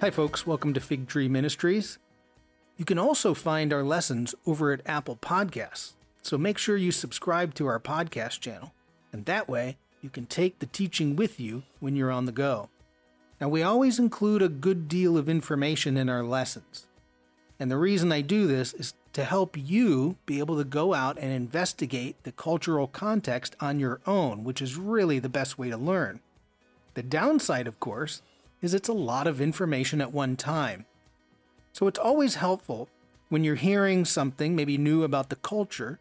Hi, 0.00 0.08
folks. 0.08 0.46
Welcome 0.46 0.72
to 0.72 0.80
Fig 0.80 1.08
Tree 1.08 1.28
Ministries. 1.28 1.98
You 2.78 2.86
can 2.86 2.98
also 2.98 3.34
find 3.34 3.70
our 3.70 3.82
lessons 3.82 4.34
over 4.46 4.72
at 4.72 4.80
Apple 4.86 5.16
Podcasts. 5.16 5.92
So 6.22 6.38
make 6.38 6.56
sure 6.56 6.78
you 6.78 6.90
subscribe 6.90 7.52
to 7.56 7.66
our 7.66 7.78
podcast 7.78 8.40
channel, 8.40 8.72
and 9.12 9.26
that 9.26 9.46
way 9.46 9.76
you 10.00 10.08
can 10.08 10.24
take 10.24 10.58
the 10.58 10.64
teaching 10.64 11.16
with 11.16 11.38
you 11.38 11.64
when 11.80 11.96
you're 11.96 12.10
on 12.10 12.24
the 12.24 12.32
go. 12.32 12.70
Now, 13.42 13.50
we 13.50 13.62
always 13.62 13.98
include 13.98 14.40
a 14.40 14.48
good 14.48 14.88
deal 14.88 15.18
of 15.18 15.28
information 15.28 15.98
in 15.98 16.08
our 16.08 16.24
lessons. 16.24 16.86
And 17.58 17.70
the 17.70 17.76
reason 17.76 18.10
I 18.10 18.22
do 18.22 18.46
this 18.46 18.72
is 18.72 18.94
to 19.12 19.24
help 19.24 19.54
you 19.54 20.16
be 20.24 20.38
able 20.38 20.56
to 20.56 20.64
go 20.64 20.94
out 20.94 21.18
and 21.18 21.30
investigate 21.30 22.16
the 22.22 22.32
cultural 22.32 22.86
context 22.86 23.54
on 23.60 23.78
your 23.78 24.00
own, 24.06 24.44
which 24.44 24.62
is 24.62 24.78
really 24.78 25.18
the 25.18 25.28
best 25.28 25.58
way 25.58 25.68
to 25.68 25.76
learn. 25.76 26.20
The 26.94 27.02
downside, 27.02 27.66
of 27.66 27.78
course, 27.80 28.22
is 28.62 28.74
it's 28.74 28.88
a 28.88 28.92
lot 28.94 29.26
of 29.26 29.40
information 29.40 30.00
at 30.00 30.12
one 30.12 30.36
time. 30.36 30.86
So 31.72 31.86
it's 31.86 31.98
always 31.98 32.36
helpful 32.36 32.88
when 33.28 33.44
you're 33.44 33.54
hearing 33.54 34.04
something 34.04 34.54
maybe 34.56 34.76
new 34.76 35.02
about 35.02 35.28
the 35.28 35.36
culture 35.36 35.98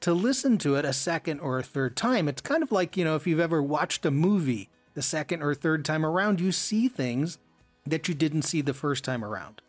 to 0.00 0.14
listen 0.14 0.56
to 0.58 0.76
it 0.76 0.84
a 0.84 0.92
second 0.92 1.40
or 1.40 1.58
a 1.58 1.62
third 1.62 1.96
time. 1.96 2.26
It's 2.26 2.40
kind 2.40 2.62
of 2.62 2.72
like, 2.72 2.96
you 2.96 3.04
know, 3.04 3.16
if 3.16 3.26
you've 3.26 3.40
ever 3.40 3.62
watched 3.62 4.06
a 4.06 4.10
movie 4.10 4.68
the 4.94 5.02
second 5.02 5.42
or 5.42 5.54
third 5.54 5.84
time 5.84 6.04
around, 6.04 6.40
you 6.40 6.52
see 6.52 6.88
things 6.88 7.38
that 7.86 8.08
you 8.08 8.14
didn't 8.14 8.42
see 8.42 8.60
the 8.60 8.74
first 8.74 9.04
time 9.04 9.24
around. 9.24 9.60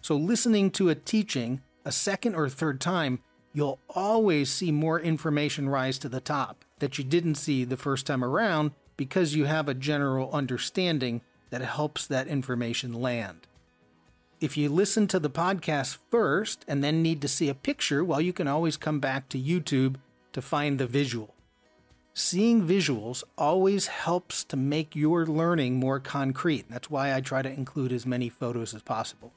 So 0.00 0.16
listening 0.16 0.70
to 0.72 0.88
a 0.88 0.94
teaching 0.94 1.60
a 1.84 1.92
second 1.92 2.34
or 2.34 2.48
third 2.48 2.80
time, 2.80 3.20
you'll 3.52 3.78
always 3.88 4.50
see 4.50 4.72
more 4.72 5.00
information 5.00 5.68
rise 5.68 5.98
to 5.98 6.08
the 6.08 6.20
top 6.20 6.64
that 6.80 6.98
you 6.98 7.04
didn't 7.04 7.36
see 7.36 7.64
the 7.64 7.76
first 7.76 8.06
time 8.06 8.24
around 8.24 8.72
because 8.96 9.34
you 9.34 9.44
have 9.44 9.68
a 9.68 9.74
general 9.74 10.30
understanding 10.32 11.20
that 11.50 11.62
helps 11.62 12.06
that 12.06 12.26
information 12.26 12.92
land. 12.92 13.46
If 14.40 14.56
you 14.56 14.68
listen 14.68 15.08
to 15.08 15.18
the 15.18 15.30
podcast 15.30 15.98
first 16.10 16.64
and 16.68 16.82
then 16.82 17.02
need 17.02 17.20
to 17.22 17.28
see 17.28 17.48
a 17.48 17.54
picture, 17.54 18.04
well, 18.04 18.20
you 18.20 18.32
can 18.32 18.46
always 18.46 18.76
come 18.76 19.00
back 19.00 19.28
to 19.30 19.38
YouTube 19.38 19.96
to 20.32 20.40
find 20.40 20.78
the 20.78 20.86
visual. 20.86 21.34
Seeing 22.14 22.66
visuals 22.66 23.22
always 23.36 23.86
helps 23.86 24.44
to 24.44 24.56
make 24.56 24.96
your 24.96 25.26
learning 25.26 25.76
more 25.76 26.00
concrete. 26.00 26.66
That's 26.68 26.90
why 26.90 27.14
I 27.14 27.20
try 27.20 27.42
to 27.42 27.48
include 27.48 27.92
as 27.92 28.06
many 28.06 28.28
photos 28.28 28.74
as 28.74 28.82
possible. 28.82 29.32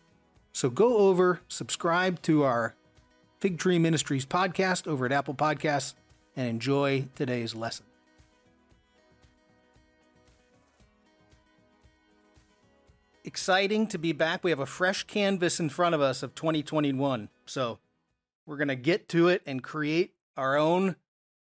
So 0.53 0.69
go 0.69 0.97
over, 0.97 1.41
subscribe 1.47 2.21
to 2.23 2.43
our 2.43 2.75
Fig 3.39 3.57
Tree 3.57 3.79
Ministries 3.79 4.25
podcast 4.25 4.87
over 4.87 5.05
at 5.05 5.11
Apple 5.11 5.33
Podcasts, 5.33 5.93
and 6.35 6.47
enjoy 6.47 7.07
today's 7.15 7.55
lesson. 7.55 7.85
Exciting 13.23 13.85
to 13.87 13.99
be 13.99 14.13
back. 14.13 14.43
We 14.43 14.49
have 14.49 14.59
a 14.59 14.65
fresh 14.65 15.03
canvas 15.03 15.59
in 15.59 15.69
front 15.69 15.93
of 15.93 16.01
us 16.01 16.23
of 16.23 16.33
2021. 16.33 17.29
So 17.45 17.77
we're 18.47 18.57
going 18.57 18.67
to 18.67 18.75
get 18.75 19.07
to 19.09 19.27
it 19.27 19.43
and 19.45 19.61
create 19.61 20.15
our 20.35 20.57
own 20.57 20.95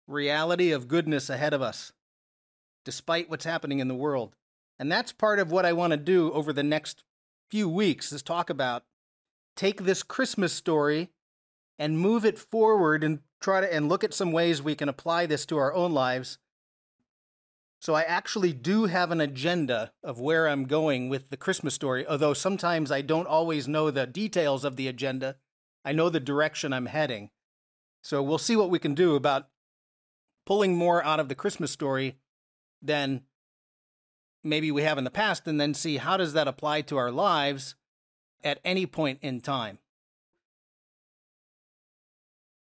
reality 0.07 0.71
of 0.71 0.87
goodness 0.87 1.31
ahead 1.31 1.51
of 1.51 1.63
us, 1.63 1.91
despite 2.85 3.27
what's 3.27 3.45
happening 3.45 3.79
in 3.79 3.87
the 3.87 3.95
world. 3.95 4.35
And 4.77 4.91
that's 4.91 5.11
part 5.11 5.39
of 5.39 5.51
what 5.51 5.65
I 5.65 5.73
want 5.73 5.91
to 5.91 5.97
do 5.97 6.31
over 6.33 6.53
the 6.53 6.61
next 6.61 7.03
few 7.49 7.67
weeks 7.67 8.11
is 8.11 8.21
talk 8.21 8.51
about 8.51 8.83
take 9.55 9.83
this 9.83 10.03
Christmas 10.03 10.53
story 10.53 11.09
and 11.79 11.99
move 11.99 12.23
it 12.23 12.37
forward 12.37 13.03
and 13.03 13.19
try 13.41 13.61
to 13.61 13.73
and 13.73 13.89
look 13.89 14.03
at 14.03 14.13
some 14.13 14.31
ways 14.31 14.61
we 14.61 14.75
can 14.75 14.89
apply 14.89 15.25
this 15.25 15.45
to 15.47 15.57
our 15.57 15.73
own 15.73 15.91
lives. 15.91 16.37
So 17.83 17.95
I 17.95 18.03
actually 18.03 18.53
do 18.53 18.85
have 18.85 19.11
an 19.11 19.19
agenda 19.19 19.91
of 20.05 20.17
where 20.17 20.47
I'm 20.47 20.67
going 20.67 21.09
with 21.09 21.29
the 21.29 21.35
Christmas 21.35 21.73
story, 21.73 22.07
although 22.07 22.33
sometimes 22.33 22.93
I 22.93 23.01
don't 23.01 23.27
always 23.27 23.67
know 23.67 23.91
the 23.91 24.07
details 24.07 24.63
of 24.63 24.77
the 24.77 24.87
agenda. 24.87 25.35
I 25.83 25.91
know 25.91 26.07
the 26.07 26.21
direction 26.21 26.71
I'm 26.71 26.85
heading. 26.85 27.29
So 28.01 28.23
we'll 28.23 28.37
see 28.37 28.55
what 28.55 28.69
we 28.69 28.79
can 28.79 28.95
do 28.95 29.15
about 29.15 29.49
pulling 30.45 30.77
more 30.77 31.03
out 31.03 31.19
of 31.19 31.27
the 31.27 31.35
Christmas 31.35 31.71
story 31.71 32.15
than 32.81 33.23
maybe 34.45 34.71
we 34.71 34.83
have 34.83 34.97
in 34.97 35.03
the 35.03 35.11
past 35.11 35.45
and 35.45 35.59
then 35.59 35.73
see 35.73 35.97
how 35.97 36.15
does 36.15 36.31
that 36.31 36.47
apply 36.47 36.83
to 36.83 36.95
our 36.95 37.11
lives 37.11 37.75
at 38.45 38.61
any 38.63 38.85
point 38.85 39.19
in 39.21 39.41
time. 39.41 39.77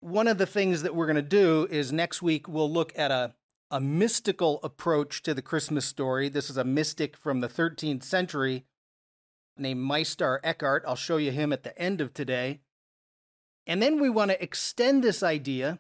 One 0.01 0.27
of 0.27 0.39
the 0.39 0.45
things 0.45 0.81
that 0.81 0.93
we're 0.93 1.07
going 1.07 1.15
to 1.15 1.21
do 1.21 1.69
is 1.71 1.93
next 1.93 2.21
week 2.21 2.49
we'll 2.49 2.69
look 2.69 2.91
at 2.97 3.11
a, 3.11 3.33
a 3.71 3.79
mystical 3.79 4.59
approach 4.63 5.23
to 5.23 5.33
the 5.33 5.41
Christmas 5.41 5.85
story. 5.85 6.29
This 6.29 6.49
is 6.49 6.57
a 6.57 6.63
mystic 6.63 7.17
from 7.17 7.41
the 7.41 7.47
13th 7.47 8.03
century 8.03 8.65
named 9.57 9.81
Meister 9.81 10.39
Eckhart. 10.43 10.83
I'll 10.87 10.95
show 10.95 11.17
you 11.17 11.31
him 11.31 11.51
at 11.51 11.63
the 11.63 11.77
end 11.79 12.01
of 12.01 12.13
today. 12.13 12.59
And 13.65 13.81
then 13.81 13.99
we 13.99 14.09
want 14.09 14.31
to 14.31 14.43
extend 14.43 15.03
this 15.03 15.23
idea 15.23 15.79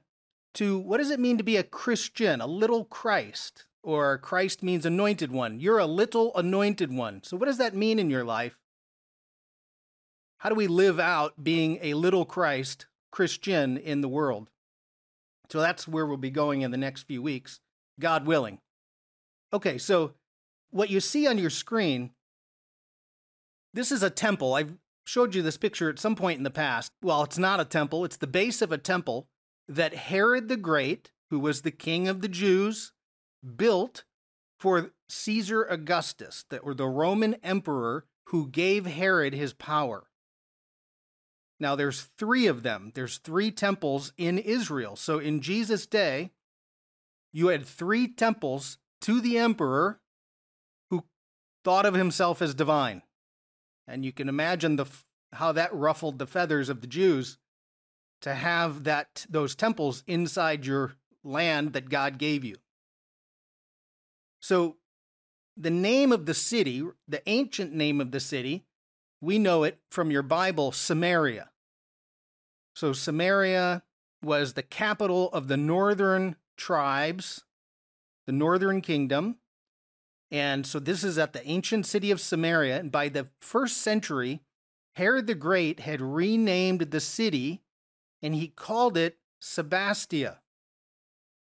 to 0.55 0.79
what 0.79 0.97
does 0.97 1.11
it 1.11 1.19
mean 1.19 1.37
to 1.37 1.43
be 1.43 1.57
a 1.57 1.63
Christian, 1.63 2.41
a 2.41 2.47
little 2.47 2.85
Christ? 2.85 3.65
Or 3.83 4.17
Christ 4.17 4.63
means 4.63 4.85
anointed 4.85 5.31
one. 5.31 5.59
You're 5.59 5.77
a 5.77 5.85
little 5.85 6.35
anointed 6.35 6.91
one. 6.91 7.21
So, 7.23 7.37
what 7.37 7.45
does 7.45 7.59
that 7.59 7.75
mean 7.75 7.99
in 7.99 8.09
your 8.09 8.23
life? 8.23 8.57
How 10.39 10.49
do 10.49 10.55
we 10.55 10.65
live 10.65 10.99
out 10.99 11.43
being 11.43 11.77
a 11.83 11.93
little 11.93 12.25
Christ 12.25 12.87
Christian 13.11 13.77
in 13.77 14.01
the 14.01 14.07
world? 14.07 14.49
So 15.49 15.59
that's 15.59 15.87
where 15.87 16.05
we'll 16.05 16.17
be 16.17 16.31
going 16.31 16.61
in 16.61 16.71
the 16.71 16.77
next 16.77 17.03
few 17.03 17.21
weeks, 17.21 17.59
God 17.99 18.25
willing. 18.25 18.59
Okay, 19.53 19.77
so 19.77 20.13
what 20.71 20.89
you 20.89 20.99
see 20.99 21.27
on 21.27 21.37
your 21.37 21.49
screen, 21.49 22.11
this 23.73 23.91
is 23.91 24.03
a 24.03 24.09
temple. 24.09 24.53
I've 24.53 24.73
showed 25.05 25.35
you 25.35 25.41
this 25.41 25.57
picture 25.57 25.89
at 25.89 25.99
some 25.99 26.15
point 26.15 26.37
in 26.37 26.43
the 26.43 26.49
past. 26.49 26.91
Well, 27.01 27.23
it's 27.23 27.37
not 27.37 27.59
a 27.59 27.65
temple, 27.65 28.03
it's 28.05 28.17
the 28.17 28.27
base 28.27 28.61
of 28.61 28.71
a 28.71 28.77
temple 28.77 29.27
that 29.67 29.93
Herod 29.93 30.47
the 30.47 30.57
Great, 30.57 31.11
who 31.29 31.39
was 31.39 31.61
the 31.61 31.71
king 31.71 32.07
of 32.07 32.21
the 32.21 32.27
Jews, 32.27 32.91
built 33.55 34.03
for 34.59 34.91
Caesar 35.09 35.63
Augustus, 35.63 36.45
that 36.49 36.63
were 36.63 36.73
the 36.73 36.87
Roman 36.87 37.35
emperor 37.35 38.05
who 38.29 38.47
gave 38.47 38.85
Herod 38.85 39.33
his 39.33 39.53
power. 39.53 40.07
Now, 41.59 41.75
there's 41.75 42.09
three 42.17 42.47
of 42.47 42.63
them. 42.63 42.91
There's 42.95 43.17
three 43.17 43.51
temples 43.51 44.11
in 44.17 44.37
Israel. 44.37 44.95
So 44.95 45.19
in 45.19 45.39
Jesus' 45.39 45.85
day, 45.85 46.31
you 47.35 47.47
had 47.47 47.65
three 47.65 48.07
temples 48.07 48.77
to 49.01 49.19
the 49.19 49.37
emperor 49.37 49.99
who 50.89 51.03
thought 51.65 51.85
of 51.85 51.93
himself 51.93 52.41
as 52.41 52.55
divine. 52.55 53.01
And 53.85 54.05
you 54.05 54.13
can 54.13 54.29
imagine 54.29 54.77
the, 54.77 54.85
how 55.33 55.51
that 55.51 55.75
ruffled 55.75 56.17
the 56.17 56.27
feathers 56.27 56.69
of 56.69 56.79
the 56.79 56.87
Jews 56.87 57.37
to 58.21 58.33
have 58.33 58.85
that 58.85 59.25
those 59.29 59.53
temples 59.53 60.01
inside 60.07 60.65
your 60.65 60.93
land 61.25 61.73
that 61.73 61.89
God 61.89 62.17
gave 62.17 62.45
you. 62.45 62.55
So 64.39 64.77
the 65.57 65.69
name 65.69 66.13
of 66.13 66.27
the 66.27 66.33
city, 66.33 66.83
the 67.05 67.21
ancient 67.29 67.73
name 67.73 67.99
of 67.99 68.11
the 68.11 68.21
city, 68.21 68.63
we 69.19 69.39
know 69.39 69.63
it 69.63 69.79
from 69.91 70.09
your 70.09 70.23
Bible, 70.23 70.71
Samaria. 70.71 71.49
So 72.77 72.93
Samaria 72.93 73.83
was 74.23 74.53
the 74.53 74.63
capital 74.63 75.29
of 75.33 75.49
the 75.49 75.57
northern 75.57 76.37
tribes, 76.57 77.43
the 78.25 78.31
northern 78.31 78.81
kingdom. 78.81 79.37
And 80.31 80.65
so 80.65 80.79
this 80.79 81.03
is 81.03 81.17
at 81.17 81.33
the 81.33 81.47
ancient 81.47 81.85
city 81.85 82.11
of 82.11 82.19
Samaria. 82.19 82.79
And 82.79 82.91
by 82.91 83.09
the 83.09 83.27
first 83.39 83.77
century, 83.77 84.41
Herod 84.95 85.27
the 85.27 85.35
Great 85.35 85.81
had 85.81 86.01
renamed 86.01 86.81
the 86.91 86.99
city 86.99 87.61
and 88.21 88.33
he 88.33 88.47
called 88.47 88.97
it 88.97 89.17
Sebastia. 89.39 90.39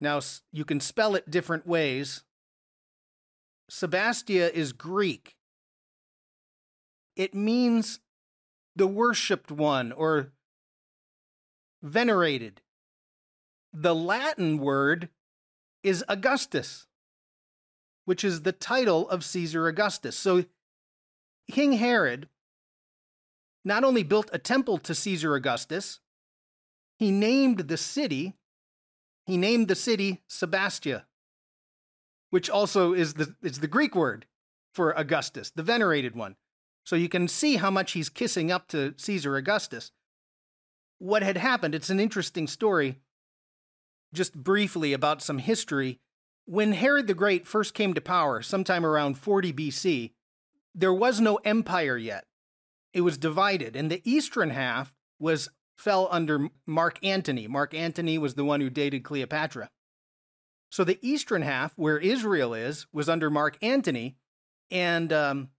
Now, 0.01 0.21
you 0.51 0.65
can 0.65 0.81
spell 0.81 1.15
it 1.15 1.31
different 1.31 1.67
ways. 1.67 2.25
Sebastia 3.69 4.57
is 4.57 4.73
Greek. 4.73 5.37
It 7.17 7.35
means 7.35 8.01
the 8.75 8.87
worshiped 8.87 9.51
one 9.51 9.93
or 9.93 10.33
venerated. 11.83 12.63
The 13.73 13.95
Latin 13.95 14.59
word 14.59 15.09
is 15.83 16.05
Augustus, 16.09 16.87
which 18.05 18.25
is 18.25 18.43
the 18.43 18.53
title 18.53 19.09
of 19.09 19.25
Caesar 19.25 19.69
Augustus. 19.69 20.17
So 20.17 20.45
King 21.51 21.75
Herod 21.75 22.29
not 23.65 23.85
only 23.85 24.03
built 24.03 24.31
a 24.33 24.39
temple 24.39 24.79
to 24.79 24.95
Caesar 24.95 25.35
Augustus, 25.35 26.01
he 26.99 27.11
named 27.11 27.69
the 27.69 27.77
city, 27.77 28.35
he 29.27 29.37
named 29.37 29.69
the 29.69 29.75
city 29.75 30.23
Sebastia, 30.27 31.07
which 32.31 32.49
also 32.49 32.93
is 32.93 33.15
the, 33.15 33.35
is 33.43 33.61
the 33.61 33.67
Greek 33.67 33.95
word 33.95 34.27
for 34.73 34.93
Augustus, 34.93 35.51
the 35.51 35.63
venerated 35.63 36.15
one. 36.15 36.37
So 36.85 36.97
you 36.97 37.09
can 37.09 37.29
see 37.29 37.57
how 37.57 37.71
much 37.71 37.93
he's 37.93 38.09
kissing 38.09 38.51
up 38.51 38.69
to 38.69 38.95
Caesar 38.97 39.37
Augustus. 39.37 39.93
What 40.99 41.23
had 41.23 41.37
happened, 41.37 41.75
it's 41.75 41.91
an 41.91 42.01
interesting 42.01 42.47
story, 42.47 42.99
just 44.13 44.35
briefly 44.35 44.93
about 44.93 45.23
some 45.23 45.39
history. 45.39 46.01
When 46.47 46.73
Herod 46.73 47.07
the 47.07 47.15
Great 47.15 47.47
first 47.47 47.75
came 47.75 47.95
to 47.95 48.01
power, 48.01 48.43
sometime 48.43 48.85
around 48.85 49.19
40 49.19 49.53
BC, 49.53 50.13
there 50.75 50.95
was 50.95 51.21
no 51.21 51.37
empire 51.37 51.97
yet. 51.97 52.25
it 52.93 53.03
was 53.03 53.19
divided, 53.19 53.77
and 53.77 53.91
the 53.91 54.03
eastern 54.05 54.51
half 54.51 54.93
was 55.19 55.49
fell 55.77 56.09
under 56.11 56.49
Mark 56.67 56.99
Antony. 57.05 57.47
Mark 57.47 57.73
Antony 57.73 58.19
was 58.19 58.35
the 58.35 58.45
one 58.45 58.61
who 58.61 58.69
dated 58.71 59.05
Cleopatra. 59.05 59.71
So 60.71 60.85
the 60.85 60.99
eastern 61.03 61.43
half, 61.43 61.73
where 61.77 61.99
Israel 61.99 62.55
is, 62.55 62.87
was 62.93 63.09
under 63.09 63.31
Mark 63.31 63.59
Antony, 63.63 64.17
and 64.71 65.13
um, 65.13 65.51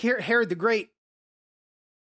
Herod 0.00 0.48
the 0.48 0.54
Great 0.54 0.90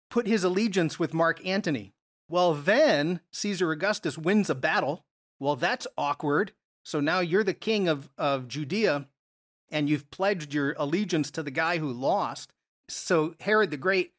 put 0.09 0.27
his 0.27 0.43
allegiance 0.43 0.99
with 0.99 1.13
Mark 1.13 1.43
Antony. 1.45 1.93
Well, 2.27 2.53
then 2.53 3.21
Caesar 3.31 3.71
Augustus 3.71 4.17
wins 4.17 4.49
a 4.49 4.55
battle. 4.55 5.05
Well, 5.39 5.55
that's 5.55 5.87
awkward. 5.97 6.53
So 6.83 6.99
now 6.99 7.19
you're 7.19 7.43
the 7.43 7.53
king 7.53 7.87
of, 7.87 8.09
of 8.17 8.47
Judea, 8.47 9.07
and 9.69 9.89
you've 9.89 10.09
pledged 10.11 10.53
your 10.53 10.75
allegiance 10.77 11.31
to 11.31 11.43
the 11.43 11.51
guy 11.51 11.77
who 11.77 11.91
lost. 11.91 12.51
So 12.87 13.35
Herod 13.39 13.71
the 13.71 13.77
Great 13.77 14.13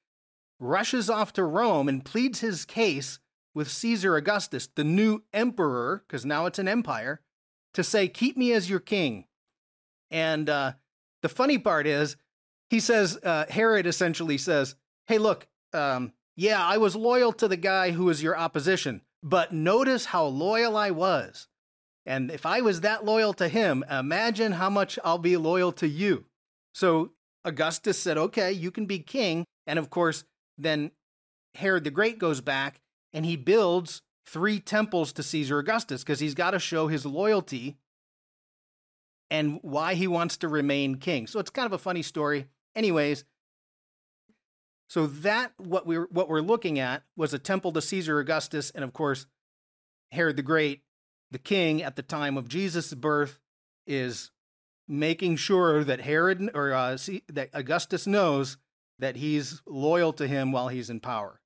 rushes 0.58 1.11
off 1.11 1.32
to 1.32 1.44
Rome 1.44 1.88
and 1.88 2.05
pleads 2.05 2.40
his 2.40 2.64
case 2.64 3.19
with 3.55 3.70
Caesar 3.70 4.17
Augustus, 4.17 4.69
the 4.75 4.84
new 4.84 5.25
emperor, 5.32 6.05
because 6.06 6.25
now 6.25 6.46
it's 6.46 6.58
an 6.58 6.69
empire, 6.69 7.20
to 7.75 7.82
say, 7.82 8.06
Keep 8.08 8.37
me 8.37 8.52
as 8.52 8.70
your 8.70 8.81
king. 8.81 9.25
And 10.11 10.49
uh, 10.49 10.72
the 11.22 11.28
funny 11.28 11.58
part 11.58 11.87
is, 11.87 12.17
he 12.69 12.78
says, 12.78 13.19
uh, 13.22 13.46
Herod 13.49 13.87
essentially 13.87 14.38
says, 14.38 14.76
Hey, 15.06 15.19
look, 15.19 15.49
um, 15.72 16.12
yeah, 16.37 16.64
I 16.64 16.78
was 16.78 16.94
loyal 16.94 17.32
to 17.34 17.49
the 17.49 17.56
guy 17.56 17.90
who 17.90 18.05
was 18.05 18.22
your 18.22 18.38
opposition, 18.38 19.02
but 19.22 19.52
notice 19.52 20.06
how 20.06 20.25
loyal 20.25 20.76
I 20.76 20.90
was. 20.90 21.49
And 22.06 22.31
if 22.31 22.46
I 22.46 22.61
was 22.61 22.81
that 22.81 23.05
loyal 23.05 23.34
to 23.34 23.49
him, 23.49 23.84
imagine 23.90 24.52
how 24.52 24.70
much 24.70 24.99
I'll 25.05 25.19
be 25.19 25.37
loyal 25.37 25.72
to 25.72 25.88
you. 25.88 26.25
So 26.75 27.11
Augustus 27.44 27.99
said, 27.99 28.17
Okay, 28.17 28.52
you 28.52 28.70
can 28.70 28.87
be 28.87 28.99
king. 28.99 29.44
And 29.67 29.78
of 29.78 29.90
course, 29.90 30.25
then 30.56 30.93
Herod 31.55 31.84
the 31.84 31.90
Great 31.90 32.19
goes 32.19 32.40
back 32.40 32.81
and 33.12 33.26
he 33.26 33.37
builds 33.37 34.02
three 34.26 34.61
temples 34.61 35.12
to 35.12 35.22
Caesar 35.22 35.58
Augustus 35.58 36.02
because 36.02 36.20
he's 36.20 36.34
got 36.34 36.52
to 36.52 36.58
show 36.58 36.88
his 36.88 37.05
loyalty 37.05 37.76
and 39.31 39.58
why 39.62 39.94
he 39.94 40.06
wants 40.06 40.37
to 40.38 40.49
remain 40.49 40.96
king. 40.96 41.26
So 41.26 41.38
it's 41.38 41.50
kind 41.50 41.67
of 41.67 41.72
a 41.72 41.78
funny 41.78 42.02
story. 42.02 42.46
Anyways, 42.75 43.25
so 44.90 45.06
that 45.06 45.52
what 45.56 45.87
we're 45.87 46.08
what 46.10 46.28
we're 46.28 46.40
looking 46.40 46.81
at 46.81 47.04
was 47.16 47.32
a 47.32 47.38
temple 47.38 47.70
to 47.72 47.81
Caesar 47.81 48.19
Augustus, 48.19 48.70
and 48.70 48.82
of 48.82 48.92
course, 48.92 49.26
Herod 50.10 50.37
the 50.37 50.42
Great, 50.42 50.82
the 51.31 51.38
king 51.38 51.81
at 51.81 51.94
the 51.94 52.02
time 52.02 52.37
of 52.37 52.48
Jesus' 52.48 52.92
birth, 52.92 53.38
is 53.87 54.32
making 54.88 55.37
sure 55.37 55.84
that 55.84 56.00
Herod 56.00 56.50
or 56.54 56.72
uh, 56.72 56.98
that 57.28 57.50
Augustus 57.54 58.04
knows 58.04 58.56
that 58.98 59.14
he's 59.14 59.62
loyal 59.64 60.12
to 60.14 60.26
him 60.26 60.50
while 60.50 60.66
he's 60.66 60.90
in 60.90 60.98
power. 60.98 61.40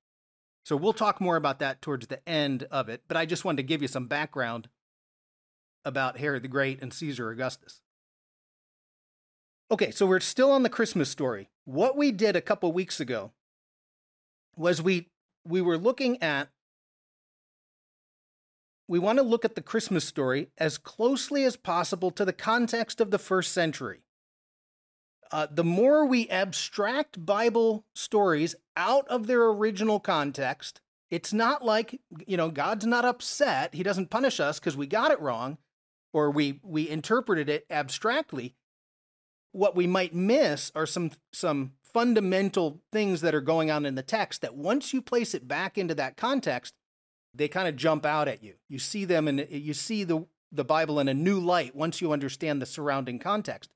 So 0.63 0.75
we'll 0.75 0.93
talk 0.93 1.21
more 1.21 1.35
about 1.35 1.59
that 1.59 1.83
towards 1.83 2.07
the 2.07 2.27
end 2.27 2.63
of 2.71 2.89
it, 2.89 3.03
but 3.07 3.15
I 3.15 3.27
just 3.27 3.45
wanted 3.45 3.57
to 3.57 3.67
give 3.67 3.83
you 3.83 3.87
some 3.87 4.07
background 4.07 4.69
about 5.85 6.17
Herod 6.17 6.41
the 6.41 6.47
Great 6.47 6.81
and 6.81 6.91
Caesar 6.91 7.29
Augustus. 7.29 7.83
Okay, 9.71 9.89
so 9.89 10.05
we're 10.05 10.19
still 10.19 10.51
on 10.51 10.63
the 10.63 10.69
Christmas 10.69 11.09
story. 11.09 11.49
What 11.65 11.97
we 11.97 12.11
did 12.11 12.35
a 12.35 12.41
couple 12.41 12.71
weeks 12.71 12.99
ago 12.99 13.31
was 14.55 14.81
we 14.81 15.09
we 15.43 15.61
were 15.61 15.77
looking 15.77 16.21
at 16.21 16.49
we 18.87 18.99
want 18.99 19.17
to 19.17 19.23
look 19.23 19.43
at 19.43 19.55
the 19.55 19.61
Christmas 19.61 20.05
story 20.05 20.49
as 20.59 20.77
closely 20.77 21.43
as 21.43 21.57
possible 21.57 22.11
to 22.11 22.23
the 22.23 22.33
context 22.33 23.01
of 23.01 23.09
the 23.09 23.17
first 23.17 23.51
century. 23.51 24.01
Uh, 25.31 25.47
the 25.49 25.63
more 25.63 26.05
we 26.05 26.29
abstract 26.29 27.25
Bible 27.25 27.85
stories 27.95 28.55
out 28.77 29.07
of 29.07 29.25
their 29.25 29.47
original 29.47 29.99
context, 29.99 30.81
it's 31.09 31.33
not 31.33 31.65
like, 31.65 31.99
you 32.27 32.37
know, 32.37 32.49
God's 32.49 32.85
not 32.85 33.05
upset. 33.05 33.73
He 33.73 33.81
doesn't 33.81 34.11
punish 34.11 34.39
us 34.39 34.59
because 34.59 34.77
we 34.77 34.85
got 34.85 35.09
it 35.09 35.19
wrong 35.19 35.57
or 36.13 36.29
we, 36.29 36.59
we 36.63 36.87
interpreted 36.87 37.49
it 37.49 37.65
abstractly 37.71 38.53
what 39.55 39.75
we 39.75 39.87
might 39.87 40.13
miss 40.13 40.71
are 40.75 40.85
some 40.85 41.11
some 41.31 41.71
fundamental 41.81 42.81
things 42.91 43.21
that 43.21 43.33
are 43.33 43.41
going 43.41 43.71
on 43.71 43.85
in 43.85 43.95
the 43.95 44.03
text 44.03 44.41
that 44.41 44.55
once 44.55 44.93
you 44.93 45.01
place 45.01 45.33
it 45.33 45.47
back 45.47 45.77
into 45.77 45.95
that 45.95 46.17
context, 46.17 46.73
they 47.33 47.47
kind 47.47 47.67
of 47.67 47.77
jump 47.77 48.05
out 48.05 48.27
at 48.27 48.43
you. 48.43 48.55
You 48.67 48.79
see 48.79 49.05
them 49.05 49.29
and 49.29 49.47
you 49.49 49.73
see 49.73 50.03
the 50.03 50.27
the 50.51 50.65
Bible 50.65 50.99
in 50.99 51.07
a 51.07 51.13
new 51.13 51.39
light 51.39 51.75
once 51.75 52.01
you 52.01 52.11
understand 52.11 52.61
the 52.61 52.65
surrounding 52.65 53.17
context. 53.17 53.71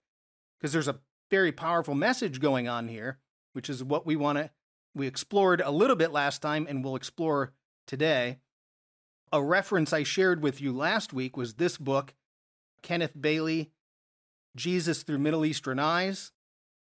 Because 0.60 0.74
there's 0.74 0.88
a 0.88 1.00
very 1.32 1.52
powerful 1.52 1.96
message 1.96 2.42
going 2.42 2.68
on 2.68 2.90
here, 2.90 3.20
which 3.54 3.70
is 3.70 3.84
what 3.84 4.06
we 4.06 4.18
want 4.18 4.38
to 4.38 4.52
we 4.94 5.08
explored 5.08 5.62
a 5.62 5.72
little 5.72 5.96
bit 5.96 6.12
last 6.12 6.42
time 6.42 6.66
and 6.68 6.84
we'll 6.84 6.96
explore 6.96 7.54
today. 7.88 8.40
A 9.32 9.42
reference 9.42 9.94
I 9.94 10.04
shared 10.04 10.42
with 10.42 10.60
you 10.60 10.74
last 10.74 11.14
week 11.14 11.38
was 11.38 11.54
this 11.54 11.78
book, 11.78 12.16
Kenneth 12.82 13.14
Bailey 13.20 13.72
Jesus 14.56 15.04
through 15.04 15.20
Middle 15.20 15.46
Eastern 15.46 15.80
eyes. 15.80 16.32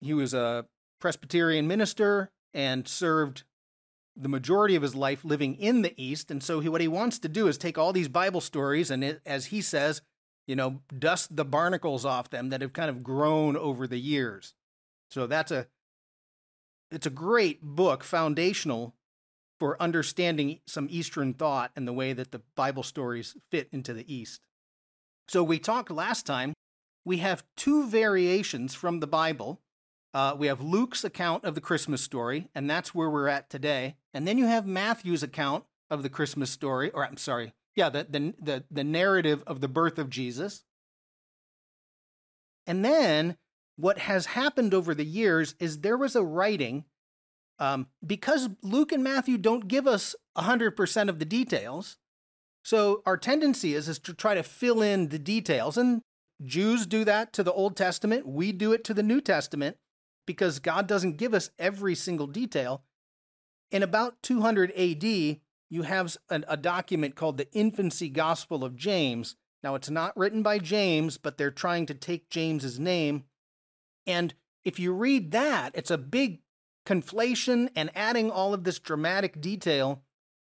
He 0.00 0.14
was 0.14 0.34
a 0.34 0.66
Presbyterian 1.00 1.66
minister 1.66 2.30
and 2.54 2.86
served 2.86 3.44
the 4.16 4.28
majority 4.28 4.76
of 4.76 4.82
his 4.82 4.94
life 4.94 5.24
living 5.24 5.54
in 5.56 5.82
the 5.82 5.94
East. 5.96 6.30
And 6.30 6.42
so, 6.42 6.60
he, 6.60 6.68
what 6.68 6.80
he 6.80 6.88
wants 6.88 7.18
to 7.20 7.28
do 7.28 7.48
is 7.48 7.56
take 7.56 7.78
all 7.78 7.92
these 7.92 8.08
Bible 8.08 8.40
stories 8.40 8.90
and, 8.90 9.02
it, 9.02 9.20
as 9.24 9.46
he 9.46 9.62
says, 9.62 10.02
you 10.46 10.56
know, 10.56 10.80
dust 10.96 11.34
the 11.36 11.44
barnacles 11.44 12.04
off 12.04 12.30
them 12.30 12.50
that 12.50 12.60
have 12.60 12.72
kind 12.72 12.90
of 12.90 13.02
grown 13.02 13.56
over 13.56 13.86
the 13.86 13.98
years. 13.98 14.54
So 15.10 15.26
that's 15.26 15.50
a 15.50 15.66
it's 16.90 17.06
a 17.06 17.10
great 17.10 17.62
book, 17.62 18.04
foundational 18.04 18.94
for 19.58 19.80
understanding 19.80 20.60
some 20.66 20.88
Eastern 20.90 21.32
thought 21.32 21.70
and 21.74 21.88
the 21.88 21.92
way 21.92 22.12
that 22.12 22.32
the 22.32 22.42
Bible 22.54 22.82
stories 22.82 23.36
fit 23.50 23.68
into 23.72 23.94
the 23.94 24.12
East. 24.12 24.40
So 25.28 25.42
we 25.42 25.58
talked 25.58 25.90
last 25.90 26.26
time 26.26 26.52
we 27.04 27.18
have 27.18 27.44
two 27.56 27.86
variations 27.86 28.74
from 28.74 29.00
the 29.00 29.06
Bible. 29.06 29.60
Uh, 30.14 30.34
we 30.38 30.46
have 30.46 30.60
Luke's 30.60 31.04
account 31.04 31.44
of 31.44 31.54
the 31.54 31.60
Christmas 31.60 32.02
story, 32.02 32.48
and 32.54 32.68
that's 32.68 32.94
where 32.94 33.10
we're 33.10 33.28
at 33.28 33.48
today. 33.48 33.96
And 34.12 34.28
then 34.28 34.38
you 34.38 34.46
have 34.46 34.66
Matthew's 34.66 35.22
account 35.22 35.64
of 35.90 36.02
the 36.02 36.10
Christmas 36.10 36.50
story, 36.50 36.90
or 36.90 37.06
I'm 37.06 37.16
sorry, 37.16 37.54
yeah, 37.74 37.88
the, 37.88 38.06
the, 38.08 38.34
the, 38.40 38.64
the 38.70 38.84
narrative 38.84 39.42
of 39.46 39.60
the 39.60 39.68
birth 39.68 39.98
of 39.98 40.10
Jesus. 40.10 40.64
And 42.66 42.84
then 42.84 43.36
what 43.76 43.98
has 43.98 44.26
happened 44.26 44.74
over 44.74 44.94
the 44.94 45.04
years 45.04 45.54
is 45.58 45.80
there 45.80 45.96
was 45.96 46.14
a 46.14 46.22
writing, 46.22 46.84
um, 47.58 47.88
because 48.06 48.50
Luke 48.62 48.92
and 48.92 49.02
Matthew 49.02 49.38
don't 49.38 49.66
give 49.66 49.86
us 49.86 50.14
100% 50.36 51.08
of 51.08 51.18
the 51.18 51.24
details. 51.24 51.96
So 52.62 53.02
our 53.06 53.16
tendency 53.16 53.74
is, 53.74 53.88
is 53.88 53.98
to 54.00 54.14
try 54.14 54.34
to 54.34 54.42
fill 54.42 54.82
in 54.82 55.08
the 55.08 55.18
details, 55.18 55.76
and 55.76 56.02
Jews 56.44 56.86
do 56.86 57.04
that 57.04 57.32
to 57.34 57.42
the 57.42 57.52
Old 57.52 57.76
Testament. 57.76 58.26
We 58.26 58.52
do 58.52 58.72
it 58.72 58.84
to 58.84 58.94
the 58.94 59.02
New 59.02 59.20
Testament 59.20 59.76
because 60.26 60.58
God 60.58 60.86
doesn't 60.86 61.16
give 61.16 61.34
us 61.34 61.50
every 61.58 61.94
single 61.94 62.26
detail. 62.26 62.84
In 63.70 63.82
about 63.82 64.22
200 64.22 64.72
AD, 64.72 65.04
you 65.70 65.82
have 65.82 66.16
a 66.28 66.56
document 66.56 67.16
called 67.16 67.38
the 67.38 67.50
Infancy 67.52 68.08
Gospel 68.08 68.64
of 68.64 68.76
James. 68.76 69.36
Now, 69.62 69.74
it's 69.74 69.90
not 69.90 70.16
written 70.16 70.42
by 70.42 70.58
James, 70.58 71.16
but 71.16 71.38
they're 71.38 71.50
trying 71.50 71.86
to 71.86 71.94
take 71.94 72.28
James's 72.28 72.78
name. 72.78 73.24
And 74.06 74.34
if 74.64 74.78
you 74.78 74.92
read 74.92 75.30
that, 75.30 75.70
it's 75.74 75.90
a 75.90 75.98
big 75.98 76.40
conflation 76.84 77.70
and 77.74 77.90
adding 77.94 78.30
all 78.30 78.52
of 78.52 78.64
this 78.64 78.78
dramatic 78.78 79.40
detail 79.40 80.02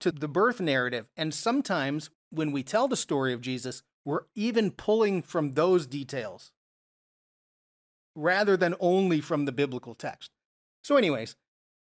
to 0.01 0.11
the 0.11 0.29
birth 0.29 0.61
narrative. 0.61 1.07
And 1.17 1.35
sometimes 1.35 2.11
when 2.31 2.53
we 2.53 2.63
tell 2.63 2.89
the 2.89 2.97
story 2.97 3.33
of 3.33 3.41
Jesus, 3.41 3.83
we're 4.11 4.25
even 4.35 4.73
pulling 4.73 5.23
from 5.23 5.53
those 5.53 5.87
details 5.87 6.51
rather 8.17 8.57
than 8.57 8.75
only 8.81 9.21
from 9.21 9.45
the 9.45 9.53
biblical 9.53 9.95
text. 9.95 10.33
So, 10.83 10.97
anyways, 10.97 11.37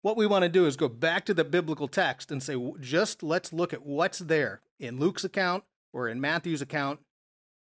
what 0.03 0.19
we 0.19 0.27
want 0.27 0.43
to 0.43 0.51
do 0.51 0.67
is 0.67 0.77
go 0.77 0.89
back 0.89 1.25
to 1.25 1.35
the 1.35 1.45
biblical 1.45 1.89
text 1.89 2.31
and 2.31 2.43
say, 2.43 2.57
just 2.79 3.23
let's 3.23 3.55
look 3.55 3.73
at 3.73 3.87
what's 3.87 4.19
there 4.19 4.61
in 4.79 4.99
Luke's 4.99 5.25
account 5.25 5.65
or 5.95 6.09
in 6.09 6.21
Matthew's 6.21 6.61
account 6.61 7.01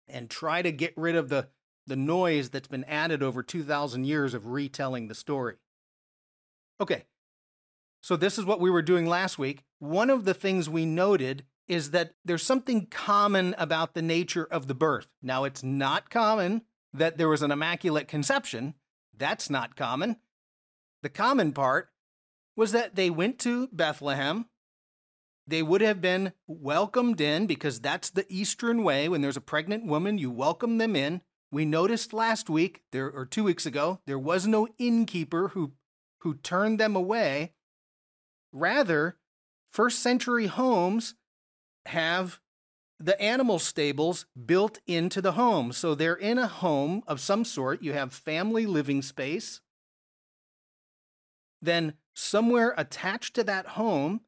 and 0.06 0.28
try 0.28 0.61
to 0.61 0.71
get 0.71 0.92
rid 0.99 1.16
of 1.16 1.30
the, 1.30 1.49
the 1.87 1.97
noise 1.97 2.50
that's 2.50 2.68
been 2.68 2.85
added 2.85 3.23
over 3.23 3.42
2,000 3.42 4.04
years 4.04 4.35
of 4.35 4.49
retelling 4.49 5.09
the 5.09 5.14
story. 5.14 5.56
Okay, 6.78 7.04
so 8.02 8.16
this 8.16 8.37
is 8.38 8.44
what 8.44 8.61
we 8.61 8.68
were 8.68 8.82
doing 8.82 9.06
last 9.06 9.38
week. 9.38 9.62
One 9.78 10.11
of 10.11 10.26
the 10.26 10.35
things 10.35 10.68
we 10.68 10.85
noted 10.85 11.47
is 11.69 11.90
that 11.90 12.14
there's 12.25 12.42
something 12.42 12.87
common 12.87 13.54
about 13.59 13.95
the 13.95 14.02
nature 14.02 14.45
of 14.45 14.66
the 14.66 14.75
birth. 14.75 15.09
Now, 15.23 15.45
it's 15.45 15.62
not 15.62 16.11
common 16.11 16.62
that 16.92 17.19
there 17.19 17.28
was 17.28 17.42
an 17.42 17.50
immaculate 17.50 18.09
conception. 18.09 18.75
That's 19.16 19.49
not 19.49 19.76
common. 19.76 20.16
The 21.02 21.09
common 21.09 21.52
part 21.52 21.90
was 22.57 22.73
that 22.73 22.95
they 22.95 23.11
went 23.11 23.38
to 23.40 23.69
Bethlehem. 23.73 24.47
They 25.47 25.62
would 25.62 25.81
have 25.81 26.00
been 26.00 26.33
welcomed 26.47 27.21
in 27.21 27.47
because 27.47 27.81
that's 27.81 28.11
the 28.11 28.26
Eastern 28.28 28.85
way. 28.85 29.09
When 29.09 29.23
there's 29.23 29.37
a 29.37 29.40
pregnant 29.40 29.87
woman, 29.87 30.19
you 30.19 30.31
welcome 30.31 30.78
them 30.78 30.95
in. 30.95 31.23
We 31.50 31.64
noticed 31.64 32.12
last 32.12 32.49
week, 32.49 32.83
there 32.92 33.11
or 33.11 33.26
two 33.26 33.45
weeks 33.45 33.66
ago, 33.66 34.00
there 34.07 34.19
was 34.19 34.47
no 34.47 34.69
innkeeper 34.78 35.49
who 35.49 35.73
who 36.21 36.35
turned 36.35 36.78
them 36.78 36.95
away. 36.95 37.52
Rather, 38.52 39.16
first 39.73 39.99
century 39.99 40.47
homes 40.47 41.14
have 41.86 42.40
the 42.98 43.20
animal 43.20 43.58
stables 43.58 44.26
built 44.46 44.78
into 44.86 45.20
the 45.20 45.32
home. 45.32 45.72
So 45.72 45.94
they're 45.94 46.14
in 46.14 46.38
a 46.38 46.46
home 46.46 47.02
of 47.06 47.20
some 47.20 47.44
sort. 47.44 47.82
You 47.82 47.92
have 47.94 48.12
family 48.12 48.64
living 48.64 49.02
space. 49.02 49.60
Then, 51.60 51.94
somewhere 52.14 52.74
attached 52.76 53.34
to 53.34 53.44
that 53.44 53.68
home, 53.68 54.22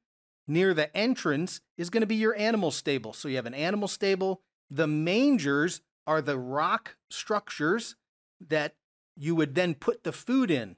near 0.46 0.75
the 0.75 0.94
entrance, 0.96 1.61
is 1.76 1.90
going 1.90 2.00
to 2.00 2.06
be 2.06 2.16
your 2.16 2.37
animal 2.37 2.70
stable. 2.70 3.12
So 3.12 3.28
you 3.28 3.37
have 3.37 3.46
an 3.46 3.54
animal 3.54 3.88
stable. 3.88 4.42
The 4.70 4.87
mangers 4.87 5.80
are 6.06 6.23
the 6.23 6.38
rock 6.38 6.96
structures 7.11 7.96
that 8.40 8.75
you 9.16 9.34
would 9.34 9.54
then 9.54 9.75
put 9.75 10.04
the 10.04 10.12
food 10.12 10.50
in 10.50 10.76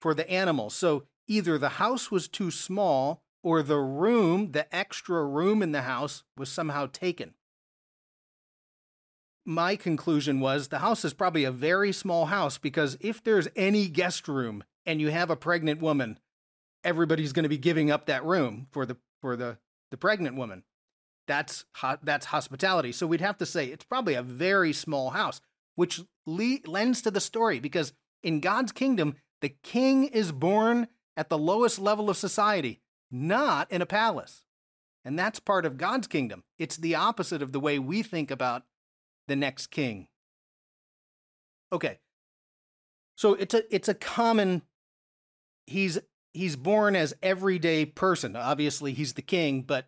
for 0.00 0.14
the 0.14 0.28
animals. 0.30 0.74
So 0.74 1.04
either 1.26 1.58
the 1.58 1.70
house 1.70 2.10
was 2.10 2.28
too 2.28 2.50
small 2.50 3.22
or 3.46 3.62
the 3.62 3.78
room, 3.78 4.50
the 4.50 4.74
extra 4.74 5.24
room 5.24 5.62
in 5.62 5.70
the 5.70 5.82
house, 5.82 6.24
was 6.36 6.48
somehow 6.48 6.88
taken. 6.92 7.32
My 9.44 9.76
conclusion 9.76 10.40
was 10.40 10.66
the 10.66 10.80
house 10.80 11.04
is 11.04 11.14
probably 11.14 11.44
a 11.44 11.52
very 11.52 11.92
small 11.92 12.26
house 12.26 12.58
because 12.58 12.98
if 13.00 13.22
there's 13.22 13.46
any 13.54 13.86
guest 13.86 14.26
room 14.26 14.64
and 14.84 15.00
you 15.00 15.10
have 15.10 15.30
a 15.30 15.36
pregnant 15.36 15.80
woman, 15.80 16.18
everybody's 16.82 17.32
going 17.32 17.44
to 17.44 17.48
be 17.48 17.56
giving 17.56 17.88
up 17.88 18.06
that 18.06 18.24
room 18.24 18.66
for 18.72 18.84
the 18.84 18.96
for 19.20 19.36
the 19.36 19.58
the 19.92 19.96
pregnant 19.96 20.34
woman. 20.34 20.64
That's 21.28 21.66
ho- 21.76 21.98
that's 22.02 22.26
hospitality. 22.26 22.90
So 22.90 23.06
we'd 23.06 23.20
have 23.20 23.38
to 23.38 23.46
say 23.46 23.66
it's 23.66 23.84
probably 23.84 24.14
a 24.14 24.22
very 24.22 24.72
small 24.72 25.10
house, 25.10 25.40
which 25.76 26.00
le- 26.26 26.58
lends 26.66 27.00
to 27.02 27.12
the 27.12 27.20
story 27.20 27.60
because 27.60 27.92
in 28.24 28.40
God's 28.40 28.72
kingdom, 28.72 29.14
the 29.40 29.50
king 29.62 30.02
is 30.02 30.32
born 30.32 30.88
at 31.16 31.28
the 31.28 31.38
lowest 31.38 31.78
level 31.78 32.10
of 32.10 32.16
society 32.16 32.80
not 33.16 33.72
inn 33.72 33.82
a 33.82 33.86
palace. 33.86 34.44
And 35.04 35.18
that's 35.18 35.38
part 35.38 35.64
of 35.64 35.76
God's 35.76 36.08
kingdom. 36.08 36.42
It's 36.58 36.76
the 36.76 36.96
opposite 36.96 37.40
of 37.40 37.52
the 37.52 37.60
way 37.60 37.78
we 37.78 38.02
think 38.02 38.30
about 38.30 38.64
the 39.28 39.36
next 39.36 39.68
king. 39.68 40.08
Okay. 41.72 41.98
So 43.16 43.34
it's 43.34 43.54
a 43.54 43.74
it's 43.74 43.88
a 43.88 43.94
common 43.94 44.62
he's 45.66 45.98
he's 46.34 46.56
born 46.56 46.96
as 46.96 47.14
everyday 47.22 47.86
person. 47.86 48.36
Obviously 48.36 48.92
he's 48.92 49.14
the 49.14 49.22
king, 49.22 49.62
but 49.62 49.86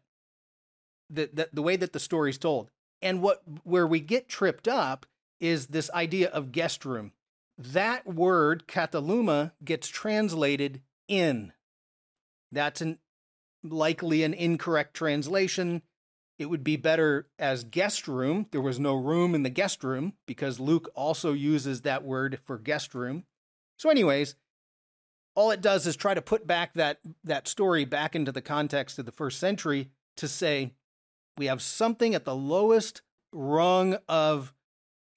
the, 1.11 1.31
the 1.33 1.49
the 1.53 1.63
way 1.63 1.77
that 1.77 1.93
the 1.93 2.01
story's 2.01 2.39
told. 2.39 2.71
And 3.03 3.21
what 3.21 3.43
where 3.65 3.87
we 3.87 4.01
get 4.01 4.29
tripped 4.29 4.69
up 4.69 5.07
is 5.41 5.69
this 5.69 5.91
idea 5.91 6.29
of 6.31 6.53
guest 6.53 6.85
room. 6.85 7.13
That 7.57 8.07
word 8.07 8.67
kataluma 8.67 9.53
gets 9.65 9.89
translated 9.89 10.81
in. 11.09 11.53
That's 12.53 12.81
an 12.81 12.99
likely 13.63 14.23
an 14.23 14.35
incorrect 14.35 14.95
translation. 14.95 15.83
It 16.39 16.47
would 16.47 16.63
be 16.63 16.77
better 16.77 17.29
as 17.39 17.65
guest 17.65 18.07
room. 18.07 18.47
There 18.53 18.61
was 18.61 18.79
no 18.79 18.95
room 18.95 19.35
in 19.35 19.43
the 19.43 19.51
guest 19.51 19.83
room 19.83 20.15
because 20.27 20.61
Luke 20.61 20.91
also 20.95 21.33
uses 21.33 21.83
that 21.83 22.05
word 22.05 22.39
for 22.45 22.59
guest 22.59 22.95
room. 22.95 23.25
So, 23.77 23.91
anyways, 23.91 24.37
all 25.35 25.51
it 25.51 25.61
does 25.61 25.87
is 25.87 25.97
try 25.97 26.15
to 26.15 26.23
put 26.23 26.47
back 26.47 26.75
that, 26.75 26.99
that 27.25 27.49
story 27.49 27.85
back 27.85 28.15
into 28.15 28.33
the 28.33 28.41
context 28.41 28.99
of 28.99 29.07
the 29.07 29.13
first 29.13 29.39
century 29.39 29.91
to 30.17 30.29
say 30.29 30.73
we 31.37 31.47
have 31.47 31.63
something 31.63 32.15
at 32.15 32.25
the 32.25 32.35
lowest 32.35 33.03
rung 33.33 33.99
of 34.09 34.55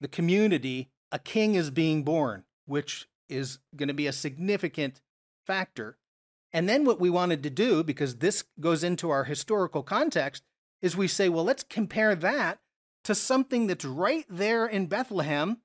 the 0.00 0.08
community. 0.08 0.90
A 1.10 1.18
king 1.18 1.54
is 1.54 1.70
being 1.70 2.04
born, 2.04 2.44
which 2.66 3.08
is 3.28 3.58
going 3.74 3.88
to 3.88 3.94
be 3.94 4.06
a 4.06 4.12
significant 4.12 5.00
factor. 5.46 5.98
And 6.52 6.68
then 6.68 6.84
what 6.84 7.00
we 7.00 7.10
wanted 7.10 7.42
to 7.42 7.50
do, 7.50 7.82
because 7.82 8.16
this 8.16 8.44
goes 8.60 8.84
into 8.84 9.10
our 9.10 9.24
historical 9.24 9.82
context, 9.82 10.42
is 10.82 10.96
we 10.96 11.08
say, 11.08 11.28
well, 11.28 11.44
let's 11.44 11.64
compare 11.64 12.14
that 12.14 12.58
to 13.04 13.14
something 13.14 13.66
that's 13.66 13.84
right 13.84 14.26
there 14.28 14.66
in 14.66 14.86
Bethlehem 14.86 15.58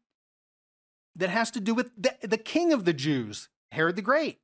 that 1.15 1.29
has 1.29 1.51
to 1.51 1.59
do 1.59 1.73
with 1.73 1.91
the, 1.97 2.15
the 2.21 2.37
king 2.37 2.71
of 2.71 2.85
the 2.85 2.93
Jews, 2.93 3.49
Herod 3.71 3.95
the 3.95 4.01
Great. 4.01 4.39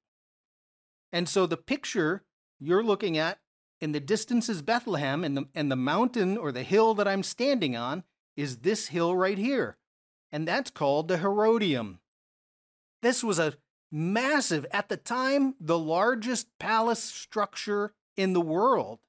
And 1.11 1.29
so 1.29 1.45
the 1.45 1.57
picture 1.57 2.23
you're 2.59 2.83
looking 2.83 3.17
at 3.17 3.39
in 3.79 3.91
the 3.91 3.99
distance 3.99 4.49
is 4.49 4.61
Bethlehem, 4.61 5.23
and 5.23 5.37
the, 5.37 5.45
and 5.53 5.71
the 5.71 5.75
mountain 5.75 6.37
or 6.37 6.51
the 6.51 6.63
hill 6.63 6.93
that 6.95 7.07
I'm 7.07 7.23
standing 7.23 7.75
on 7.75 8.03
is 8.35 8.57
this 8.57 8.87
hill 8.87 9.15
right 9.15 9.37
here. 9.37 9.77
And 10.31 10.47
that's 10.47 10.71
called 10.71 11.07
the 11.07 11.17
Herodium. 11.17 11.99
This 13.01 13.23
was 13.23 13.39
a 13.39 13.53
massive, 13.93 14.65
at 14.71 14.89
the 14.89 14.97
time, 14.97 15.53
the 15.59 15.77
largest 15.77 16.47
palace 16.59 17.03
structure 17.03 17.93
in 18.17 18.33
the 18.33 18.41
world, 18.41 18.99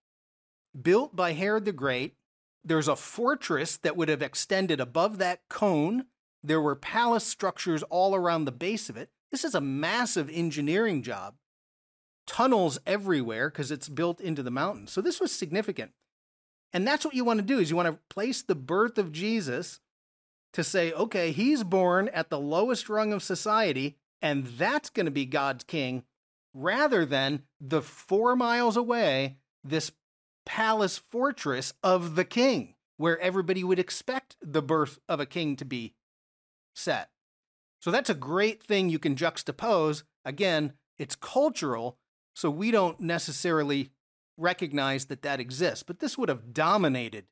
built 0.81 1.17
by 1.17 1.33
Herod 1.33 1.65
the 1.65 1.73
Great. 1.73 2.15
There's 2.63 2.89
a 2.89 2.97
fortress 2.97 3.79
that 3.79 3.97
would 3.97 4.09
have 4.11 4.23
extended 4.23 4.81
above 4.81 5.19
that 5.19 5.41
cone. 5.49 6.05
There 6.43 6.61
were 6.61 6.77
palace 6.77 7.27
structures 7.27 7.83
all 7.85 8.15
around 8.15 8.45
the 8.45 8.53
base 8.53 8.91
of 8.91 8.97
it. 8.97 9.09
This 9.31 9.45
is 9.45 9.55
a 9.55 9.61
massive 9.61 10.31
engineering 10.31 11.03
job. 11.03 11.37
Tunnels 12.27 12.79
everywhere 12.87 13.51
because 13.51 13.71
it's 13.71 13.89
built 13.89 14.21
into 14.21 14.43
the 14.43 14.51
mountain. 14.51 14.87
So 14.87 15.01
this 15.01 15.21
was 15.21 15.33
significant. 15.33 15.93
And 16.73 16.87
that's 16.87 17.05
what 17.05 17.15
you 17.15 17.25
want 17.25 17.39
to 17.39 17.45
do 17.45 17.59
is 17.59 17.71
you 17.71 17.77
want 17.77 17.89
to 17.89 18.15
place 18.15 18.43
the 18.43 18.55
birth 18.55 18.99
of 18.99 19.13
Jesus 19.13 19.81
to 20.53 20.63
say, 20.63 20.93
okay, 20.93 21.33
he's 21.33 21.65
born 21.65 22.09
at 22.09 22.31
the 22.31 22.39
lowest 22.39 22.89
rung 22.89 23.13
of 23.13 23.23
society 23.23 23.97
and 24.25 24.47
that's 24.47 24.89
going 24.89 25.05
to 25.05 25.13
be 25.13 25.27
God's 25.27 25.65
king 25.65 26.03
rather 26.55 27.05
than 27.05 27.43
the 27.61 27.83
four 27.83 28.35
miles 28.35 28.75
away, 28.75 29.37
this 29.63 29.93
palace 30.47 30.97
fortress 30.97 31.75
of 31.83 32.17
the 32.17 32.25
king, 32.25 32.75
where 32.97 33.19
everybody 33.21 33.63
would 33.63 33.79
expect 33.79 34.37
the 34.41 34.63
birth 34.63 34.99
of 35.11 35.21
a 35.21 35.27
king 35.27 35.57
to 35.57 35.67
be 35.67 35.93
set. 36.75 37.11
So 37.83 37.91
that's 37.91 38.09
a 38.09 38.15
great 38.15 38.63
thing 38.63 38.89
you 38.89 38.99
can 38.99 39.15
juxtapose. 39.15 40.05
Again, 40.25 40.73
it's 40.99 41.17
cultural, 41.17 41.99
so 42.35 42.49
we 42.49 42.71
don't 42.71 43.01
necessarily 43.01 43.91
recognize 44.39 45.05
that 45.07 45.21
that 45.21 45.39
exists, 45.39 45.83
but 45.83 45.99
this 45.99 46.17
would 46.17 46.31
have 46.31 46.55
dominated 46.55 47.27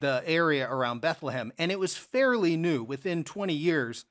the 0.00 0.22
area 0.24 0.70
around 0.70 1.00
Bethlehem, 1.00 1.52
and 1.58 1.72
it 1.72 1.80
was 1.80 1.96
fairly 1.96 2.56
new 2.56 2.84
within 2.84 3.24
20 3.24 3.52
years 3.52 4.04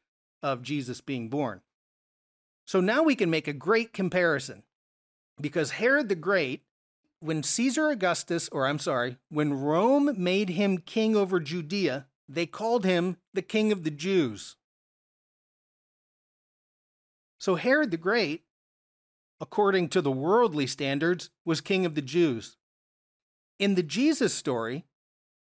of 0.43 0.63
Jesus 0.63 0.99
being 0.99 1.29
born. 1.29 1.61
So 2.65 2.81
now 2.81 3.03
we 3.03 3.15
can 3.15 3.29
make 3.29 3.47
a 3.47 3.53
great 3.53 3.93
comparison 3.93 4.63
because 5.39 5.71
Herod 5.71 6.09
the 6.09 6.15
Great, 6.15 6.63
when 7.19 7.43
Caesar 7.43 7.89
Augustus, 7.89 8.49
or 8.51 8.67
I'm 8.67 8.79
sorry, 8.79 9.17
when 9.29 9.53
Rome 9.53 10.11
made 10.17 10.49
him 10.49 10.79
king 10.79 11.15
over 11.15 11.39
Judea, 11.39 12.07
they 12.27 12.45
called 12.45 12.83
him 12.83 13.17
the 13.33 13.41
king 13.41 13.71
of 13.71 13.83
the 13.83 13.91
Jews. 13.91 14.55
So 17.39 17.55
Herod 17.55 17.91
the 17.91 17.97
Great, 17.97 18.43
according 19.39 19.89
to 19.89 20.01
the 20.01 20.11
worldly 20.11 20.65
standards, 20.65 21.29
was 21.45 21.61
king 21.61 21.85
of 21.85 21.93
the 21.93 22.01
Jews. 22.01 22.57
In 23.59 23.75
the 23.75 23.83
Jesus 23.83 24.33
story, 24.33 24.85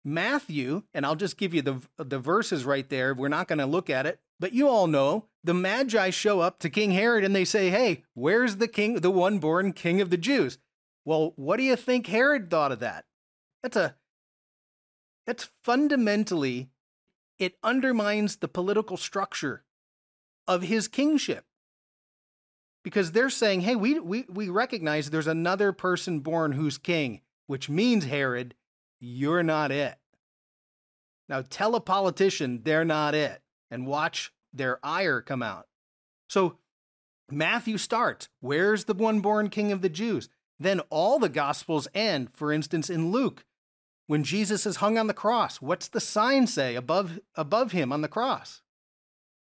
Matthew, 0.04 0.82
and 0.92 1.06
I'll 1.06 1.16
just 1.16 1.36
give 1.36 1.54
you 1.54 1.62
the, 1.62 1.80
the 1.96 2.18
verses 2.18 2.64
right 2.64 2.88
there. 2.88 3.14
We're 3.14 3.28
not 3.28 3.48
going 3.48 3.58
to 3.58 3.66
look 3.66 3.88
at 3.88 4.06
it, 4.06 4.20
but 4.40 4.52
you 4.52 4.68
all 4.68 4.86
know 4.86 5.26
the 5.44 5.54
Magi 5.54 6.10
show 6.10 6.40
up 6.40 6.58
to 6.60 6.70
King 6.70 6.92
Herod 6.92 7.24
and 7.24 7.34
they 7.34 7.44
say, 7.44 7.70
Hey, 7.70 8.04
where's 8.14 8.56
the 8.56 8.68
king, 8.68 9.00
the 9.00 9.10
one 9.10 9.38
born 9.38 9.72
king 9.72 10.00
of 10.00 10.10
the 10.10 10.16
Jews? 10.16 10.58
Well, 11.04 11.32
what 11.36 11.56
do 11.56 11.62
you 11.62 11.76
think 11.76 12.06
Herod 12.06 12.50
thought 12.50 12.72
of 12.72 12.80
that? 12.80 13.06
That's 13.62 13.76
a, 13.76 13.96
that's 15.26 15.48
fundamentally, 15.62 16.68
it 17.38 17.56
undermines 17.62 18.36
the 18.36 18.48
political 18.48 18.96
structure 18.96 19.64
of 20.46 20.62
his 20.62 20.88
kingship. 20.88 21.44
Because 22.84 23.12
they're 23.12 23.30
saying, 23.30 23.62
hey, 23.62 23.74
we, 23.74 23.98
we, 23.98 24.24
we 24.28 24.48
recognize 24.48 25.10
there's 25.10 25.26
another 25.26 25.72
person 25.72 26.20
born 26.20 26.52
who's 26.52 26.78
king, 26.78 27.20
which 27.46 27.68
means, 27.68 28.04
Herod, 28.04 28.54
you're 29.00 29.42
not 29.42 29.70
it. 29.70 29.96
Now 31.28 31.42
tell 31.48 31.74
a 31.74 31.80
politician 31.80 32.62
they're 32.64 32.84
not 32.84 33.14
it 33.14 33.42
and 33.70 33.86
watch 33.86 34.32
their 34.52 34.78
ire 34.82 35.20
come 35.20 35.42
out. 35.42 35.66
So 36.28 36.58
Matthew 37.30 37.78
starts, 37.78 38.28
Where's 38.40 38.84
the 38.84 38.94
one 38.94 39.20
born 39.20 39.50
king 39.50 39.72
of 39.72 39.82
the 39.82 39.88
Jews? 39.88 40.28
Then 40.58 40.80
all 40.90 41.18
the 41.18 41.28
gospels 41.28 41.86
end, 41.94 42.30
for 42.32 42.52
instance, 42.52 42.90
in 42.90 43.12
Luke, 43.12 43.44
when 44.06 44.24
Jesus 44.24 44.66
is 44.66 44.76
hung 44.76 44.98
on 44.98 45.06
the 45.06 45.14
cross. 45.14 45.60
What's 45.60 45.88
the 45.88 46.00
sign 46.00 46.46
say 46.46 46.74
above, 46.74 47.20
above 47.36 47.72
him 47.72 47.92
on 47.92 48.00
the 48.00 48.08
cross? 48.08 48.62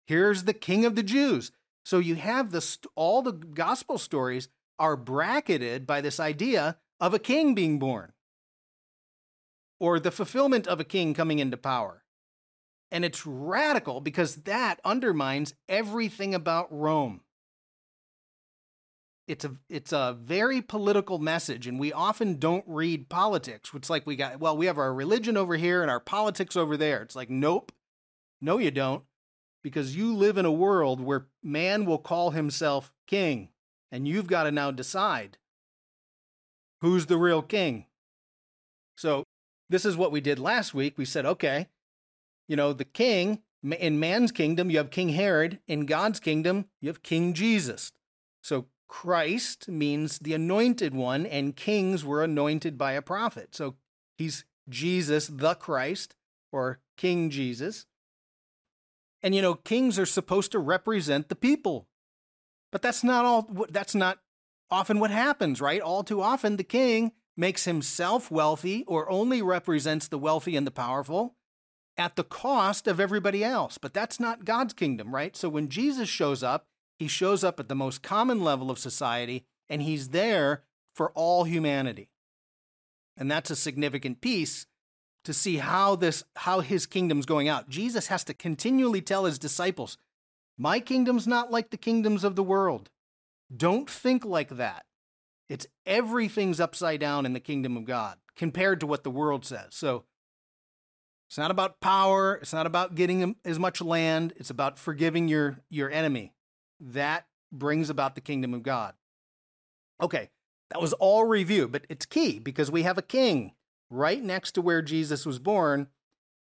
Here's 0.06 0.44
the 0.44 0.54
king 0.54 0.84
of 0.84 0.96
the 0.96 1.02
Jews. 1.02 1.52
So 1.84 1.98
you 1.98 2.16
have 2.16 2.50
this, 2.50 2.78
all 2.96 3.22
the 3.22 3.32
gospel 3.32 3.98
stories 3.98 4.48
are 4.78 4.96
bracketed 4.96 5.86
by 5.86 6.00
this 6.00 6.18
idea 6.18 6.78
of 6.98 7.14
a 7.14 7.18
king 7.18 7.54
being 7.54 7.78
born 7.78 8.12
or 9.78 10.00
the 10.00 10.10
fulfillment 10.10 10.66
of 10.66 10.80
a 10.80 10.84
king 10.84 11.14
coming 11.14 11.38
into 11.38 11.56
power. 11.56 12.03
And 12.94 13.04
it's 13.04 13.26
radical 13.26 14.00
because 14.00 14.36
that 14.44 14.80
undermines 14.84 15.52
everything 15.68 16.32
about 16.32 16.68
Rome. 16.70 17.22
it's 19.26 19.44
a 19.44 19.56
it's 19.68 19.92
a 19.92 20.16
very 20.20 20.62
political 20.62 21.18
message 21.18 21.66
and 21.66 21.80
we 21.80 21.92
often 21.92 22.38
don't 22.38 22.64
read 22.68 23.08
politics. 23.08 23.72
It's 23.74 23.90
like 23.90 24.06
we 24.06 24.14
got 24.14 24.38
well 24.38 24.56
we 24.56 24.66
have 24.66 24.78
our 24.78 24.94
religion 24.94 25.36
over 25.36 25.56
here 25.56 25.82
and 25.82 25.90
our 25.90 25.98
politics 25.98 26.54
over 26.56 26.76
there. 26.76 27.02
It's 27.02 27.16
like 27.16 27.28
nope. 27.28 27.72
No 28.40 28.58
you 28.58 28.70
don't. 28.70 29.02
Because 29.64 29.96
you 29.96 30.14
live 30.14 30.38
in 30.38 30.44
a 30.44 30.52
world 30.52 31.00
where 31.00 31.26
man 31.42 31.86
will 31.86 31.98
call 31.98 32.30
himself 32.30 32.92
king 33.08 33.48
and 33.90 34.06
you've 34.06 34.28
got 34.28 34.44
to 34.44 34.52
now 34.52 34.70
decide 34.70 35.38
who's 36.80 37.06
the 37.06 37.16
real 37.16 37.42
king. 37.42 37.86
So 38.96 39.24
this 39.68 39.84
is 39.84 39.96
what 39.96 40.12
we 40.12 40.20
did 40.20 40.38
last 40.38 40.74
week. 40.74 40.96
We 40.96 41.04
said 41.04 41.26
okay 41.26 41.70
you 42.48 42.56
know 42.56 42.72
the 42.72 42.84
king 42.84 43.42
in 43.78 43.98
man's 43.98 44.32
kingdom 44.32 44.70
you 44.70 44.78
have 44.78 44.90
king 44.90 45.10
herod 45.10 45.58
in 45.66 45.86
god's 45.86 46.20
kingdom 46.20 46.66
you 46.80 46.88
have 46.88 47.02
king 47.02 47.32
jesus 47.32 47.92
so 48.42 48.66
Christ 48.94 49.68
means 49.68 50.20
the 50.20 50.34
anointed 50.34 50.94
one, 50.94 51.26
and 51.26 51.56
kings 51.56 52.04
were 52.04 52.22
anointed 52.22 52.78
by 52.78 52.92
a 52.92 53.02
prophet. 53.02 53.54
So 53.54 53.74
he's 54.16 54.44
Jesus 54.68 55.26
the 55.26 55.54
Christ, 55.56 56.14
or 56.52 56.78
King 56.96 57.28
Jesus. 57.28 57.86
And 59.20 59.34
you 59.34 59.42
know, 59.42 59.54
kings 59.54 59.98
are 59.98 60.06
supposed 60.06 60.52
to 60.52 60.60
represent 60.60 61.28
the 61.28 61.34
people. 61.34 61.88
But 62.70 62.82
that's 62.82 63.02
not 63.02 63.24
all 63.24 63.66
that's 63.68 63.96
not 63.96 64.18
often 64.70 65.00
what 65.00 65.10
happens, 65.10 65.60
right? 65.60 65.80
All 65.80 66.04
too 66.04 66.22
often 66.22 66.56
the 66.56 66.62
king 66.62 67.12
makes 67.36 67.64
himself 67.64 68.30
wealthy 68.30 68.84
or 68.86 69.10
only 69.10 69.42
represents 69.42 70.06
the 70.06 70.18
wealthy 70.18 70.54
and 70.54 70.66
the 70.66 70.70
powerful 70.70 71.34
at 71.96 72.16
the 72.16 72.24
cost 72.24 72.86
of 72.86 72.98
everybody 73.00 73.44
else. 73.44 73.78
But 73.78 73.94
that's 73.94 74.18
not 74.18 74.44
God's 74.44 74.74
kingdom, 74.74 75.14
right? 75.14 75.36
So 75.36 75.48
when 75.48 75.68
Jesus 75.68 76.08
shows 76.08 76.42
up, 76.42 76.66
he 76.98 77.08
shows 77.08 77.44
up 77.44 77.58
at 77.60 77.68
the 77.68 77.74
most 77.74 78.02
common 78.02 78.42
level 78.42 78.70
of 78.70 78.78
society 78.78 79.44
and 79.68 79.82
he's 79.82 80.10
there 80.10 80.62
for 80.94 81.10
all 81.12 81.44
humanity. 81.44 82.10
And 83.16 83.30
that's 83.30 83.50
a 83.50 83.56
significant 83.56 84.20
piece 84.20 84.66
to 85.24 85.32
see 85.32 85.56
how 85.56 85.96
this 85.96 86.24
how 86.36 86.60
his 86.60 86.86
kingdom's 86.86 87.26
going 87.26 87.48
out. 87.48 87.68
Jesus 87.68 88.08
has 88.08 88.24
to 88.24 88.34
continually 88.34 89.00
tell 89.00 89.24
his 89.24 89.38
disciples, 89.38 89.96
"My 90.58 90.80
kingdom's 90.80 91.26
not 91.26 91.50
like 91.50 91.70
the 91.70 91.76
kingdoms 91.76 92.24
of 92.24 92.36
the 92.36 92.42
world. 92.42 92.90
Don't 93.54 93.88
think 93.88 94.24
like 94.24 94.50
that. 94.50 94.84
It's 95.48 95.66
everything's 95.86 96.60
upside 96.60 97.00
down 97.00 97.24
in 97.24 97.32
the 97.32 97.40
kingdom 97.40 97.76
of 97.76 97.84
God 97.84 98.18
compared 98.36 98.80
to 98.80 98.86
what 98.86 99.04
the 99.04 99.10
world 99.10 99.44
says." 99.44 99.74
So 99.74 100.04
it's 101.28 101.38
not 101.38 101.50
about 101.50 101.80
power, 101.80 102.36
it's 102.36 102.52
not 102.52 102.66
about 102.66 102.94
getting 102.94 103.36
as 103.44 103.58
much 103.58 103.80
land, 103.80 104.32
it's 104.36 104.50
about 104.50 104.78
forgiving 104.78 105.28
your 105.28 105.60
your 105.68 105.90
enemy 105.90 106.34
that 106.80 107.26
brings 107.52 107.90
about 107.90 108.14
the 108.14 108.20
kingdom 108.20 108.52
of 108.54 108.62
God. 108.62 108.94
Okay, 110.00 110.30
that 110.70 110.80
was 110.80 110.92
all 110.94 111.24
review, 111.24 111.68
but 111.68 111.86
it's 111.88 112.06
key 112.06 112.38
because 112.38 112.70
we 112.70 112.82
have 112.82 112.98
a 112.98 113.02
king 113.02 113.52
right 113.90 114.22
next 114.22 114.52
to 114.52 114.62
where 114.62 114.82
Jesus 114.82 115.24
was 115.24 115.38
born, 115.38 115.88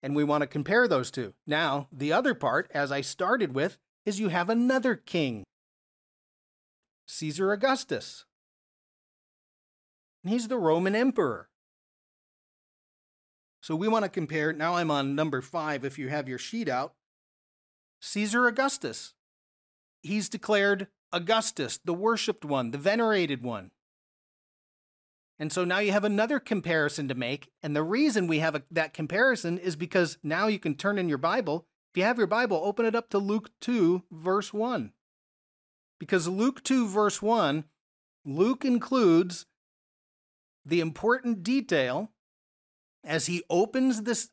and 0.02 0.16
we 0.16 0.24
want 0.24 0.42
to 0.42 0.48
compare 0.48 0.88
those 0.88 1.12
two. 1.12 1.34
Now, 1.46 1.88
the 1.92 2.12
other 2.12 2.34
part, 2.34 2.70
as 2.74 2.92
I 2.92 3.02
started 3.02 3.54
with, 3.54 3.78
is 4.06 4.20
you 4.20 4.30
have 4.30 4.50
another 4.50 4.96
king, 4.96 5.44
Caesar 7.08 7.52
Augustus. 7.52 8.26
He's 10.26 10.48
the 10.48 10.58
Roman 10.58 10.96
emperor. 10.96 11.50
So 13.64 13.76
we 13.76 13.88
want 13.88 14.04
to 14.04 14.10
compare. 14.10 14.54
Now 14.54 14.76
I'm 14.76 14.92
on 14.92 15.16
number 15.16 15.42
five 15.42 15.84
if 15.84 15.98
you 15.98 16.10
have 16.10 16.30
your 16.30 16.38
sheet 16.38 16.70
out. 16.70 16.94
Caesar 18.02 18.46
Augustus 18.46 19.16
he's 20.04 20.30
declared 20.30 20.88
Augustus, 21.12 21.80
the 21.84 21.94
worshiped 21.94 22.46
one, 22.46 22.72
the 22.72 22.78
venerated 22.78 23.42
one. 23.42 23.72
And 25.40 25.52
so 25.52 25.66
now 25.66 25.80
you 25.80 25.92
have 25.92 26.04
another 26.04 26.40
comparison 26.40 27.08
to 27.08 27.16
make. 27.16 27.50
And 27.64 27.76
the 27.76 27.84
reason 27.84 28.28
we 28.28 28.40
have 28.40 28.56
a, 28.56 28.64
that 28.70 28.94
comparison 28.94 29.58
is 29.58 29.76
because 29.76 30.18
now 30.22 30.48
you 30.48 30.60
can 30.60 30.76
turn 30.76 31.00
in 31.00 31.10
your 31.10 31.18
Bible. 31.18 31.66
If 31.92 31.98
you 31.98 32.04
have 32.04 32.18
your 32.18 32.28
Bible, 32.28 32.62
open 32.64 32.86
it 32.86 32.96
up 32.96 33.10
to 33.10 33.18
Luke 33.18 33.50
2, 33.62 34.04
verse 34.12 34.54
1. 34.54 34.92
Because 36.00 36.28
Luke 36.28 36.64
2, 36.64 36.88
verse 36.88 37.22
1, 37.22 37.66
Luke 38.26 38.64
includes 38.64 39.46
the 40.66 40.82
important 40.82 41.44
detail 41.44 42.12
as 43.04 43.26
he 43.26 43.44
opens 43.50 44.04
this 44.04 44.30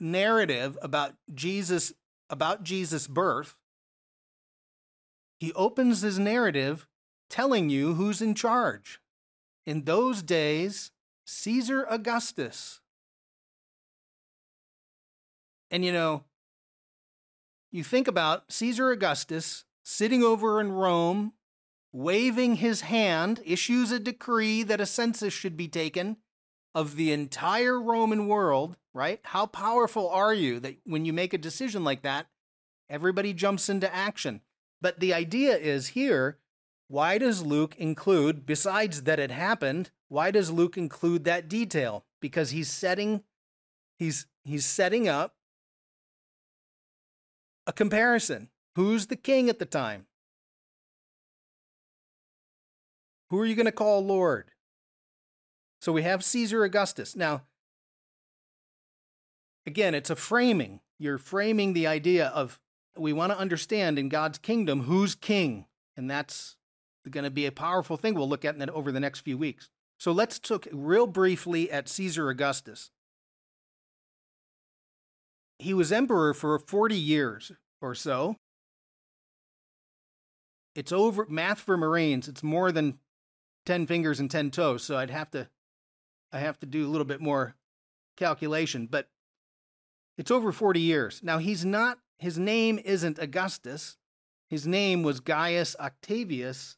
narrative 0.00 0.76
about 0.82 1.14
Jesus 1.34 1.92
about 2.28 2.62
Jesus' 2.62 3.06
birth 3.06 3.56
he 5.42 5.52
opens 5.54 6.02
his 6.02 6.20
narrative 6.20 6.86
telling 7.28 7.68
you 7.68 7.94
who's 7.94 8.22
in 8.22 8.32
charge. 8.32 9.00
In 9.66 9.82
those 9.86 10.22
days, 10.22 10.92
Caesar 11.26 11.84
Augustus. 11.90 12.80
And 15.68 15.84
you 15.84 15.90
know, 15.90 16.22
you 17.72 17.82
think 17.82 18.06
about 18.06 18.52
Caesar 18.52 18.92
Augustus 18.92 19.64
sitting 19.82 20.22
over 20.22 20.60
in 20.60 20.70
Rome, 20.70 21.32
waving 21.90 22.54
his 22.54 22.82
hand, 22.82 23.40
issues 23.44 23.90
a 23.90 23.98
decree 23.98 24.62
that 24.62 24.80
a 24.80 24.86
census 24.86 25.32
should 25.34 25.56
be 25.56 25.66
taken 25.66 26.18
of 26.74 26.96
the 26.96 27.12
entire 27.12 27.80
Roman 27.80 28.26
world, 28.26 28.76
right? 28.94 29.20
How 29.24 29.46
powerful 29.46 30.08
are 30.08 30.32
you 30.32 30.60
that 30.60 30.76
when 30.84 31.04
you 31.04 31.12
make 31.12 31.32
a 31.32 31.38
decision 31.38 31.84
like 31.84 32.02
that, 32.02 32.26
everybody 32.88 33.32
jumps 33.32 33.68
into 33.68 33.92
action? 33.94 34.40
But 34.80 35.00
the 35.00 35.14
idea 35.14 35.56
is 35.56 35.88
here 35.88 36.38
why 36.88 37.16
does 37.16 37.40
Luke 37.42 37.74
include, 37.78 38.44
besides 38.44 39.04
that 39.04 39.18
it 39.18 39.30
happened, 39.30 39.90
why 40.08 40.30
does 40.30 40.50
Luke 40.50 40.76
include 40.76 41.24
that 41.24 41.48
detail? 41.48 42.04
Because 42.20 42.50
he's 42.50 42.70
setting 42.70 43.22
he's 43.98 44.26
he's 44.44 44.66
setting 44.66 45.08
up 45.08 45.36
a 47.66 47.72
comparison. 47.72 48.50
Who's 48.74 49.06
the 49.06 49.16
king 49.16 49.48
at 49.48 49.58
the 49.58 49.64
time? 49.64 50.06
Who 53.30 53.38
are 53.40 53.46
you 53.46 53.54
going 53.54 53.64
to 53.64 53.72
call 53.72 54.04
Lord? 54.04 54.51
So 55.82 55.90
we 55.90 56.02
have 56.02 56.22
Caesar 56.22 56.62
Augustus. 56.62 57.16
Now, 57.16 57.42
again, 59.66 59.96
it's 59.96 60.10
a 60.10 60.16
framing. 60.16 60.78
You're 60.96 61.18
framing 61.18 61.72
the 61.72 61.88
idea 61.88 62.28
of 62.28 62.60
we 62.96 63.12
want 63.12 63.32
to 63.32 63.38
understand 63.38 63.98
in 63.98 64.08
God's 64.08 64.38
kingdom 64.38 64.82
who's 64.82 65.16
king. 65.16 65.66
And 65.96 66.08
that's 66.08 66.54
going 67.10 67.24
to 67.24 67.32
be 67.32 67.46
a 67.46 67.52
powerful 67.52 67.96
thing 67.96 68.14
we'll 68.14 68.28
look 68.28 68.44
at 68.44 68.60
that 68.60 68.70
over 68.70 68.92
the 68.92 69.00
next 69.00 69.20
few 69.20 69.36
weeks. 69.36 69.70
So 69.98 70.12
let's 70.12 70.48
look 70.48 70.68
real 70.70 71.08
briefly 71.08 71.68
at 71.68 71.88
Caesar 71.88 72.30
Augustus. 72.30 72.92
He 75.58 75.74
was 75.74 75.90
emperor 75.90 76.32
for 76.32 76.60
40 76.60 76.94
years 76.94 77.50
or 77.80 77.96
so. 77.96 78.36
It's 80.76 80.92
over 80.92 81.26
math 81.28 81.58
for 81.58 81.76
Marines, 81.76 82.28
it's 82.28 82.44
more 82.44 82.70
than 82.70 83.00
10 83.66 83.88
fingers 83.88 84.20
and 84.20 84.30
10 84.30 84.52
toes, 84.52 84.84
so 84.84 84.96
I'd 84.96 85.10
have 85.10 85.30
to 85.32 85.48
I 86.32 86.38
have 86.38 86.58
to 86.60 86.66
do 86.66 86.86
a 86.86 86.90
little 86.90 87.04
bit 87.04 87.20
more 87.20 87.54
calculation, 88.16 88.86
but 88.90 89.08
it's 90.16 90.30
over 90.30 90.52
40 90.52 90.80
years. 90.80 91.20
Now 91.22 91.38
he's 91.38 91.64
not 91.64 91.98
his 92.18 92.38
name 92.38 92.78
isn't 92.84 93.18
Augustus. 93.18 93.96
His 94.48 94.66
name 94.66 95.02
was 95.02 95.20
Gaius 95.20 95.74
Octavius. 95.80 96.76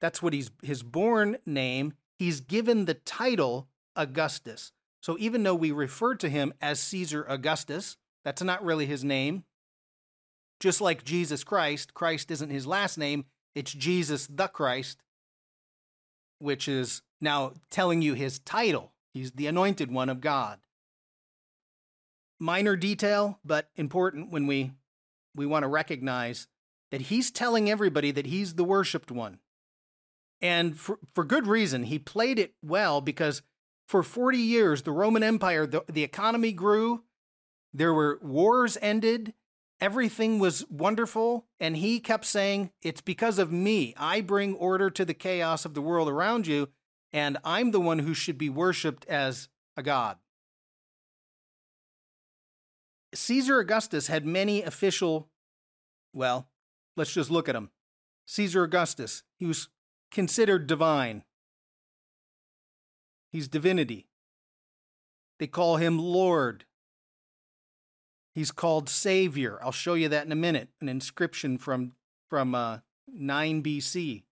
That's 0.00 0.22
what 0.22 0.32
he's 0.32 0.50
his 0.62 0.82
born 0.82 1.36
name. 1.46 1.94
He's 2.18 2.40
given 2.40 2.86
the 2.86 2.94
title 2.94 3.68
Augustus. 3.94 4.72
So 5.00 5.16
even 5.18 5.42
though 5.42 5.54
we 5.54 5.70
refer 5.70 6.14
to 6.16 6.28
him 6.28 6.52
as 6.60 6.80
Caesar 6.80 7.24
Augustus, 7.28 7.96
that's 8.24 8.42
not 8.42 8.64
really 8.64 8.86
his 8.86 9.04
name. 9.04 9.44
Just 10.58 10.80
like 10.80 11.04
Jesus 11.04 11.44
Christ, 11.44 11.94
Christ 11.94 12.30
isn't 12.30 12.50
his 12.50 12.66
last 12.66 12.98
name, 12.98 13.24
it's 13.54 13.72
Jesus 13.72 14.26
the 14.26 14.48
Christ, 14.48 15.02
which 16.38 16.68
is 16.68 17.02
now 17.20 17.52
telling 17.70 18.02
you 18.02 18.14
his 18.14 18.38
title. 18.38 18.92
He's 19.12 19.32
the 19.32 19.46
anointed 19.46 19.90
one 19.90 20.08
of 20.08 20.20
God. 20.20 20.58
Minor 22.38 22.76
detail, 22.76 23.38
but 23.44 23.68
important 23.76 24.30
when 24.30 24.46
we 24.46 24.72
we 25.34 25.46
want 25.46 25.62
to 25.62 25.68
recognize 25.68 26.48
that 26.90 27.02
he's 27.02 27.30
telling 27.30 27.70
everybody 27.70 28.10
that 28.10 28.26
he's 28.26 28.54
the 28.54 28.64
worshiped 28.64 29.10
one. 29.10 29.38
And 30.40 30.78
for, 30.78 30.98
for 31.14 31.24
good 31.24 31.46
reason. 31.46 31.84
He 31.84 31.98
played 31.98 32.38
it 32.38 32.54
well 32.62 33.00
because 33.00 33.42
for 33.86 34.02
40 34.02 34.38
years, 34.38 34.82
the 34.82 34.92
Roman 34.92 35.22
Empire, 35.22 35.66
the, 35.66 35.84
the 35.88 36.02
economy 36.02 36.52
grew, 36.52 37.04
there 37.72 37.92
were 37.92 38.18
wars 38.22 38.78
ended, 38.80 39.34
everything 39.80 40.38
was 40.38 40.64
wonderful. 40.68 41.46
And 41.58 41.76
he 41.76 42.00
kept 42.00 42.24
saying, 42.24 42.70
It's 42.82 43.00
because 43.00 43.38
of 43.38 43.52
me. 43.52 43.94
I 43.96 44.20
bring 44.20 44.54
order 44.54 44.90
to 44.90 45.04
the 45.04 45.14
chaos 45.14 45.64
of 45.64 45.74
the 45.74 45.82
world 45.82 46.08
around 46.08 46.46
you, 46.46 46.68
and 47.12 47.38
I'm 47.44 47.70
the 47.70 47.80
one 47.80 48.00
who 48.00 48.14
should 48.14 48.38
be 48.38 48.48
worshiped 48.48 49.04
as 49.06 49.48
a 49.76 49.82
god. 49.82 50.18
Caesar 53.14 53.58
Augustus 53.58 54.06
had 54.06 54.24
many 54.24 54.62
official, 54.62 55.28
well, 56.12 56.48
let's 56.96 57.12
just 57.12 57.30
look 57.30 57.48
at 57.48 57.56
him. 57.56 57.70
Caesar 58.26 58.62
Augustus, 58.62 59.24
he 59.36 59.46
was 59.46 59.68
considered 60.12 60.66
divine. 60.66 61.24
He's 63.32 63.48
divinity. 63.48 64.06
They 65.38 65.46
call 65.46 65.76
him 65.76 65.98
Lord. 65.98 66.64
He's 68.34 68.52
called 68.52 68.88
Savior. 68.88 69.58
I'll 69.62 69.72
show 69.72 69.94
you 69.94 70.08
that 70.08 70.26
in 70.26 70.32
a 70.32 70.36
minute. 70.36 70.68
An 70.80 70.88
inscription 70.88 71.58
from 71.58 71.92
from 72.28 72.54
uh, 72.54 72.78
9 73.12 73.62
BC. 73.62 74.22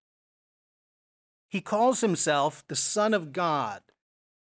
He 1.49 1.61
calls 1.61 2.01
himself 2.01 2.65
the 2.69 2.77
Son 2.77 3.15
of 3.15 3.33
God. 3.33 3.81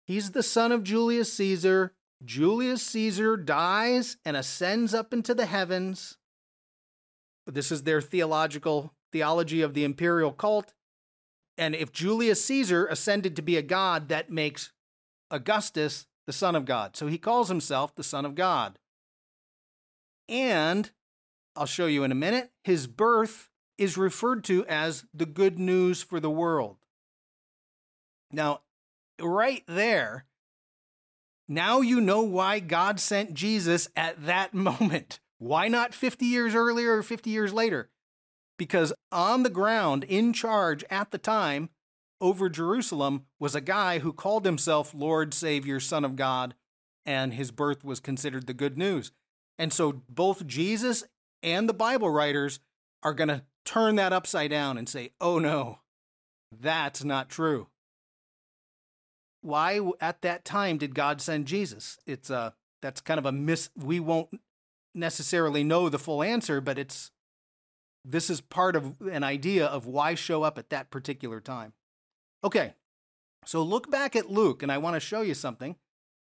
He's 0.08 0.30
the 0.30 0.42
son 0.42 0.72
of 0.72 0.84
Julius 0.84 1.32
Caesar. 1.34 1.92
Julius 2.24 2.82
Caesar 2.82 3.36
dies 3.36 4.16
and 4.24 4.36
ascends 4.36 4.94
up 4.94 5.12
into 5.12 5.34
the 5.34 5.44
heavens. 5.46 6.16
This 7.46 7.70
is 7.70 7.82
their 7.82 8.00
theological 8.00 8.94
theology 9.12 9.60
of 9.60 9.74
the 9.74 9.84
imperial 9.84 10.32
cult. 10.32 10.72
And 11.58 11.74
if 11.74 11.92
Julius 11.92 12.44
Caesar 12.44 12.86
ascended 12.86 13.36
to 13.36 13.42
be 13.42 13.56
a 13.56 13.62
god, 13.62 14.08
that 14.08 14.30
makes 14.30 14.72
Augustus 15.30 16.06
the 16.26 16.32
son 16.32 16.54
of 16.54 16.64
God. 16.64 16.96
So 16.96 17.06
he 17.06 17.18
calls 17.18 17.48
himself 17.48 17.94
the 17.94 18.02
son 18.02 18.24
of 18.24 18.34
God. 18.34 18.78
And 20.28 20.90
I'll 21.56 21.66
show 21.66 21.86
you 21.86 22.04
in 22.04 22.12
a 22.12 22.14
minute, 22.14 22.50
his 22.64 22.86
birth 22.86 23.50
is 23.76 23.98
referred 23.98 24.44
to 24.44 24.64
as 24.66 25.04
the 25.12 25.26
good 25.26 25.58
news 25.58 26.02
for 26.02 26.20
the 26.20 26.30
world. 26.30 26.76
Now, 28.32 28.60
right 29.20 29.64
there, 29.66 30.26
now 31.48 31.80
you 31.80 32.00
know 32.00 32.22
why 32.22 32.60
God 32.60 33.00
sent 33.00 33.34
Jesus 33.34 33.88
at 33.96 34.26
that 34.26 34.54
moment. 34.54 35.20
Why 35.38 35.68
not 35.68 35.94
50 35.94 36.26
years 36.26 36.54
earlier 36.54 36.96
or 36.96 37.02
50 37.02 37.30
years 37.30 37.52
later? 37.52 37.90
Because 38.58 38.92
on 39.12 39.44
the 39.44 39.50
ground, 39.50 40.04
in 40.04 40.32
charge 40.32 40.84
at 40.90 41.10
the 41.10 41.18
time 41.18 41.70
over 42.20 42.48
Jerusalem, 42.48 43.26
was 43.38 43.54
a 43.54 43.60
guy 43.60 44.00
who 44.00 44.12
called 44.12 44.44
himself 44.44 44.92
Lord, 44.92 45.32
Savior, 45.32 45.78
Son 45.78 46.04
of 46.04 46.16
God, 46.16 46.54
and 47.06 47.34
his 47.34 47.52
birth 47.52 47.84
was 47.84 48.00
considered 48.00 48.46
the 48.46 48.54
good 48.54 48.76
news. 48.76 49.12
And 49.58 49.72
so 49.72 50.02
both 50.08 50.46
Jesus 50.46 51.04
and 51.42 51.68
the 51.68 51.74
Bible 51.74 52.10
writers 52.10 52.58
are 53.04 53.14
going 53.14 53.28
to 53.28 53.44
turn 53.64 53.94
that 53.94 54.12
upside 54.12 54.50
down 54.50 54.76
and 54.76 54.88
say, 54.88 55.12
oh 55.20 55.38
no, 55.38 55.78
that's 56.50 57.04
not 57.04 57.28
true 57.28 57.68
why 59.40 59.80
at 60.00 60.22
that 60.22 60.44
time 60.44 60.78
did 60.78 60.94
God 60.94 61.20
send 61.20 61.46
Jesus? 61.46 61.98
It's 62.06 62.30
a 62.30 62.36
uh, 62.36 62.50
that's 62.80 63.00
kind 63.00 63.18
of 63.18 63.26
a 63.26 63.32
miss. 63.32 63.70
We 63.76 63.98
won't 64.00 64.28
necessarily 64.94 65.64
know 65.64 65.88
the 65.88 65.98
full 65.98 66.22
answer, 66.22 66.60
but 66.60 66.78
it's 66.78 67.10
this 68.04 68.30
is 68.30 68.40
part 68.40 68.76
of 68.76 68.94
an 69.00 69.24
idea 69.24 69.66
of 69.66 69.86
why 69.86 70.14
show 70.14 70.42
up 70.42 70.58
at 70.58 70.70
that 70.70 70.90
particular 70.90 71.40
time. 71.40 71.72
Okay, 72.44 72.74
so 73.44 73.62
look 73.62 73.90
back 73.90 74.14
at 74.14 74.30
Luke, 74.30 74.62
and 74.62 74.70
I 74.70 74.78
want 74.78 74.94
to 74.94 75.00
show 75.00 75.22
you 75.22 75.34
something. 75.34 75.76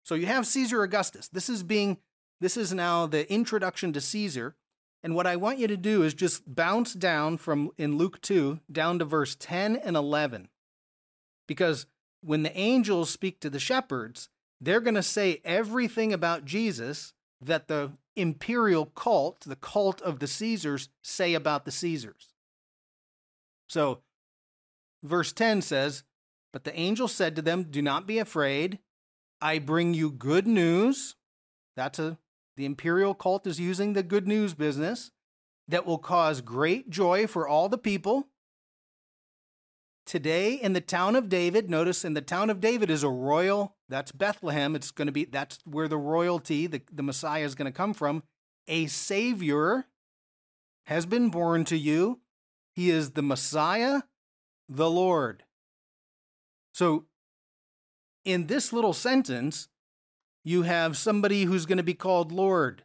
So 0.03 0.15
you 0.15 0.25
have 0.25 0.47
Caesar 0.47 0.81
Augustus. 0.81 1.27
This 1.27 1.49
is 1.49 1.63
being 1.63 1.97
this 2.41 2.57
is 2.57 2.73
now 2.73 3.05
the 3.05 3.31
introduction 3.31 3.93
to 3.93 4.01
Caesar. 4.01 4.55
And 5.03 5.15
what 5.15 5.27
I 5.27 5.35
want 5.35 5.59
you 5.59 5.67
to 5.67 5.77
do 5.77 6.03
is 6.03 6.13
just 6.13 6.43
bounce 6.53 6.93
down 6.93 7.37
from 7.37 7.71
in 7.77 7.97
Luke 7.97 8.21
2 8.21 8.59
down 8.71 8.99
to 8.99 9.05
verse 9.05 9.35
10 9.35 9.77
and 9.77 9.95
11. 9.95 10.49
Because 11.47 11.85
when 12.21 12.43
the 12.43 12.57
angels 12.57 13.09
speak 13.09 13.39
to 13.39 13.49
the 13.49 13.59
shepherds, 13.59 14.29
they're 14.61 14.81
going 14.81 14.95
to 14.95 15.03
say 15.03 15.41
everything 15.43 16.13
about 16.13 16.45
Jesus 16.45 17.13
that 17.41 17.67
the 17.67 17.93
imperial 18.15 18.85
cult, 18.85 19.41
the 19.41 19.55
cult 19.55 20.01
of 20.01 20.19
the 20.19 20.27
Caesars, 20.27 20.89
say 21.01 21.33
about 21.33 21.65
the 21.65 21.71
Caesars. 21.71 22.29
So, 23.67 23.99
verse 25.03 25.31
10 25.31 25.61
says, 25.61 26.03
But 26.51 26.65
the 26.65 26.77
angel 26.77 27.07
said 27.07 27.35
to 27.35 27.41
them, 27.41 27.63
Do 27.63 27.81
not 27.81 28.07
be 28.07 28.19
afraid. 28.19 28.79
I 29.41 29.59
bring 29.59 29.93
you 29.93 30.11
good 30.11 30.47
news. 30.47 31.15
That's 31.77 31.99
a, 31.99 32.17
the 32.57 32.65
imperial 32.65 33.13
cult 33.13 33.47
is 33.47 33.59
using 33.59 33.93
the 33.93 34.03
good 34.03 34.27
news 34.27 34.53
business 34.53 35.11
that 35.69 35.85
will 35.85 35.99
cause 35.99 36.41
great 36.41 36.89
joy 36.89 37.25
for 37.25 37.47
all 37.47 37.69
the 37.69 37.77
people. 37.77 38.27
Today 40.09 40.55
in 40.55 40.73
the 40.73 40.81
town 40.81 41.15
of 41.15 41.29
David, 41.29 41.69
notice 41.69 42.03
in 42.03 42.15
the 42.15 42.21
town 42.21 42.49
of 42.49 42.59
David 42.59 42.89
is 42.89 43.03
a 43.03 43.09
royal, 43.09 43.75
that's 43.89 44.11
Bethlehem. 44.11 44.75
It's 44.75 44.89
going 44.89 45.05
to 45.05 45.11
be, 45.11 45.25
that's 45.25 45.59
where 45.65 45.87
the 45.87 45.99
royalty, 45.99 46.65
the, 46.65 46.81
the 46.91 47.03
Messiah 47.03 47.43
is 47.43 47.53
going 47.53 47.71
to 47.71 47.77
come 47.77 47.93
from. 47.93 48.23
A 48.67 48.87
Savior 48.87 49.85
has 50.85 51.05
been 51.05 51.29
born 51.29 51.63
to 51.65 51.77
you. 51.77 52.21
He 52.73 52.89
is 52.89 53.11
the 53.11 53.21
Messiah, 53.21 54.01
the 54.67 54.89
Lord. 54.89 55.43
So 56.73 57.05
in 58.25 58.47
this 58.47 58.73
little 58.73 58.93
sentence, 58.93 59.67
you 60.43 60.63
have 60.63 60.97
somebody 60.97 61.43
who's 61.43 61.67
going 61.67 61.77
to 61.77 61.83
be 61.83 61.93
called 61.93 62.31
Lord. 62.31 62.83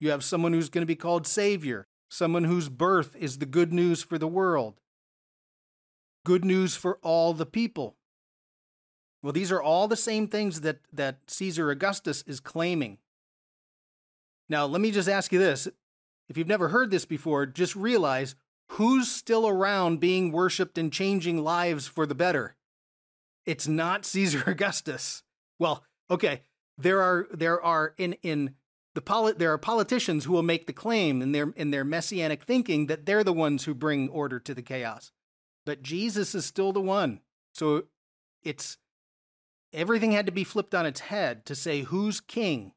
You 0.00 0.12
have 0.12 0.24
someone 0.24 0.54
who's 0.54 0.70
going 0.70 0.80
to 0.80 0.86
be 0.86 0.96
called 0.96 1.26
Savior, 1.26 1.86
someone 2.08 2.44
whose 2.44 2.70
birth 2.70 3.14
is 3.16 3.36
the 3.36 3.44
good 3.44 3.70
news 3.70 4.02
for 4.02 4.16
the 4.16 4.26
world 4.26 4.80
good 6.24 6.44
news 6.44 6.74
for 6.74 6.98
all 7.02 7.32
the 7.32 7.46
people. 7.46 7.96
Well, 9.22 9.32
these 9.32 9.52
are 9.52 9.62
all 9.62 9.88
the 9.88 9.96
same 9.96 10.26
things 10.26 10.62
that, 10.62 10.80
that 10.92 11.18
Caesar 11.28 11.70
Augustus 11.70 12.22
is 12.26 12.40
claiming. 12.40 12.98
Now, 14.48 14.66
let 14.66 14.80
me 14.80 14.90
just 14.90 15.08
ask 15.08 15.32
you 15.32 15.38
this. 15.38 15.68
If 16.28 16.36
you've 16.36 16.48
never 16.48 16.68
heard 16.68 16.90
this 16.90 17.04
before, 17.04 17.46
just 17.46 17.76
realize 17.76 18.34
who's 18.72 19.10
still 19.10 19.48
around 19.48 20.00
being 20.00 20.32
worshiped 20.32 20.76
and 20.78 20.92
changing 20.92 21.42
lives 21.42 21.86
for 21.86 22.06
the 22.06 22.14
better. 22.14 22.56
It's 23.46 23.68
not 23.68 24.04
Caesar 24.06 24.44
Augustus. 24.46 25.22
Well, 25.58 25.84
okay, 26.10 26.42
there 26.76 27.00
are 27.00 27.26
there 27.32 27.62
are 27.62 27.94
in 27.96 28.14
in 28.22 28.54
the 28.94 29.00
poli- 29.00 29.34
there 29.34 29.52
are 29.52 29.58
politicians 29.58 30.24
who 30.24 30.32
will 30.32 30.42
make 30.42 30.66
the 30.66 30.72
claim 30.72 31.22
in 31.22 31.32
their 31.32 31.52
in 31.56 31.70
their 31.70 31.84
messianic 31.84 32.42
thinking 32.42 32.86
that 32.86 33.06
they're 33.06 33.24
the 33.24 33.32
ones 33.32 33.64
who 33.64 33.74
bring 33.74 34.08
order 34.08 34.38
to 34.40 34.54
the 34.54 34.62
chaos 34.62 35.12
but 35.64 35.82
Jesus 35.82 36.34
is 36.34 36.44
still 36.44 36.72
the 36.72 36.80
one. 36.80 37.20
So 37.52 37.84
it's 38.42 38.78
everything 39.72 40.12
had 40.12 40.26
to 40.26 40.32
be 40.32 40.44
flipped 40.44 40.74
on 40.74 40.86
its 40.86 41.00
head 41.00 41.44
to 41.46 41.54
say 41.54 41.82
who's 41.82 42.20
king. 42.20 42.72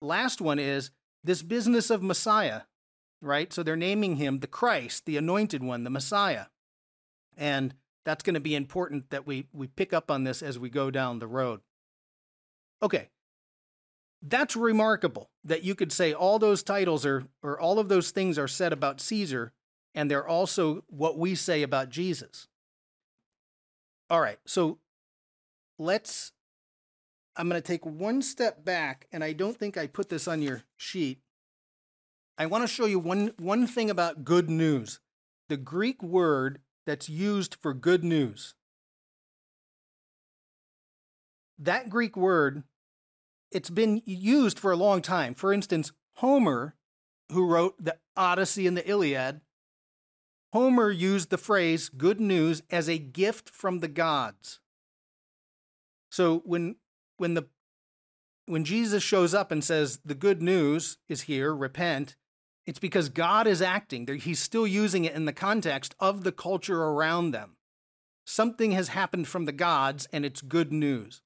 Last 0.00 0.40
one 0.40 0.58
is 0.58 0.90
this 1.24 1.42
business 1.42 1.90
of 1.90 2.02
Messiah, 2.02 2.62
right? 3.20 3.52
So 3.52 3.62
they're 3.62 3.76
naming 3.76 4.16
him 4.16 4.40
the 4.40 4.46
Christ, 4.46 5.06
the 5.06 5.16
anointed 5.16 5.62
one, 5.62 5.84
the 5.84 5.90
Messiah. 5.90 6.46
And 7.36 7.74
that's 8.04 8.22
going 8.22 8.34
to 8.34 8.40
be 8.40 8.54
important 8.54 9.10
that 9.10 9.26
we, 9.26 9.48
we 9.52 9.66
pick 9.66 9.92
up 9.92 10.10
on 10.10 10.24
this 10.24 10.42
as 10.42 10.58
we 10.58 10.70
go 10.70 10.90
down 10.90 11.18
the 11.18 11.26
road. 11.26 11.60
Okay. 12.82 13.10
That's 14.22 14.56
remarkable 14.56 15.30
that 15.44 15.64
you 15.64 15.74
could 15.74 15.92
say 15.92 16.12
all 16.12 16.38
those 16.38 16.62
titles 16.62 17.04
are, 17.04 17.24
or 17.42 17.60
all 17.60 17.78
of 17.78 17.88
those 17.88 18.10
things 18.10 18.38
are 18.38 18.48
said 18.48 18.72
about 18.72 19.00
Caesar, 19.00 19.52
and 19.96 20.10
they're 20.10 20.28
also 20.28 20.84
what 20.88 21.18
we 21.18 21.34
say 21.34 21.62
about 21.62 21.88
Jesus. 21.88 22.46
All 24.10 24.20
right, 24.20 24.38
so 24.46 24.78
let's. 25.78 26.32
I'm 27.34 27.48
going 27.48 27.60
to 27.60 27.66
take 27.66 27.84
one 27.84 28.22
step 28.22 28.64
back, 28.64 29.08
and 29.10 29.24
I 29.24 29.32
don't 29.32 29.58
think 29.58 29.76
I 29.76 29.86
put 29.86 30.08
this 30.08 30.28
on 30.28 30.40
your 30.40 30.62
sheet. 30.76 31.18
I 32.38 32.46
want 32.46 32.62
to 32.62 32.68
show 32.68 32.86
you 32.86 32.98
one, 32.98 33.32
one 33.38 33.66
thing 33.66 33.90
about 33.90 34.24
good 34.24 34.48
news 34.48 35.00
the 35.48 35.56
Greek 35.56 36.02
word 36.02 36.60
that's 36.86 37.08
used 37.08 37.56
for 37.60 37.72
good 37.72 38.04
news. 38.04 38.54
That 41.58 41.88
Greek 41.88 42.16
word, 42.16 42.64
it's 43.50 43.70
been 43.70 44.02
used 44.04 44.58
for 44.58 44.72
a 44.72 44.76
long 44.76 45.02
time. 45.02 45.34
For 45.34 45.52
instance, 45.52 45.92
Homer, 46.16 46.74
who 47.32 47.46
wrote 47.46 47.82
the 47.82 47.96
Odyssey 48.16 48.66
and 48.66 48.76
the 48.76 48.88
Iliad, 48.88 49.40
Homer 50.52 50.90
used 50.90 51.30
the 51.30 51.38
phrase 51.38 51.88
good 51.88 52.20
news 52.20 52.62
as 52.70 52.88
a 52.88 52.98
gift 52.98 53.50
from 53.50 53.80
the 53.80 53.88
gods. 53.88 54.60
So 56.10 56.42
when 56.44 56.76
when 57.18 57.34
the 57.34 57.46
when 58.46 58.64
Jesus 58.64 59.02
shows 59.02 59.34
up 59.34 59.50
and 59.50 59.62
says 59.62 60.00
the 60.04 60.14
good 60.14 60.40
news 60.40 60.98
is 61.08 61.22
here, 61.22 61.54
repent, 61.54 62.16
it's 62.64 62.78
because 62.78 63.08
God 63.08 63.46
is 63.46 63.60
acting. 63.60 64.06
He's 64.06 64.38
still 64.38 64.66
using 64.66 65.04
it 65.04 65.14
in 65.14 65.24
the 65.24 65.32
context 65.32 65.94
of 66.00 66.24
the 66.24 66.32
culture 66.32 66.82
around 66.82 67.32
them. 67.32 67.56
Something 68.24 68.72
has 68.72 68.88
happened 68.88 69.28
from 69.28 69.44
the 69.44 69.52
gods 69.52 70.08
and 70.12 70.24
it's 70.24 70.40
good 70.40 70.72
news. 70.72 71.22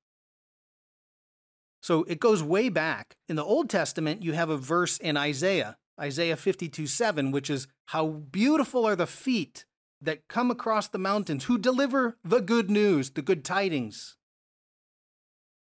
So 1.83 2.04
it 2.04 2.20
goes 2.20 2.42
way 2.42 2.68
back. 2.68 3.16
In 3.28 3.37
the 3.37 3.44
Old 3.44 3.70
Testament, 3.70 4.22
you 4.22 4.35
have 4.35 4.50
a 4.50 4.56
verse 4.56 4.98
in 4.98 5.16
Isaiah 5.16 5.78
Isaiah 6.00 6.36
52 6.36 6.86
7, 6.86 7.30
which 7.30 7.50
is, 7.50 7.66
How 7.86 8.06
beautiful 8.08 8.86
are 8.86 8.96
the 8.96 9.06
feet 9.06 9.64
that 10.00 10.28
come 10.28 10.50
across 10.50 10.88
the 10.88 10.98
mountains, 10.98 11.44
who 11.44 11.58
deliver 11.58 12.16
the 12.24 12.40
good 12.40 12.70
news, 12.70 13.10
the 13.10 13.22
good 13.22 13.44
tidings. 13.44 14.16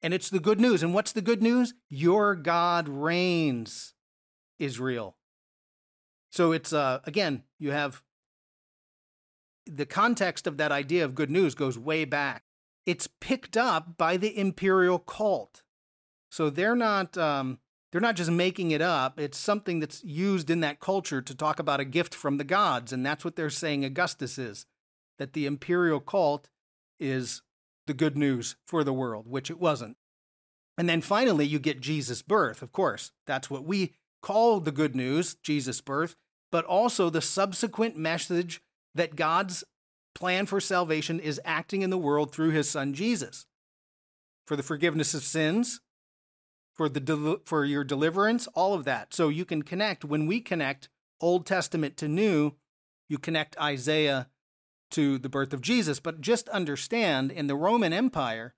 And 0.02 0.13
it's 0.13 0.30
the 0.30 0.39
good 0.39 0.60
news. 0.60 0.84
And 0.84 0.93
what's 0.93 1.13
the 1.13 1.21
good 1.21 1.41
news? 1.41 1.74
Your 1.89 2.36
God 2.36 2.89
reigns, 2.89 3.93
Israel. 4.60 5.15
So 6.32 6.52
it's, 6.52 6.74
uh, 6.74 7.00
again, 7.06 7.43
you 7.60 7.71
have 7.71 8.04
the 9.65 9.86
context 9.86 10.48
of 10.48 10.58
that 10.58 10.71
idea 10.71 11.06
of 11.06 11.15
good 11.15 11.32
news 11.32 11.56
goes 11.56 11.78
way 11.80 12.06
back. 12.06 12.43
It's 12.86 13.08
picked 13.19 13.58
up 13.58 13.98
by 13.98 14.17
the 14.17 14.38
imperial 14.38 15.00
cult. 15.00 15.63
So 16.30 16.50
they're 16.50 16.76
not 16.76 17.17
um, 17.17 17.60
they're 17.95 18.01
not 18.01 18.17
just 18.17 18.29
making 18.29 18.71
it 18.71 18.81
up. 18.81 19.17
It's 19.17 19.38
something 19.38 19.79
that's 19.79 20.03
used 20.03 20.49
in 20.49 20.60
that 20.60 20.81
culture 20.81 21.21
to 21.21 21.34
talk 21.34 21.60
about 21.60 21.79
a 21.79 21.86
gift 21.86 22.13
from 22.13 22.36
the 22.36 22.43
gods, 22.43 22.91
and 22.91 23.05
that's 23.05 23.23
what 23.23 23.38
they're 23.38 23.49
saying 23.49 23.86
Augustus 23.86 24.38
is. 24.38 24.65
That 25.17 25.31
the 25.31 25.45
imperial 25.45 26.01
cult 26.01 26.49
is 26.99 27.41
the 27.88 27.93
good 27.93 28.17
news 28.17 28.58
for 28.67 28.84
the 28.84 28.91
world, 28.91 29.27
which 29.29 29.49
it 29.49 29.62
wasn't. 29.62 29.95
And 30.77 30.89
then 30.89 30.99
finally, 30.99 31.45
you 31.45 31.58
get 31.58 31.79
Jesus' 31.79 32.21
birth, 32.21 32.62
of 32.62 32.73
course. 32.73 33.13
That's 33.27 33.49
what 33.49 33.63
we 33.63 33.93
call 34.21 34.60
the 34.60 34.73
good 34.73 34.93
news, 34.93 35.36
Jesus' 35.36 35.79
birth, 35.79 36.17
but 36.51 36.65
also 36.65 37.10
the 37.10 37.21
subsequent 37.21 37.95
message 37.95 38.62
that 38.93 39.15
God's 39.15 39.63
plan 40.13 40.47
for 40.47 40.60
salvation 40.60 41.21
is 41.21 41.39
acting 41.45 41.81
in 41.81 41.91
the 41.91 41.97
world 41.97 42.34
through 42.34 42.49
his 42.49 42.69
son 42.69 42.93
Jesus 42.93 43.45
for 44.45 44.58
the 44.58 44.63
forgiveness 44.63 45.13
of 45.13 45.23
sins, 45.23 45.79
for 46.76 46.90
the 46.90 47.00
del- 47.00 47.40
for 47.46 47.66
your 47.66 47.84
deliverance, 47.84 48.48
all 48.54 48.74
of 48.74 48.84
that. 48.86 49.14
So 49.14 49.30
you 49.30 49.46
can 49.46 49.64
connect 49.64 50.06
when 50.06 50.26
we 50.28 50.42
connect 50.42 50.90
Old 51.22 51.46
Testament 51.46 51.98
to 51.98 52.08
New, 52.08 52.54
you 53.08 53.18
connect 53.18 53.60
Isaiah 53.60 54.28
to 54.92 55.18
the 55.18 55.30
birth 55.30 55.54
of 55.54 55.62
Jesus, 55.62 56.00
but 56.00 56.22
just 56.22 56.50
understand 56.50 57.32
in 57.32 57.48
the 57.48 57.56
Roman 57.56 57.94
Empire, 57.94 58.54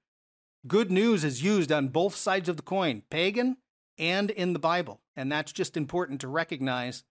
good 0.67 0.91
news 0.91 1.23
is 1.23 1.43
used 1.43 1.71
on 1.71 1.89
both 1.89 2.15
sides 2.15 2.49
of 2.49 2.57
the 2.57 2.63
coin, 2.63 3.03
pagan 3.09 3.57
and 3.97 4.29
in 4.31 4.53
the 4.53 4.59
Bible. 4.59 5.01
And 5.15 5.31
that's 5.31 5.51
just 5.51 5.77
important 5.77 6.21
to 6.21 6.27
recognize 6.27 7.03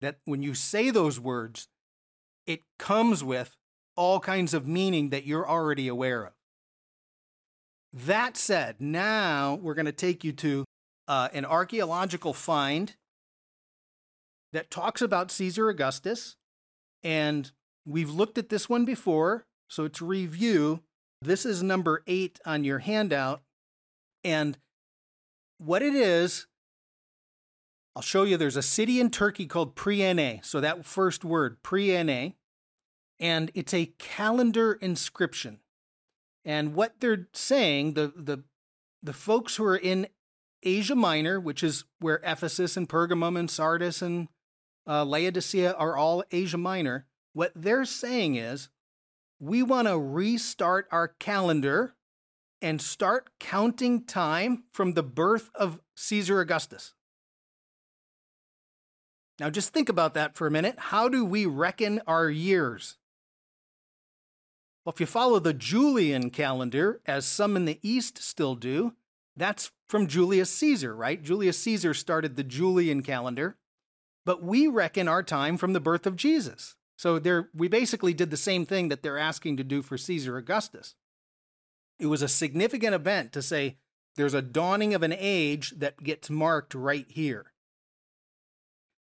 that 0.00 0.18
when 0.24 0.42
you 0.42 0.54
say 0.54 0.90
those 0.90 1.20
words, 1.20 1.68
it 2.46 2.62
comes 2.78 3.22
with 3.22 3.56
all 3.96 4.20
kinds 4.20 4.54
of 4.54 4.66
meaning 4.66 5.10
that 5.10 5.24
you're 5.24 5.48
already 5.48 5.88
aware 5.88 6.24
of. 6.24 6.32
That 8.04 8.36
said, 8.36 8.76
now 8.78 9.54
we're 9.62 9.72
going 9.72 9.86
to 9.86 9.92
take 9.92 10.22
you 10.22 10.32
to 10.32 10.66
uh, 11.08 11.30
an 11.32 11.46
archaeological 11.46 12.34
find 12.34 12.94
that 14.52 14.70
talks 14.70 15.00
about 15.00 15.30
Caesar 15.30 15.70
Augustus. 15.70 16.36
And 17.02 17.50
we've 17.86 18.10
looked 18.10 18.36
at 18.36 18.50
this 18.50 18.68
one 18.68 18.84
before. 18.84 19.46
So 19.70 19.88
to 19.88 20.04
review, 20.04 20.82
this 21.22 21.46
is 21.46 21.62
number 21.62 22.02
eight 22.06 22.38
on 22.44 22.64
your 22.64 22.80
handout. 22.80 23.40
And 24.22 24.58
what 25.56 25.80
it 25.80 25.94
is, 25.94 26.46
I'll 27.94 28.02
show 28.02 28.24
you 28.24 28.36
there's 28.36 28.58
a 28.58 28.62
city 28.62 29.00
in 29.00 29.10
Turkey 29.10 29.46
called 29.46 29.74
Priene. 29.74 30.44
So 30.44 30.60
that 30.60 30.84
first 30.84 31.24
word, 31.24 31.62
Priene, 31.62 32.34
and 33.18 33.50
it's 33.54 33.72
a 33.72 33.86
calendar 33.98 34.74
inscription. 34.74 35.60
And 36.46 36.74
what 36.74 37.00
they're 37.00 37.26
saying, 37.34 37.94
the 37.94 38.12
the 38.16 38.44
the 39.02 39.12
folks 39.12 39.56
who 39.56 39.64
are 39.64 39.76
in 39.76 40.06
Asia 40.62 40.94
Minor, 40.94 41.40
which 41.40 41.62
is 41.62 41.84
where 41.98 42.20
Ephesus 42.24 42.76
and 42.76 42.88
Pergamum 42.88 43.38
and 43.38 43.50
Sardis 43.50 44.00
and 44.00 44.28
uh, 44.86 45.04
Laodicea 45.04 45.72
are 45.72 45.96
all 45.96 46.22
Asia 46.30 46.56
Minor, 46.56 47.06
what 47.32 47.52
they're 47.54 47.84
saying 47.84 48.36
is 48.36 48.68
we 49.40 49.62
want 49.62 49.88
to 49.88 49.98
restart 49.98 50.86
our 50.90 51.08
calendar 51.08 51.94
and 52.62 52.80
start 52.80 53.28
counting 53.38 54.04
time 54.04 54.64
from 54.72 54.92
the 54.92 55.02
birth 55.02 55.50
of 55.54 55.80
Caesar 55.96 56.40
Augustus. 56.40 56.94
Now, 59.38 59.50
just 59.50 59.74
think 59.74 59.88
about 59.88 60.14
that 60.14 60.34
for 60.34 60.46
a 60.46 60.50
minute. 60.50 60.76
How 60.78 61.08
do 61.08 61.24
we 61.24 61.44
reckon 61.44 62.00
our 62.06 62.30
years? 62.30 62.96
Well, 64.86 64.92
if 64.94 65.00
you 65.00 65.06
follow 65.06 65.40
the 65.40 65.52
Julian 65.52 66.30
calendar, 66.30 67.00
as 67.06 67.26
some 67.26 67.56
in 67.56 67.64
the 67.64 67.80
East 67.82 68.22
still 68.22 68.54
do, 68.54 68.94
that's 69.36 69.72
from 69.88 70.06
Julius 70.06 70.48
Caesar, 70.50 70.94
right? 70.94 71.20
Julius 71.20 71.58
Caesar 71.58 71.92
started 71.92 72.36
the 72.36 72.44
Julian 72.44 73.02
calendar, 73.02 73.56
but 74.24 74.44
we 74.44 74.68
reckon 74.68 75.08
our 75.08 75.24
time 75.24 75.56
from 75.56 75.72
the 75.72 75.80
birth 75.80 76.06
of 76.06 76.14
Jesus. 76.14 76.76
So 76.96 77.20
we 77.52 77.66
basically 77.66 78.14
did 78.14 78.30
the 78.30 78.36
same 78.36 78.64
thing 78.64 78.88
that 78.88 79.02
they're 79.02 79.18
asking 79.18 79.56
to 79.56 79.64
do 79.64 79.82
for 79.82 79.98
Caesar 79.98 80.36
Augustus. 80.36 80.94
It 81.98 82.06
was 82.06 82.22
a 82.22 82.28
significant 82.28 82.94
event 82.94 83.32
to 83.32 83.42
say 83.42 83.78
there's 84.14 84.34
a 84.34 84.40
dawning 84.40 84.94
of 84.94 85.02
an 85.02 85.14
age 85.18 85.74
that 85.78 86.04
gets 86.04 86.30
marked 86.30 86.76
right 86.76 87.06
here. 87.08 87.52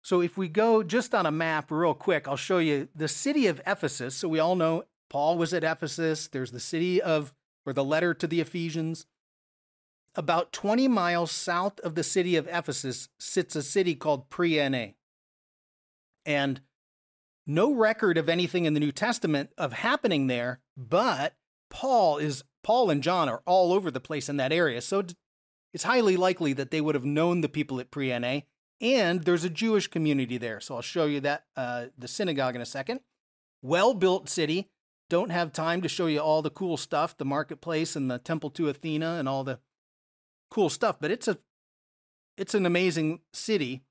So 0.01 0.21
if 0.21 0.37
we 0.37 0.47
go 0.47 0.81
just 0.81 1.13
on 1.13 1.25
a 1.25 1.31
map 1.31 1.71
real 1.71 1.93
quick, 1.93 2.25
I'll 2.25 2.37
show 2.37 2.59
you 2.59 2.87
the 2.95 3.09
city 3.09 3.47
of 3.47 3.61
Ephesus. 3.67 4.15
So 4.15 4.29
we 4.29 4.39
all 4.39 4.55
know 4.55 4.85
Paul 5.09 5.37
was 5.37 5.53
at 5.53 5.63
Ephesus. 5.63 6.27
There's 6.27 6.51
the 6.51 6.59
city 6.59 7.01
of, 7.01 7.33
or 7.65 7.73
the 7.73 7.83
letter 7.83 8.13
to 8.13 8.27
the 8.27 8.41
Ephesians. 8.41 9.05
About 10.15 10.53
20 10.53 10.87
miles 10.87 11.31
south 11.31 11.79
of 11.79 11.95
the 11.95 12.03
city 12.03 12.35
of 12.35 12.47
Ephesus 12.47 13.09
sits 13.19 13.55
a 13.55 13.63
city 13.63 13.95
called 13.95 14.29
Priene. 14.29 14.95
And 16.25 16.61
no 17.45 17.73
record 17.73 18.17
of 18.17 18.29
anything 18.29 18.65
in 18.65 18.73
the 18.73 18.79
New 18.79 18.91
Testament 18.91 19.49
of 19.57 19.73
happening 19.73 20.27
there, 20.27 20.61
but 20.77 21.35
Paul 21.69 22.17
is 22.17 22.43
Paul 22.63 22.89
and 22.89 23.03
John 23.03 23.27
are 23.27 23.41
all 23.45 23.73
over 23.73 23.91
the 23.91 23.99
place 23.99 24.29
in 24.29 24.37
that 24.37 24.53
area. 24.53 24.79
So 24.81 25.03
it's 25.73 25.83
highly 25.83 26.15
likely 26.15 26.53
that 26.53 26.71
they 26.71 26.79
would 26.79 26.95
have 26.95 27.03
known 27.03 27.41
the 27.41 27.49
people 27.49 27.79
at 27.79 27.91
Priene, 27.91 28.43
and 28.79 29.23
there's 29.23 29.43
a 29.43 29.49
Jewish 29.49 29.87
community 29.87 30.37
there. 30.37 30.59
So 30.59 30.75
I'll 30.75 30.81
show 30.81 31.05
you 31.05 31.19
that 31.21 31.45
uh, 31.57 31.87
the 31.97 32.07
synagogue 32.07 32.55
in 32.55 32.61
a 32.61 32.65
second. 32.65 33.01
Well 33.61 33.93
built 33.93 34.29
city. 34.29 34.69
Don't 35.13 35.29
have 35.29 35.53
time 35.53 35.83
to 35.83 35.87
show 35.87 36.07
you 36.07 36.19
all 36.19 36.41
the 36.41 36.49
cool 36.49 36.75
stuff, 36.75 37.15
the 37.15 37.23
marketplace 37.23 37.95
and 37.95 38.09
the 38.09 38.17
temple 38.17 38.49
to 38.49 38.67
Athena 38.67 39.17
and 39.19 39.29
all 39.29 39.43
the 39.43 39.59
cool 40.49 40.71
stuff, 40.71 40.97
but 40.99 41.11
it's 41.11 41.27
a 41.27 41.37
it's 42.35 42.55
an 42.55 42.65
amazing 42.65 43.19
city. 43.31 43.83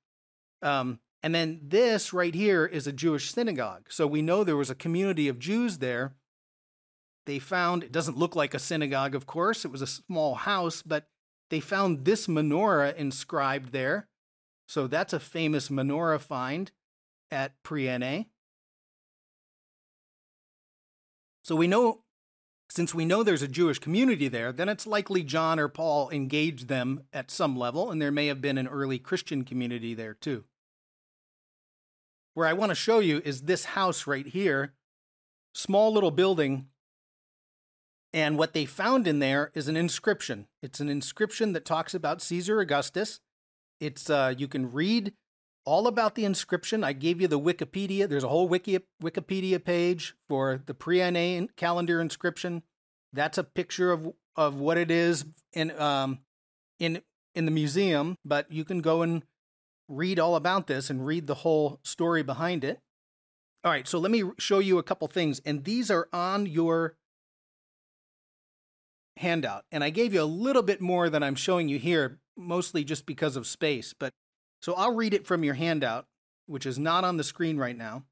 Um, 0.61 0.99
and 1.23 1.33
then 1.33 1.61
this 1.63 2.11
right 2.11 2.35
here 2.35 2.65
is 2.65 2.87
a 2.87 2.91
Jewish 2.91 3.31
synagogue. 3.31 3.85
So 3.87 4.05
we 4.05 4.21
know 4.21 4.43
there 4.43 4.57
was 4.57 4.69
a 4.69 4.75
community 4.75 5.29
of 5.29 5.39
Jews 5.39 5.77
there. 5.77 6.13
They 7.25 7.39
found, 7.39 7.83
it 7.83 7.93
doesn't 7.93 8.17
look 8.17 8.35
like 8.35 8.53
a 8.53 8.59
synagogue, 8.59 9.15
of 9.15 9.25
course, 9.25 9.63
it 9.63 9.71
was 9.71 9.81
a 9.81 9.87
small 9.87 10.35
house, 10.35 10.81
but 10.81 11.07
they 11.49 11.61
found 11.61 12.03
this 12.03 12.27
menorah 12.27 12.97
inscribed 12.97 13.71
there. 13.71 14.09
So 14.67 14.87
that's 14.87 15.13
a 15.13 15.21
famous 15.21 15.69
menorah 15.69 16.19
find 16.19 16.69
at 17.31 17.53
Priene. 17.63 18.25
So 21.43 21.57
we 21.57 21.67
know, 21.67 21.99
since 22.69 22.95
we 22.95 23.05
know 23.05 23.21
there's 23.21 23.41
a 23.41 23.47
Jewish 23.49 23.77
community 23.77 24.29
there, 24.29 24.53
then 24.53 24.69
it's 24.69 24.87
likely 24.87 25.23
John 25.23 25.59
or 25.59 25.67
Paul 25.67 26.09
engaged 26.09 26.69
them 26.69 27.03
at 27.11 27.29
some 27.29 27.57
level, 27.57 27.91
and 27.91 28.01
there 28.01 28.11
may 28.11 28.27
have 28.27 28.41
been 28.41 28.57
an 28.57 28.67
early 28.67 28.97
Christian 28.97 29.43
community 29.43 29.93
there 29.93 30.13
too. 30.13 30.45
Where 32.33 32.47
I 32.47 32.53
want 32.53 32.69
to 32.69 32.75
show 32.75 32.99
you 32.99 33.21
is 33.25 33.41
this 33.41 33.65
house 33.65 34.07
right 34.07 34.25
here, 34.25 34.73
small 35.53 35.93
little 35.93 36.11
building. 36.11 36.67
And 38.13 38.37
what 38.37 38.53
they 38.53 38.65
found 38.65 39.07
in 39.07 39.19
there 39.19 39.51
is 39.53 39.67
an 39.67 39.75
inscription. 39.75 40.47
It's 40.61 40.79
an 40.79 40.87
inscription 40.87 41.53
that 41.53 41.65
talks 41.65 41.93
about 41.93 42.21
Caesar 42.21 42.59
Augustus. 42.59 43.19
It's 43.79 44.09
uh, 44.09 44.33
you 44.37 44.47
can 44.47 44.71
read 44.71 45.13
all 45.65 45.87
about 45.87 46.15
the 46.15 46.25
inscription. 46.25 46.83
I 46.83 46.93
gave 46.93 47.21
you 47.21 47.27
the 47.27 47.39
Wikipedia. 47.39 48.07
There's 48.07 48.23
a 48.23 48.29
whole 48.29 48.47
Wiki, 48.47 48.79
Wikipedia 49.01 49.63
page 49.63 50.15
for 50.27 50.61
the 50.65 50.73
Priene 50.73 51.49
calendar 51.55 52.01
inscription. 52.01 52.63
That's 53.11 53.37
a 53.37 53.43
picture 53.43 53.91
of 53.91 54.13
of 54.35 54.55
what 54.55 54.77
it 54.77 54.89
is 54.89 55.25
in 55.53 55.71
um 55.79 56.19
in 56.79 57.01
in 57.35 57.45
the 57.45 57.51
museum, 57.51 58.17
but 58.25 58.51
you 58.51 58.65
can 58.65 58.81
go 58.81 59.01
and 59.01 59.23
read 59.87 60.19
all 60.19 60.35
about 60.35 60.67
this 60.67 60.89
and 60.89 61.05
read 61.05 61.27
the 61.27 61.35
whole 61.35 61.79
story 61.83 62.23
behind 62.23 62.63
it. 62.63 62.79
All 63.63 63.71
right, 63.71 63.87
so 63.87 63.99
let 63.99 64.11
me 64.11 64.23
show 64.37 64.59
you 64.59 64.77
a 64.77 64.83
couple 64.83 65.07
things, 65.07 65.41
and 65.45 65.63
these 65.63 65.89
are 65.89 66.09
on 66.11 66.45
your 66.45 66.95
handout. 69.17 69.63
And 69.71 69.83
I 69.83 69.89
gave 69.89 70.13
you 70.13 70.21
a 70.21 70.25
little 70.25 70.63
bit 70.63 70.81
more 70.81 71.09
than 71.09 71.23
I'm 71.23 71.35
showing 71.35 71.69
you 71.69 71.79
here, 71.79 72.19
mostly 72.35 72.83
just 72.83 73.05
because 73.05 73.35
of 73.35 73.47
space. 73.47 73.93
But 73.97 74.11
so 74.63 74.73
I'll 74.75 74.95
read 74.95 75.13
it 75.13 75.27
from 75.27 75.43
your 75.43 75.55
handout, 75.55 76.07
which 76.45 76.65
is 76.65 76.79
not 76.79 77.03
on 77.03 77.17
the 77.17 77.23
screen 77.25 77.57
right 77.57 77.77
now. 77.77 78.05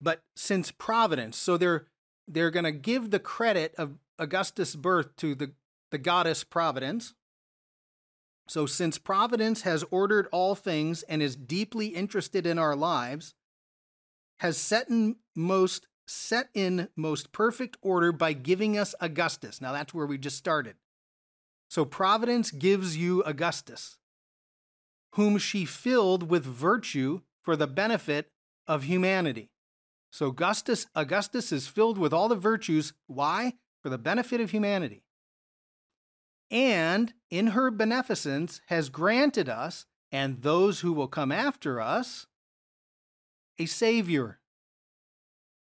But 0.00 0.22
since 0.34 0.70
Providence, 0.70 1.36
so 1.36 1.58
they're 1.58 1.84
they're 2.26 2.50
going 2.50 2.64
to 2.64 2.72
give 2.72 3.10
the 3.10 3.18
credit 3.18 3.74
of 3.76 3.98
Augustus' 4.18 4.76
birth 4.76 5.14
to 5.16 5.34
the 5.34 5.52
the 5.90 5.98
goddess 5.98 6.42
Providence. 6.42 7.12
So, 8.48 8.64
since 8.64 8.96
Providence 8.96 9.62
has 9.62 9.84
ordered 9.90 10.26
all 10.32 10.54
things 10.54 11.02
and 11.02 11.22
is 11.22 11.36
deeply 11.36 11.88
interested 11.88 12.46
in 12.46 12.58
our 12.58 12.74
lives, 12.74 13.34
has 14.40 14.56
set 14.56 14.88
in 14.88 15.16
most 15.36 15.86
set 16.06 16.48
in 16.54 16.88
most 16.96 17.30
perfect 17.30 17.76
order 17.82 18.10
by 18.10 18.32
giving 18.32 18.78
us 18.78 18.94
Augustus. 19.02 19.60
Now 19.60 19.72
that's 19.72 19.92
where 19.92 20.06
we 20.06 20.16
just 20.16 20.38
started. 20.38 20.76
So 21.68 21.84
Providence 21.84 22.50
gives 22.50 22.96
you 22.96 23.22
Augustus, 23.24 23.98
whom 25.14 25.38
she 25.38 25.64
filled 25.64 26.28
with 26.28 26.44
virtue 26.44 27.20
for 27.42 27.56
the 27.56 27.66
benefit 27.66 28.30
of 28.66 28.84
humanity. 28.84 29.50
So 30.10 30.28
Augustus, 30.28 30.86
Augustus 30.94 31.52
is 31.52 31.66
filled 31.66 31.98
with 31.98 32.12
all 32.12 32.28
the 32.28 32.36
virtues. 32.36 32.92
Why? 33.06 33.54
For 33.80 33.88
the 33.88 33.98
benefit 33.98 34.40
of 34.40 34.50
humanity. 34.50 35.04
And 36.50 37.14
in 37.30 37.48
her 37.48 37.70
beneficence 37.70 38.60
has 38.66 38.88
granted 38.88 39.48
us 39.48 39.86
and 40.10 40.42
those 40.42 40.80
who 40.80 40.92
will 40.92 41.08
come 41.08 41.32
after 41.32 41.80
us 41.80 42.26
a 43.58 43.66
Savior. 43.66 44.40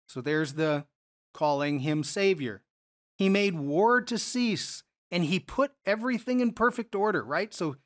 So 0.07 0.21
there's 0.21 0.55
the 0.55 0.87
calling 1.35 1.81
him 1.81 2.05
Savior. 2.05 2.63
He 3.17 3.29
made 3.29 3.55
war 3.55 4.01
to 4.03 4.19
cease 4.19 4.83
and 5.11 5.25
he 5.25 5.41
put 5.41 5.73
everything 5.87 6.41
in 6.41 6.53
perfect 6.53 6.95
order, 6.95 7.23
right? 7.25 7.53
So 7.53 7.77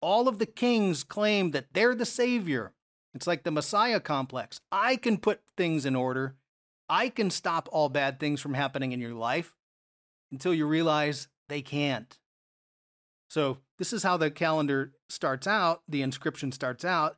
all 0.00 0.28
of 0.28 0.38
the 0.38 0.46
kings 0.46 1.04
claim 1.04 1.50
that 1.52 1.72
they're 1.72 1.94
the 1.94 2.06
Savior. 2.06 2.72
It's 3.14 3.26
like 3.26 3.44
the 3.44 3.50
Messiah 3.50 4.00
complex. 4.00 4.60
I 4.70 4.96
can 4.96 5.18
put 5.18 5.40
things 5.56 5.86
in 5.86 5.96
order. 5.96 6.36
I 6.88 7.08
can 7.08 7.30
stop 7.30 7.68
all 7.72 7.88
bad 7.88 8.20
things 8.20 8.40
from 8.40 8.54
happening 8.54 8.92
in 8.92 9.00
your 9.00 9.14
life 9.14 9.54
until 10.30 10.54
you 10.54 10.66
realize 10.66 11.28
they 11.48 11.62
can't. 11.62 12.18
So, 13.28 13.58
this 13.78 13.92
is 13.92 14.02
how 14.02 14.16
the 14.16 14.30
calendar 14.30 14.92
starts 15.08 15.46
out. 15.46 15.82
The 15.88 16.02
inscription 16.02 16.52
starts 16.52 16.84
out. 16.84 17.16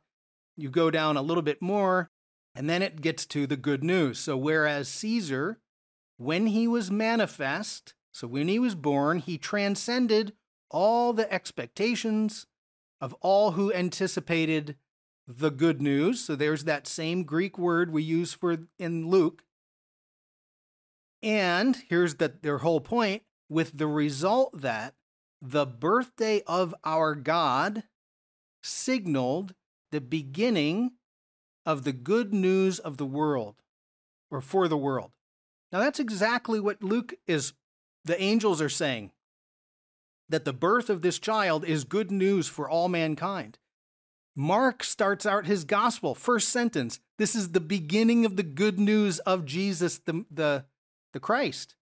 You 0.57 0.69
go 0.69 0.89
down 0.89 1.17
a 1.17 1.21
little 1.21 1.43
bit 1.43 1.61
more, 1.61 2.09
and 2.55 2.69
then 2.69 2.81
it 2.81 3.01
gets 3.01 3.25
to 3.27 3.45
the 3.45 3.57
good 3.57 3.83
news. 3.83 4.19
So, 4.19 4.35
whereas 4.35 4.87
Caesar, 4.89 5.59
when 6.17 6.47
he 6.47 6.67
was 6.67 6.89
manifest, 6.89 7.93
so 8.11 8.27
when 8.27 8.47
he 8.47 8.59
was 8.59 8.75
born, 8.75 9.19
he 9.19 9.37
transcended 9.37 10.33
all 10.71 11.13
the 11.13 11.31
expectations 11.31 12.47
of 13.01 13.13
all 13.21 13.51
who 13.51 13.73
anticipated 13.73 14.75
the 15.27 15.51
good 15.51 15.81
news. 15.81 16.23
So 16.23 16.35
there's 16.35 16.63
that 16.63 16.87
same 16.87 17.23
Greek 17.23 17.57
word 17.57 17.91
we 17.91 18.03
use 18.03 18.33
for 18.33 18.57
in 18.77 19.07
Luke. 19.09 19.43
And 21.21 21.77
here's 21.89 22.15
the, 22.15 22.33
their 22.41 22.59
whole 22.59 22.81
point 22.81 23.23
with 23.49 23.77
the 23.77 23.87
result 23.87 24.61
that 24.61 24.95
the 25.41 25.65
birthday 25.65 26.41
of 26.47 26.73
our 26.83 27.15
God 27.15 27.83
signaled 28.61 29.53
the 29.91 30.01
beginning 30.01 30.91
of 31.65 31.83
the 31.83 31.93
good 31.93 32.33
news 32.33 32.79
of 32.79 32.97
the 32.97 33.05
world 33.05 33.55
or 34.31 34.41
for 34.41 34.67
the 34.67 34.77
world. 34.77 35.11
Now, 35.71 35.79
that's 35.79 35.99
exactly 35.99 36.59
what 36.59 36.83
Luke 36.83 37.13
is, 37.27 37.53
the 38.03 38.21
angels 38.21 38.61
are 38.61 38.69
saying 38.69 39.11
that 40.29 40.45
the 40.45 40.53
birth 40.53 40.89
of 40.89 41.01
this 41.01 41.19
child 41.19 41.65
is 41.65 41.83
good 41.83 42.11
news 42.11 42.47
for 42.47 42.69
all 42.69 42.87
mankind. 42.87 43.57
Mark 44.35 44.83
starts 44.83 45.25
out 45.25 45.47
his 45.47 45.65
gospel, 45.65 46.15
first 46.15 46.49
sentence. 46.49 46.99
This 47.17 47.35
is 47.35 47.51
the 47.51 47.59
beginning 47.59 48.25
of 48.25 48.37
the 48.37 48.43
good 48.43 48.79
news 48.79 49.19
of 49.19 49.45
Jesus, 49.45 49.97
the, 49.97 50.23
the, 50.31 50.65
the 51.11 51.19
Christ. 51.19 51.75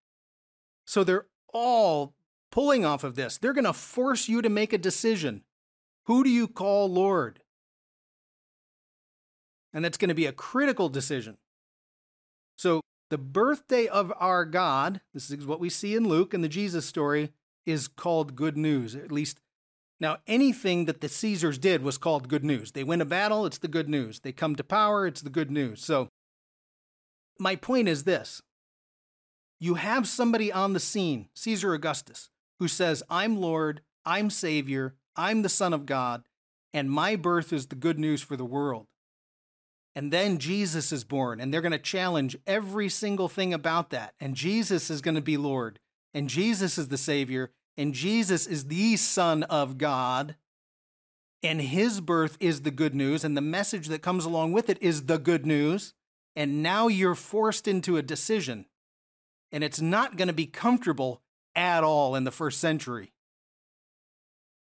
So 0.85 1.03
they're 1.03 1.27
all 1.53 2.15
pulling 2.51 2.85
off 2.85 3.03
of 3.03 3.15
this. 3.15 3.37
They're 3.37 3.53
going 3.53 3.65
to 3.65 3.73
force 3.73 4.27
you 4.27 4.41
to 4.41 4.49
make 4.49 4.73
a 4.73 4.77
decision. 4.77 5.43
Who 6.05 6.23
do 6.23 6.29
you 6.29 6.47
call 6.47 6.91
Lord? 6.91 7.41
And 9.73 9.83
that's 9.83 9.97
going 9.97 10.09
to 10.09 10.15
be 10.15 10.25
a 10.25 10.31
critical 10.31 10.89
decision. 10.89 11.37
So, 12.55 12.81
the 13.09 13.17
birthday 13.17 13.87
of 13.87 14.11
our 14.17 14.43
God, 14.43 14.99
this 15.13 15.29
is 15.29 15.45
what 15.45 15.59
we 15.59 15.69
see 15.69 15.95
in 15.95 16.09
Luke 16.09 16.33
and 16.33 16.43
the 16.43 16.49
Jesus 16.49 16.85
story, 16.85 17.31
is 17.67 17.87
called 17.87 18.35
good 18.35 18.57
news. 18.57 18.95
At 18.95 19.11
least, 19.11 19.39
now, 19.99 20.17
anything 20.25 20.85
that 20.85 21.01
the 21.01 21.09
Caesars 21.09 21.57
did 21.57 21.83
was 21.83 21.97
called 21.97 22.29
good 22.29 22.43
news. 22.43 22.71
They 22.71 22.83
win 22.83 23.01
a 23.01 23.05
battle, 23.05 23.45
it's 23.45 23.57
the 23.57 23.67
good 23.67 23.89
news. 23.89 24.19
They 24.19 24.31
come 24.31 24.55
to 24.55 24.63
power, 24.63 25.05
it's 25.05 25.21
the 25.21 25.29
good 25.29 25.51
news. 25.51 25.83
So, 25.83 26.07
my 27.39 27.55
point 27.55 27.87
is 27.87 28.03
this 28.03 28.41
you 29.59 29.75
have 29.75 30.07
somebody 30.07 30.51
on 30.51 30.73
the 30.73 30.79
scene, 30.79 31.29
Caesar 31.33 31.73
Augustus, 31.73 32.29
who 32.59 32.67
says, 32.67 33.03
I'm 33.09 33.37
Lord, 33.41 33.81
I'm 34.05 34.29
Savior, 34.29 34.95
I'm 35.15 35.41
the 35.41 35.49
Son 35.49 35.73
of 35.73 35.85
God, 35.85 36.23
and 36.73 36.91
my 36.91 37.15
birth 37.15 37.51
is 37.51 37.67
the 37.67 37.75
good 37.75 37.97
news 37.97 38.21
for 38.21 38.35
the 38.35 38.45
world. 38.45 38.85
And 39.95 40.13
then 40.13 40.37
Jesus 40.37 40.91
is 40.91 41.03
born, 41.03 41.39
and 41.39 41.51
they're 41.51 41.61
going 41.61 41.71
to 41.71 41.79
challenge 41.79 42.37
every 42.45 42.87
single 42.87 43.27
thing 43.27 43.51
about 43.51 43.89
that. 43.89 44.13
And 44.19 44.35
Jesus 44.35 44.91
is 44.91 45.01
going 45.01 45.15
to 45.15 45.21
be 45.21 45.37
Lord, 45.37 45.79
and 46.17 46.31
Jesus 46.31 46.79
is 46.79 46.87
the 46.87 46.97
Savior, 46.97 47.51
and 47.77 47.93
Jesus 47.93 48.47
is 48.47 48.65
the 48.65 48.97
Son 48.97 49.43
of 49.43 49.77
God, 49.77 50.35
and 51.43 51.61
his 51.61 52.01
birth 52.01 52.37
is 52.39 52.63
the 52.63 52.71
good 52.71 52.95
news, 52.95 53.23
and 53.23 53.37
the 53.37 53.41
message 53.41 53.87
that 53.89 54.01
comes 54.01 54.25
along 54.25 54.51
with 54.51 54.67
it 54.67 54.81
is 54.81 55.05
the 55.05 55.19
good 55.19 55.45
news. 55.45 55.93
And 56.35 56.63
now 56.63 56.87
you're 56.87 57.13
forced 57.13 57.67
into 57.67 57.97
a 57.97 58.01
decision, 58.01 58.65
and 59.51 59.63
it's 59.63 59.79
not 59.79 60.17
going 60.17 60.27
to 60.27 60.33
be 60.33 60.47
comfortable 60.47 61.21
at 61.55 61.83
all 61.83 62.15
in 62.15 62.23
the 62.23 62.31
first 62.31 62.59
century. 62.59 63.13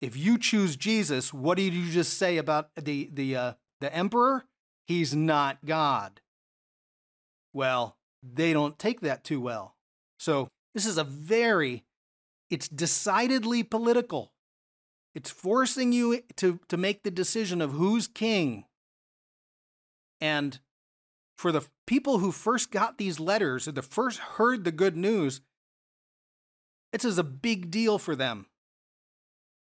If 0.01 0.17
you 0.17 0.37
choose 0.37 0.75
Jesus, 0.75 1.33
what 1.33 1.55
did 1.57 1.73
you 1.73 1.89
just 1.89 2.17
say 2.17 2.35
about 2.35 2.67
the 2.75 3.09
the 3.13 3.33
uh, 3.37 3.53
the 3.79 3.95
emperor? 3.95 4.43
He's 4.87 5.15
not 5.15 5.63
God. 5.63 6.19
Well, 7.53 7.95
they 8.21 8.51
don't 8.51 8.77
take 8.77 8.99
that 8.99 9.23
too 9.23 9.39
well. 9.39 9.77
So 10.19 10.49
this 10.75 10.85
is 10.85 10.99
a 10.99 11.03
very 11.03 11.83
it's 12.51 12.67
decidedly 12.67 13.63
political. 13.63 14.31
It's 15.15 15.31
forcing 15.31 15.91
you 15.91 16.21
to, 16.35 16.59
to 16.67 16.77
make 16.77 17.03
the 17.03 17.11
decision 17.11 17.61
of 17.61 17.71
who's 17.71 18.07
king. 18.07 18.65
And 20.21 20.59
for 21.37 21.51
the 21.51 21.65
people 21.87 22.19
who 22.19 22.31
first 22.31 22.69
got 22.69 22.97
these 22.97 23.19
letters 23.19 23.67
or 23.67 23.71
the 23.71 23.81
first 23.81 24.19
heard 24.19 24.63
the 24.63 24.71
good 24.71 24.95
news, 24.95 25.41
it's 26.93 27.05
as 27.05 27.17
a 27.17 27.23
big 27.23 27.71
deal 27.71 27.97
for 27.97 28.15
them. 28.15 28.45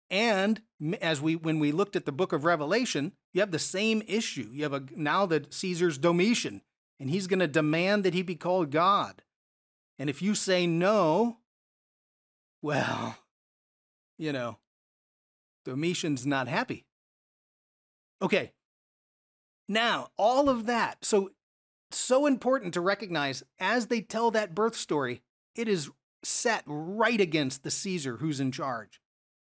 And 0.09 0.61
as 1.01 1.21
we 1.21 1.35
when 1.35 1.59
we 1.59 1.71
looked 1.71 1.95
at 1.95 2.05
the 2.05 2.11
book 2.11 2.33
of 2.33 2.45
Revelation, 2.45 3.13
you 3.33 3.41
have 3.41 3.51
the 3.51 3.59
same 3.59 4.01
issue. 4.07 4.49
You 4.51 4.63
have 4.63 4.73
a 4.73 4.83
now 4.95 5.25
that 5.27 5.53
Caesar's 5.53 5.97
Domitian, 5.97 6.61
and 6.99 7.09
he's 7.09 7.27
going 7.27 7.39
to 7.39 7.47
demand 7.47 8.03
that 8.03 8.15
he 8.15 8.23
be 8.23 8.35
called 8.35 8.71
God. 8.71 9.21
And 9.99 10.09
if 10.09 10.21
you 10.21 10.33
say 10.33 10.65
no, 10.65 11.39
well, 12.61 13.17
you 14.17 14.31
know, 14.31 14.57
Domitian's 15.65 16.25
not 16.25 16.47
happy. 16.47 16.85
Okay. 18.21 18.53
Now, 19.67 20.07
all 20.17 20.49
of 20.49 20.65
that. 20.65 21.03
So, 21.03 21.31
so 21.91 22.25
important 22.25 22.73
to 22.73 22.81
recognize 22.81 23.43
as 23.59 23.87
they 23.87 24.01
tell 24.01 24.31
that 24.31 24.55
birth 24.55 24.75
story, 24.75 25.21
it 25.53 25.67
is 25.67 25.91
set 26.23 26.63
right 26.65 27.19
against 27.19 27.63
the 27.63 27.71
Caesar 27.71 28.17
who's 28.17 28.39
in 28.39 28.51
charge. 28.51 29.01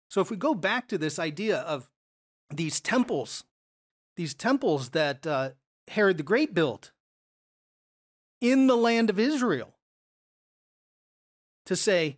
So, 0.09 0.21
if 0.21 0.31
we 0.31 0.37
go 0.37 0.55
back 0.55 0.87
to 0.89 0.97
this 0.97 1.19
idea 1.19 1.59
of 1.59 1.89
these 2.53 2.81
temples, 2.81 3.43
these 4.15 4.33
temples 4.33 4.89
that 4.89 5.27
uh, 5.27 5.51
Herod 5.87 6.17
the 6.17 6.23
Great 6.23 6.53
built 6.53 6.91
in 8.41 8.67
the 8.67 8.77
land 8.77 9.09
of 9.09 9.19
Israel 9.19 9.76
to 11.67 11.75
say, 11.75 12.17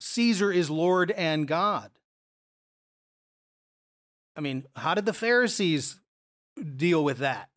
Caesar 0.00 0.50
is 0.50 0.70
Lord 0.70 1.10
and 1.12 1.46
God. 1.46 1.90
I 4.36 4.40
mean, 4.40 4.66
how 4.76 4.94
did 4.94 5.04
the 5.04 5.12
Pharisees 5.12 6.00
deal 6.76 7.02
with 7.02 7.18
that? 7.18 7.48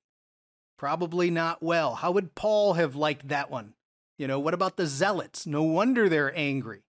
Probably 0.77 1.29
not 1.29 1.61
well. 1.61 1.95
How 1.95 2.11
would 2.11 2.33
Paul 2.33 2.73
have 2.73 2.95
liked 2.95 3.27
that 3.27 3.51
one? 3.51 3.75
You 4.17 4.27
know, 4.27 4.39
what 4.39 4.55
about 4.55 4.77
the 4.77 4.87
zealots? 4.87 5.45
No 5.45 5.63
wonder 5.63 6.09
they're 6.09 6.35
angry. 6.35 6.81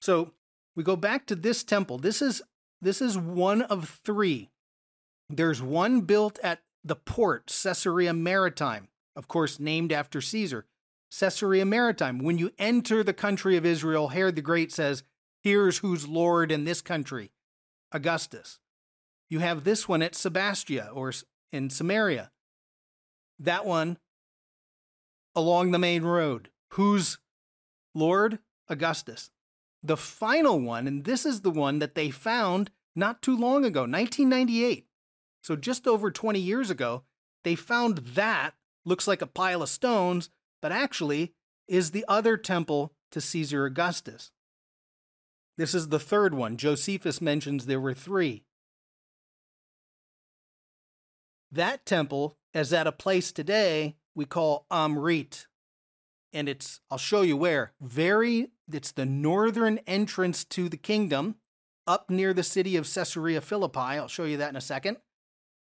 So 0.00 0.32
we 0.76 0.84
go 0.84 0.94
back 0.94 1.26
to 1.26 1.34
this 1.34 1.64
temple. 1.64 1.98
This 1.98 2.22
is 2.22 2.42
this 2.80 3.02
is 3.02 3.18
one 3.18 3.62
of 3.62 4.00
three. 4.04 4.50
There's 5.28 5.60
one 5.60 6.02
built 6.02 6.38
at 6.42 6.60
the 6.84 6.94
port, 6.94 7.46
Caesarea 7.46 8.12
Maritima, 8.12 8.86
of 9.16 9.26
course, 9.26 9.58
named 9.58 9.90
after 9.90 10.20
Caesar. 10.20 10.66
Caesarea 11.10 11.64
Maritima. 11.64 12.22
When 12.22 12.38
you 12.38 12.52
enter 12.58 13.02
the 13.02 13.14
country 13.14 13.56
of 13.56 13.66
Israel, 13.66 14.08
Herod 14.08 14.36
the 14.36 14.42
Great 14.42 14.72
says, 14.72 15.02
Here's 15.42 15.78
who's 15.78 16.08
Lord 16.08 16.50
in 16.50 16.64
this 16.64 16.80
country 16.80 17.30
Augustus. 17.92 18.58
You 19.28 19.40
have 19.40 19.64
this 19.64 19.88
one 19.88 20.02
at 20.02 20.14
Sebastia 20.14 20.90
or 20.92 21.12
in 21.52 21.70
Samaria. 21.70 22.30
That 23.38 23.64
one 23.64 23.98
along 25.34 25.70
the 25.70 25.78
main 25.78 26.02
road. 26.02 26.50
Who's 26.70 27.18
Lord? 27.94 28.38
Augustus. 28.68 29.30
The 29.82 29.96
final 29.96 30.58
one, 30.58 30.88
and 30.88 31.04
this 31.04 31.24
is 31.24 31.42
the 31.42 31.50
one 31.50 31.78
that 31.78 31.94
they 31.94 32.10
found 32.10 32.70
not 32.96 33.22
too 33.22 33.36
long 33.36 33.64
ago, 33.64 33.82
1998. 33.82 34.86
So 35.42 35.54
just 35.54 35.86
over 35.86 36.10
20 36.10 36.40
years 36.40 36.70
ago, 36.70 37.04
they 37.44 37.54
found 37.54 37.98
that 37.98 38.54
looks 38.84 39.06
like 39.06 39.22
a 39.22 39.26
pile 39.26 39.62
of 39.62 39.68
stones 39.68 40.30
but 40.60 40.72
actually 40.72 41.34
is 41.68 41.90
the 41.90 42.04
other 42.08 42.36
temple 42.36 42.92
to 43.10 43.20
Caesar 43.20 43.66
Augustus. 43.66 44.30
This 45.56 45.74
is 45.74 45.88
the 45.88 45.98
third 45.98 46.34
one. 46.34 46.56
Josephus 46.56 47.20
mentions 47.20 47.66
there 47.66 47.80
were 47.80 47.94
three. 47.94 48.44
That 51.50 51.86
temple 51.86 52.36
is 52.52 52.72
at 52.72 52.86
a 52.86 52.92
place 52.92 53.32
today 53.32 53.96
we 54.14 54.24
call 54.24 54.66
Omrit. 54.70 55.46
And 56.32 56.48
it's, 56.48 56.80
I'll 56.90 56.98
show 56.98 57.22
you 57.22 57.36
where. 57.36 57.72
Very, 57.80 58.48
it's 58.70 58.92
the 58.92 59.06
northern 59.06 59.78
entrance 59.86 60.44
to 60.46 60.68
the 60.68 60.76
kingdom 60.76 61.36
up 61.86 62.10
near 62.10 62.34
the 62.34 62.42
city 62.42 62.76
of 62.76 62.92
Caesarea 62.92 63.40
Philippi. 63.40 63.78
I'll 63.78 64.08
show 64.08 64.24
you 64.24 64.36
that 64.38 64.50
in 64.50 64.56
a 64.56 64.60
second. 64.60 64.96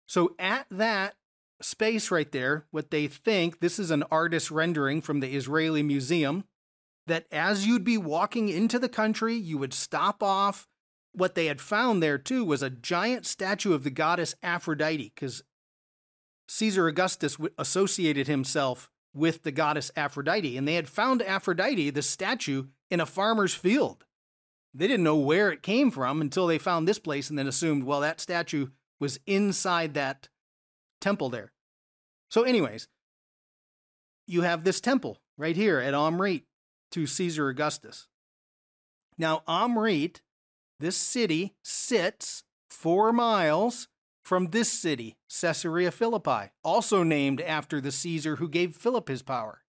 So 0.06 0.34
at 0.38 0.66
that 0.70 1.14
space 1.62 2.10
right 2.10 2.30
there, 2.32 2.66
what 2.70 2.90
they 2.90 3.06
think, 3.06 3.60
this 3.60 3.78
is 3.78 3.90
an 3.90 4.04
artist 4.10 4.50
rendering 4.50 5.00
from 5.00 5.20
the 5.20 5.34
Israeli 5.34 5.82
Museum, 5.82 6.44
that 7.06 7.26
as 7.32 7.66
you'd 7.66 7.84
be 7.84 7.98
walking 7.98 8.48
into 8.48 8.78
the 8.78 8.88
country, 8.88 9.34
you 9.34 9.58
would 9.58 9.74
stop 9.74 10.22
off. 10.22 10.68
What 11.12 11.34
they 11.34 11.46
had 11.46 11.60
found 11.60 12.02
there 12.02 12.18
too 12.18 12.44
was 12.44 12.62
a 12.62 12.70
giant 12.70 13.26
statue 13.26 13.74
of 13.74 13.84
the 13.84 13.90
goddess 13.90 14.34
Aphrodite, 14.42 15.12
because 15.14 15.42
Caesar 16.48 16.86
Augustus 16.86 17.36
associated 17.58 18.28
himself 18.28 18.90
with 19.14 19.42
the 19.42 19.52
goddess 19.52 19.90
Aphrodite, 19.94 20.56
and 20.56 20.66
they 20.66 20.74
had 20.74 20.88
found 20.88 21.22
Aphrodite, 21.22 21.90
the 21.90 22.02
statue, 22.02 22.64
in 22.90 23.00
a 23.00 23.06
farmer's 23.06 23.54
field. 23.54 24.04
They 24.74 24.86
didn't 24.86 25.04
know 25.04 25.16
where 25.16 25.50
it 25.50 25.62
came 25.62 25.90
from 25.90 26.20
until 26.20 26.46
they 26.46 26.58
found 26.58 26.88
this 26.88 26.98
place 26.98 27.28
and 27.28 27.38
then 27.38 27.46
assumed, 27.46 27.84
well, 27.84 28.00
that 28.00 28.20
statue 28.20 28.68
was 28.98 29.20
inside 29.26 29.94
that 29.94 30.28
temple 31.00 31.28
there. 31.28 31.51
So, 32.32 32.44
anyways, 32.44 32.88
you 34.26 34.40
have 34.40 34.64
this 34.64 34.80
temple 34.80 35.18
right 35.36 35.54
here 35.54 35.78
at 35.80 35.92
Omrit 35.92 36.44
to 36.92 37.06
Caesar 37.06 37.50
Augustus. 37.50 38.08
Now, 39.18 39.42
Omrit, 39.46 40.22
this 40.80 40.96
city, 40.96 41.52
sits 41.62 42.44
four 42.70 43.12
miles 43.12 43.88
from 44.24 44.46
this 44.46 44.72
city, 44.72 45.18
Caesarea 45.28 45.90
Philippi, 45.90 46.52
also 46.64 47.02
named 47.02 47.42
after 47.42 47.82
the 47.82 47.92
Caesar 47.92 48.36
who 48.36 48.48
gave 48.48 48.76
Philip 48.76 49.08
his 49.08 49.20
power. 49.20 49.60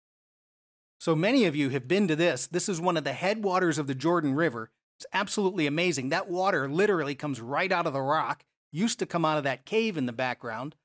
So 1.01 1.17
many 1.17 1.43
of 1.43 1.57
you 1.57 1.67
have 1.71 1.89
been 1.89 2.07
to 2.07 2.15
this. 2.15 2.47
This 2.47 2.69
is 2.69 2.79
one 2.79 2.95
of 2.95 3.03
the 3.03 3.11
headwaters 3.11 3.77
of 3.77 3.87
the 3.87 3.95
Jordan 3.95 4.35
River. 4.35 4.71
It's 4.97 5.05
absolutely 5.11 5.67
amazing. 5.67 6.07
That 6.07 6.29
water 6.29 6.69
literally 6.69 7.13
comes 7.13 7.41
right 7.41 7.73
out 7.73 7.87
of 7.87 7.91
the 7.91 8.01
rock, 8.01 8.45
used 8.71 8.99
to 8.99 9.05
come 9.05 9.25
out 9.25 9.37
of 9.37 9.43
that 9.43 9.65
cave 9.65 9.97
in 9.97 10.05
the 10.05 10.13
background. 10.13 10.77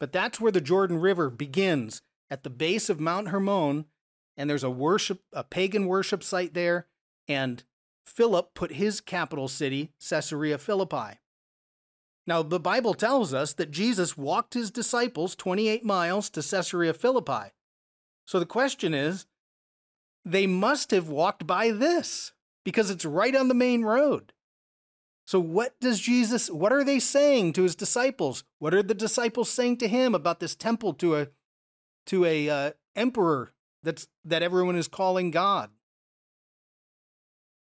But 0.00 0.12
that's 0.12 0.40
where 0.40 0.52
the 0.52 0.60
Jordan 0.60 1.00
River 1.00 1.30
begins 1.30 2.02
at 2.30 2.42
the 2.44 2.50
base 2.50 2.88
of 2.88 3.00
Mount 3.00 3.28
Hermon, 3.28 3.86
and 4.36 4.48
there's 4.48 4.64
a 4.64 4.70
worship 4.70 5.22
a 5.32 5.42
pagan 5.42 5.86
worship 5.86 6.22
site 6.22 6.54
there, 6.54 6.86
and 7.26 7.64
Philip 8.04 8.54
put 8.54 8.72
his 8.72 9.00
capital 9.00 9.48
city, 9.48 9.92
Caesarea 10.08 10.58
Philippi. 10.58 11.18
Now, 12.26 12.42
the 12.42 12.60
Bible 12.60 12.94
tells 12.94 13.32
us 13.32 13.54
that 13.54 13.70
Jesus 13.70 14.16
walked 14.16 14.54
his 14.54 14.70
disciples 14.70 15.34
28 15.34 15.84
miles 15.84 16.28
to 16.30 16.42
Caesarea 16.42 16.92
Philippi. 16.92 17.52
So 18.26 18.38
the 18.38 18.46
question 18.46 18.92
is, 18.92 19.26
they 20.24 20.46
must 20.46 20.90
have 20.90 21.08
walked 21.08 21.46
by 21.46 21.70
this 21.70 22.32
because 22.64 22.90
it's 22.90 23.06
right 23.06 23.34
on 23.34 23.48
the 23.48 23.54
main 23.54 23.82
road. 23.82 24.34
So 25.28 25.38
what 25.38 25.78
does 25.78 26.00
Jesus 26.00 26.50
what 26.50 26.72
are 26.72 26.82
they 26.82 26.98
saying 26.98 27.52
to 27.52 27.62
his 27.64 27.76
disciples? 27.76 28.44
What 28.60 28.72
are 28.72 28.82
the 28.82 28.94
disciples 28.94 29.50
saying 29.50 29.76
to 29.76 29.86
him 29.86 30.14
about 30.14 30.40
this 30.40 30.54
temple 30.54 30.94
to 30.94 31.16
a 31.16 31.28
to 32.06 32.24
a 32.24 32.48
uh, 32.48 32.70
emperor 32.96 33.52
that's 33.82 34.08
that 34.24 34.42
everyone 34.42 34.74
is 34.74 34.88
calling 34.88 35.30
God? 35.30 35.68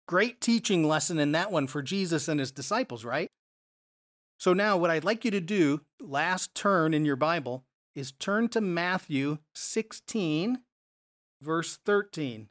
Great 0.08 0.40
teaching 0.40 0.88
lesson 0.88 1.18
in 1.18 1.32
that 1.32 1.52
one 1.52 1.66
for 1.66 1.82
Jesus 1.82 2.26
and 2.26 2.40
his 2.40 2.52
disciples, 2.52 3.04
right? 3.04 3.28
So 4.38 4.54
now, 4.54 4.78
what 4.78 4.88
I'd 4.88 5.04
like 5.04 5.22
you 5.22 5.30
to 5.32 5.40
do, 5.40 5.82
last 6.00 6.54
turn 6.54 6.94
in 6.94 7.04
your 7.04 7.16
Bible, 7.16 7.66
is 7.94 8.12
turn 8.12 8.48
to 8.48 8.62
Matthew 8.62 9.36
16, 9.52 10.62
verse 11.42 11.78
13. 11.84 12.48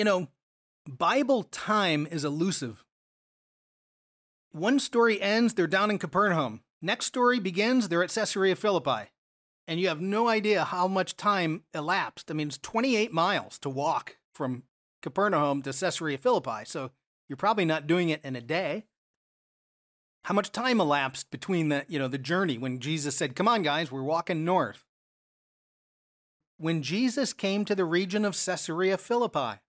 You 0.00 0.04
know, 0.04 0.28
Bible 0.88 1.42
time 1.42 2.08
is 2.10 2.24
elusive. 2.24 2.86
One 4.50 4.78
story 4.78 5.20
ends, 5.20 5.52
they're 5.52 5.66
down 5.66 5.90
in 5.90 5.98
Capernaum. 5.98 6.62
Next 6.80 7.04
story 7.04 7.38
begins, 7.38 7.86
they're 7.86 8.02
at 8.02 8.08
Caesarea 8.08 8.56
Philippi. 8.56 9.10
And 9.68 9.78
you 9.78 9.88
have 9.88 10.00
no 10.00 10.26
idea 10.26 10.64
how 10.64 10.88
much 10.88 11.18
time 11.18 11.64
elapsed. 11.74 12.30
I 12.30 12.32
mean, 12.32 12.48
it's 12.48 12.56
28 12.56 13.12
miles 13.12 13.58
to 13.58 13.68
walk 13.68 14.16
from 14.34 14.62
Capernaum 15.02 15.60
to 15.64 15.70
Caesarea 15.70 16.16
Philippi, 16.16 16.64
so 16.64 16.92
you're 17.28 17.36
probably 17.36 17.66
not 17.66 17.86
doing 17.86 18.08
it 18.08 18.24
in 18.24 18.36
a 18.36 18.40
day. 18.40 18.86
How 20.24 20.32
much 20.32 20.50
time 20.50 20.80
elapsed 20.80 21.30
between 21.30 21.68
the, 21.68 21.84
you 21.88 21.98
know, 21.98 22.08
the 22.08 22.16
journey 22.16 22.56
when 22.56 22.78
Jesus 22.78 23.18
said, 23.18 23.36
"Come 23.36 23.48
on 23.48 23.60
guys, 23.60 23.92
we're 23.92 24.02
walking 24.02 24.46
north." 24.46 24.86
When 26.56 26.82
Jesus 26.82 27.34
came 27.34 27.66
to 27.66 27.74
the 27.74 27.84
region 27.84 28.24
of 28.24 28.42
Caesarea 28.42 28.96
Philippi. 28.96 29.60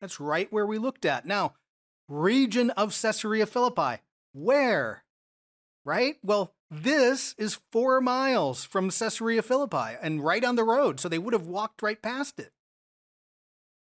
That's 0.00 0.20
right 0.20 0.52
where 0.52 0.66
we 0.66 0.78
looked 0.78 1.04
at. 1.04 1.26
Now, 1.26 1.54
region 2.08 2.70
of 2.70 2.98
Caesarea 3.00 3.46
Philippi. 3.46 4.02
Where? 4.32 5.04
Right? 5.84 6.16
Well, 6.22 6.54
this 6.70 7.34
is 7.38 7.60
4 7.72 8.00
miles 8.00 8.64
from 8.64 8.90
Caesarea 8.90 9.42
Philippi 9.42 9.96
and 10.00 10.24
right 10.24 10.44
on 10.44 10.56
the 10.56 10.64
road, 10.64 11.00
so 11.00 11.08
they 11.08 11.18
would 11.18 11.34
have 11.34 11.46
walked 11.46 11.82
right 11.82 12.00
past 12.00 12.38
it. 12.38 12.52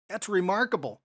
That's 0.09 0.29
remarkable. 0.29 1.01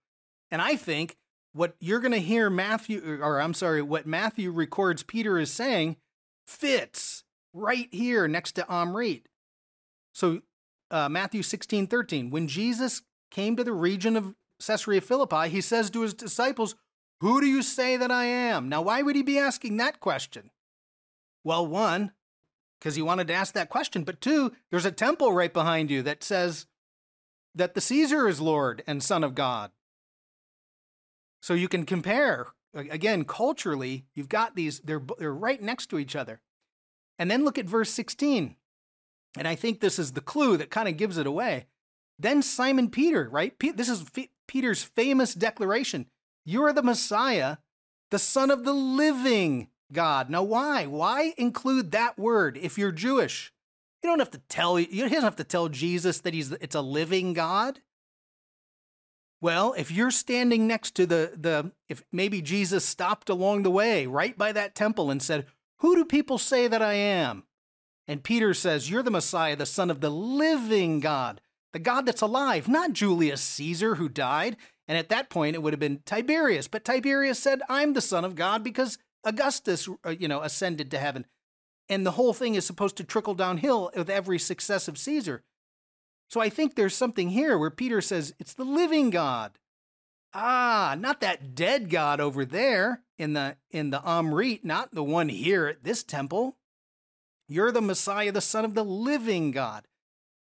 And 0.49 0.61
I 0.61 0.75
think 0.75 1.17
what 1.53 1.75
you're 1.79 1.99
going 1.99 2.13
to 2.13 2.19
hear 2.19 2.49
Matthew, 2.49 3.19
or 3.21 3.41
I'm 3.41 3.53
sorry, 3.53 3.81
what 3.81 4.07
Matthew 4.07 4.51
records 4.51 5.03
Peter 5.03 5.37
is 5.37 5.51
saying 5.51 5.97
fits 6.47 7.23
right 7.53 7.87
here 7.91 8.27
next 8.27 8.53
to 8.53 8.63
Omrit. 8.63 9.23
So 10.13 10.41
uh, 10.89 11.09
Matthew 11.09 11.43
16, 11.43 11.87
13, 11.87 12.29
when 12.29 12.47
Jesus 12.47 13.01
came 13.31 13.55
to 13.55 13.63
the 13.63 13.73
region 13.73 14.15
of 14.15 14.35
Caesarea 14.65 15.01
Philippi, 15.01 15.49
he 15.49 15.61
says 15.61 15.89
to 15.89 16.01
his 16.01 16.13
disciples, 16.13 16.75
Who 17.21 17.41
do 17.41 17.47
you 17.47 17.61
say 17.61 17.97
that 17.97 18.11
I 18.11 18.25
am? 18.25 18.69
Now, 18.69 18.81
why 18.81 19.01
would 19.01 19.15
he 19.15 19.23
be 19.23 19.39
asking 19.39 19.77
that 19.77 19.99
question? 19.99 20.51
Well, 21.43 21.65
one, 21.67 22.11
because 22.79 22.95
he 22.95 23.01
wanted 23.01 23.27
to 23.27 23.33
ask 23.33 23.53
that 23.53 23.69
question, 23.69 24.03
but 24.03 24.21
two, 24.21 24.53
there's 24.71 24.85
a 24.85 24.91
temple 24.91 25.33
right 25.33 25.53
behind 25.53 25.89
you 25.89 26.01
that 26.03 26.23
says, 26.23 26.67
that 27.55 27.73
the 27.73 27.81
Caesar 27.81 28.27
is 28.27 28.41
Lord 28.41 28.83
and 28.87 29.03
Son 29.03 29.23
of 29.23 29.35
God. 29.35 29.71
So 31.41 31.53
you 31.53 31.67
can 31.67 31.85
compare 31.85 32.47
again 32.73 33.25
culturally. 33.25 34.05
You've 34.15 34.29
got 34.29 34.55
these; 34.55 34.79
they're 34.79 35.01
they're 35.17 35.33
right 35.33 35.61
next 35.61 35.87
to 35.87 35.99
each 35.99 36.15
other. 36.15 36.41
And 37.19 37.29
then 37.29 37.43
look 37.43 37.57
at 37.57 37.65
verse 37.65 37.91
16. 37.91 38.55
And 39.37 39.47
I 39.47 39.55
think 39.55 39.79
this 39.79 39.99
is 39.99 40.13
the 40.13 40.21
clue 40.21 40.57
that 40.57 40.69
kind 40.69 40.87
of 40.87 40.97
gives 40.97 41.17
it 41.17 41.27
away. 41.27 41.67
Then 42.19 42.41
Simon 42.41 42.89
Peter, 42.89 43.27
right? 43.29 43.53
This 43.59 43.89
is 43.89 44.05
Peter's 44.47 44.83
famous 44.83 45.33
declaration 45.33 46.07
You 46.45 46.63
are 46.63 46.73
the 46.73 46.83
Messiah, 46.83 47.57
the 48.11 48.19
Son 48.19 48.51
of 48.51 48.63
the 48.63 48.73
living 48.73 49.69
God. 49.91 50.29
Now, 50.29 50.43
why? 50.43 50.85
Why 50.85 51.33
include 51.37 51.91
that 51.91 52.17
word 52.17 52.57
if 52.57 52.77
you're 52.77 52.91
Jewish? 52.91 53.53
You 54.03 54.09
don't 54.09 54.19
have 54.19 54.31
to 54.31 54.41
tell 54.49 54.79
you 54.79 55.09
don't 55.09 55.21
have 55.21 55.37
to 55.37 55.43
tell 55.43 55.69
Jesus 55.69 56.19
that 56.21 56.33
he's 56.33 56.51
it's 56.53 56.75
a 56.75 56.81
living 56.81 57.33
God. 57.33 57.79
Well, 59.39 59.73
if 59.77 59.91
you're 59.91 60.11
standing 60.11 60.67
next 60.67 60.95
to 60.95 61.05
the 61.05 61.31
the 61.35 61.71
if 61.87 62.03
maybe 62.11 62.41
Jesus 62.41 62.85
stopped 62.85 63.29
along 63.29 63.63
the 63.63 63.71
way 63.71 64.05
right 64.05 64.37
by 64.37 64.51
that 64.51 64.75
temple 64.75 65.09
and 65.09 65.21
said, 65.21 65.45
"Who 65.79 65.95
do 65.95 66.03
people 66.03 66.37
say 66.37 66.67
that 66.67 66.81
I 66.81 66.93
am?" 66.93 67.43
And 68.07 68.23
Peter 68.23 68.53
says, 68.53 68.89
"You're 68.89 69.03
the 69.03 69.11
Messiah, 69.11 69.55
the 69.55 69.65
son 69.65 69.89
of 69.89 70.01
the 70.01 70.11
living 70.11 70.99
God, 70.99 71.39
the 71.73 71.79
God 71.79 72.05
that's 72.05 72.21
alive, 72.21 72.67
not 72.67 72.93
Julius 72.93 73.41
Caesar 73.41 73.95
who 73.95 74.07
died." 74.07 74.55
And 74.87 74.97
at 74.97 75.09
that 75.09 75.29
point 75.29 75.55
it 75.55 75.59
would 75.63 75.73
have 75.73 75.79
been 75.79 76.01
Tiberius, 76.05 76.67
but 76.67 76.85
Tiberius 76.85 77.39
said, 77.39 77.61
"I'm 77.69 77.93
the 77.93 78.01
son 78.01 78.23
of 78.23 78.35
God 78.35 78.63
because 78.63 78.97
Augustus, 79.23 79.89
uh, 80.05 80.09
you 80.09 80.27
know, 80.27 80.41
ascended 80.41 80.89
to 80.91 80.99
heaven." 80.99 81.25
and 81.89 82.05
the 82.05 82.11
whole 82.11 82.33
thing 82.33 82.55
is 82.55 82.65
supposed 82.65 82.97
to 82.97 83.03
trickle 83.03 83.35
downhill 83.35 83.91
with 83.95 84.09
every 84.09 84.39
successive 84.39 84.97
Caesar. 84.97 85.43
So 86.29 86.41
I 86.41 86.49
think 86.49 86.75
there's 86.75 86.95
something 86.95 87.29
here 87.29 87.57
where 87.57 87.69
Peter 87.69 88.01
says 88.01 88.33
it's 88.39 88.53
the 88.53 88.63
living 88.63 89.09
God. 89.09 89.59
Ah, 90.33 90.95
not 90.97 91.21
that 91.21 91.53
dead 91.53 91.89
God 91.89 92.19
over 92.19 92.43
there 92.45 93.03
in 93.19 93.33
the 93.33 93.57
in 93.69 93.91
the 93.91 93.99
Omrit, 93.99 94.63
not 94.63 94.93
the 94.95 95.03
one 95.03 95.29
here 95.29 95.67
at 95.67 95.83
this 95.83 96.03
temple. 96.03 96.57
You're 97.47 97.71
the 97.71 97.81
Messiah, 97.81 98.31
the 98.31 98.41
Son 98.41 98.65
of 98.65 98.73
the 98.73 98.85
living 98.85 99.51
God, 99.51 99.87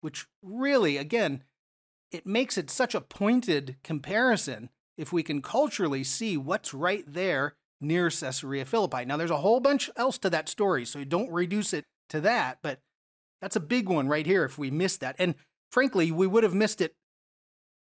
which 0.02 0.26
really, 0.42 0.98
again, 0.98 1.42
it 2.10 2.26
makes 2.26 2.58
it 2.58 2.68
such 2.68 2.94
a 2.94 3.00
pointed 3.00 3.76
comparison 3.82 4.68
if 4.98 5.12
we 5.12 5.22
can 5.22 5.40
culturally 5.40 6.04
see 6.04 6.36
what's 6.36 6.74
right 6.74 7.04
there 7.06 7.54
near 7.80 8.10
Caesarea 8.10 8.66
Philippi. 8.66 9.06
Now, 9.06 9.16
there's 9.16 9.30
a 9.30 9.38
whole 9.38 9.60
bunch 9.60 9.88
else 9.96 10.18
to 10.18 10.30
that 10.30 10.50
story, 10.50 10.84
so 10.84 11.02
don't 11.04 11.32
reduce 11.32 11.72
it 11.72 11.86
to 12.10 12.20
that, 12.20 12.58
but 12.62 12.80
that's 13.40 13.56
a 13.56 13.60
big 13.60 13.88
one 13.88 14.06
right 14.06 14.26
here 14.26 14.44
if 14.44 14.58
we 14.58 14.70
missed 14.70 15.00
that. 15.00 15.16
And 15.18 15.34
frankly, 15.70 16.12
we 16.12 16.26
would 16.26 16.44
have 16.44 16.54
missed 16.54 16.82
it 16.82 16.94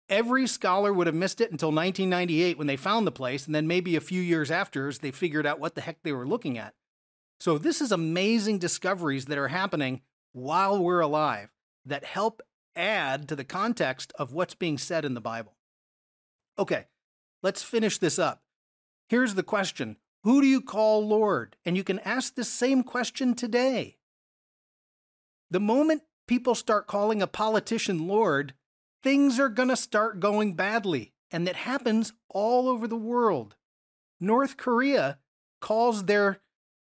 Every 0.10 0.48
scholar 0.48 0.94
would 0.94 1.08
have 1.08 1.16
missed 1.16 1.42
it 1.42 1.52
until 1.52 1.68
1998 1.68 2.58
when 2.58 2.68
they 2.68 2.78
found 2.78 3.06
the 3.06 3.12
place, 3.12 3.46
and 3.46 3.54
then 3.54 3.68
maybe 3.68 3.96
a 3.96 4.02
few 4.02 4.22
years 4.22 4.50
after 4.50 4.92
they 4.94 5.12
figured 5.12 5.46
out 5.46 5.60
what 5.60 5.76
the 5.76 5.82
heck 5.82 6.02
they 6.04 6.14
were 6.14 6.28
looking 6.28 6.58
at. 6.58 6.74
So, 7.40 7.58
this 7.58 7.82
is 7.82 7.92
amazing 7.92 8.60
discoveries 8.60 9.26
that 9.26 9.38
are 9.38 9.50
happening 9.50 10.02
while 10.32 10.82
we're 10.82 11.02
alive 11.02 11.50
that 11.88 12.06
help 12.06 12.42
add 12.76 13.28
to 13.28 13.36
the 13.36 13.44
context 13.44 14.14
of 14.20 14.34
what's 14.34 14.56
being 14.56 14.78
said 14.78 15.04
in 15.04 15.14
the 15.14 15.22
Bible. 15.22 15.56
Okay, 16.60 16.86
let's 17.44 17.64
finish 17.64 17.98
this 17.98 18.20
up. 18.20 18.44
Here's 19.10 19.36
the 19.36 19.44
question 19.44 19.98
Who 20.24 20.42
do 20.42 20.48
you 20.48 20.62
call 20.62 21.06
Lord? 21.06 21.56
And 21.66 21.76
you 21.76 21.84
can 21.84 22.00
ask 22.00 22.36
this 22.36 22.50
same 22.50 22.84
question 22.84 23.34
today. 23.34 23.98
The 25.50 25.60
moment 25.60 26.04
people 26.28 26.56
start 26.56 26.88
calling 26.88 27.22
a 27.22 27.28
politician 27.28 28.08
Lord, 28.08 28.54
things 29.02 29.40
are 29.40 29.50
going 29.50 29.70
to 29.70 29.78
start 29.78 30.20
going 30.20 30.54
badly. 30.56 31.14
And 31.32 31.46
that 31.46 31.58
happens 31.58 32.14
all 32.30 32.70
over 32.70 32.88
the 32.88 32.96
world. 32.96 33.56
North 34.20 34.56
Korea 34.56 35.20
calls 35.60 36.06
their 36.06 36.40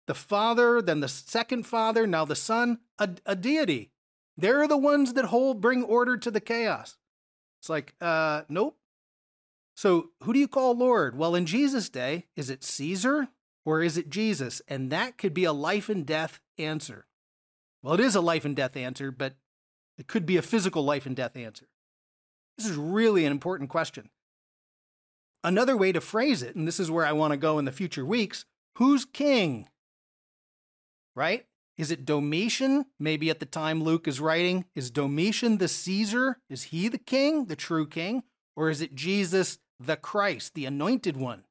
the 0.08 0.14
father, 0.14 0.82
then 0.82 0.99
the 0.99 1.08
second 1.08 1.66
father, 1.66 2.06
now 2.06 2.26
the 2.26 2.36
son, 2.36 2.80
a, 2.99 3.10
a 3.26 3.36
deity. 3.36 3.91
They're 4.38 4.67
the 4.67 4.77
ones 4.77 5.13
that 5.13 5.25
hold 5.25 5.61
bring 5.61 5.83
order 5.83 6.17
to 6.17 6.31
the 6.31 6.41
chaos. 6.41 6.97
It's 7.61 7.69
like, 7.69 7.95
uh, 8.01 8.43
nope. 8.49 8.77
So 9.75 10.09
who 10.23 10.33
do 10.33 10.39
you 10.39 10.47
call 10.47 10.75
Lord? 10.75 11.17
Well, 11.17 11.36
in 11.36 11.45
Jesus' 11.45 11.89
day, 11.89 12.25
is 12.36 12.49
it 12.49 12.63
Caesar 12.63 13.29
or 13.65 13.81
is 13.81 13.97
it 13.97 14.09
Jesus? 14.09 14.61
And 14.67 14.91
that 14.91 15.17
could 15.17 15.33
be 15.33 15.43
a 15.43 15.53
life 15.53 15.89
and 15.89 16.05
death 16.05 16.39
answer. 16.57 17.07
Well, 17.81 17.93
it 17.93 17.99
is 17.99 18.15
a 18.15 18.21
life 18.21 18.45
and 18.45 18.55
death 18.55 18.77
answer, 18.77 19.11
but 19.11 19.36
it 19.97 20.07
could 20.07 20.25
be 20.25 20.38
a 20.38 20.41
physical 20.41 20.83
life 20.83 21.05
and 21.05 21.15
death 21.15 21.36
answer. 21.36 21.67
This 22.57 22.67
is 22.67 22.77
really 22.77 23.25
an 23.25 23.31
important 23.31 23.69
question. 23.69 24.09
Another 25.43 25.77
way 25.77 25.91
to 25.91 26.01
phrase 26.01 26.41
it, 26.41 26.55
and 26.55 26.67
this 26.67 26.79
is 26.79 26.89
where 26.89 27.05
I 27.05 27.11
want 27.11 27.31
to 27.31 27.38
go 27.38 27.59
in 27.59 27.65
the 27.65 27.71
future 27.71 28.05
weeks 28.05 28.45
who's 28.77 29.05
king? 29.05 29.67
Right? 31.15 31.45
Is 31.78 31.91
it 31.91 32.05
Domitian? 32.05 32.86
Maybe 32.99 33.30
at 33.30 33.39
the 33.39 33.45
time 33.45 33.84
Luke 33.84 34.07
is 34.07 34.19
writing. 34.19 34.65
Is 34.76 34.89
Domitian 34.89 35.57
the 35.57 35.67
Caesar? 35.67 36.38
Is 36.49 36.63
he 36.63 36.88
the 36.88 36.97
king, 36.97 37.45
the 37.45 37.55
true 37.55 37.88
king? 37.88 38.23
Or 38.55 38.69
is 38.69 38.82
it 38.82 38.95
Jesus 38.95 39.59
the 39.80 39.97
Christ, 39.97 40.53
the 40.53 40.65
anointed 40.65 41.17
one? 41.17 41.43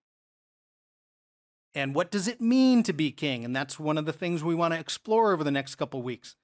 And 1.74 1.94
what 1.94 2.10
does 2.10 2.28
it 2.28 2.40
mean 2.40 2.82
to 2.84 2.92
be 2.92 3.10
king? 3.10 3.44
And 3.44 3.54
that's 3.54 3.78
one 3.78 3.98
of 3.98 4.06
the 4.06 4.12
things 4.12 4.42
we 4.42 4.54
want 4.54 4.72
to 4.72 4.80
explore 4.80 5.32
over 5.32 5.44
the 5.44 5.50
next 5.50 5.74
couple 5.74 6.00
weeks. 6.02 6.36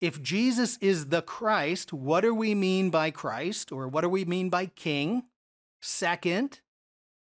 If 0.00 0.22
Jesus 0.22 0.78
is 0.78 1.06
the 1.06 1.22
Christ, 1.22 1.92
what 1.92 2.22
do 2.22 2.34
we 2.34 2.54
mean 2.54 2.90
by 2.90 3.10
Christ 3.10 3.70
or 3.70 3.88
what 3.88 4.00
do 4.00 4.08
we 4.08 4.24
mean 4.24 4.48
by 4.48 4.66
king? 4.66 5.24
Second, 5.80 6.60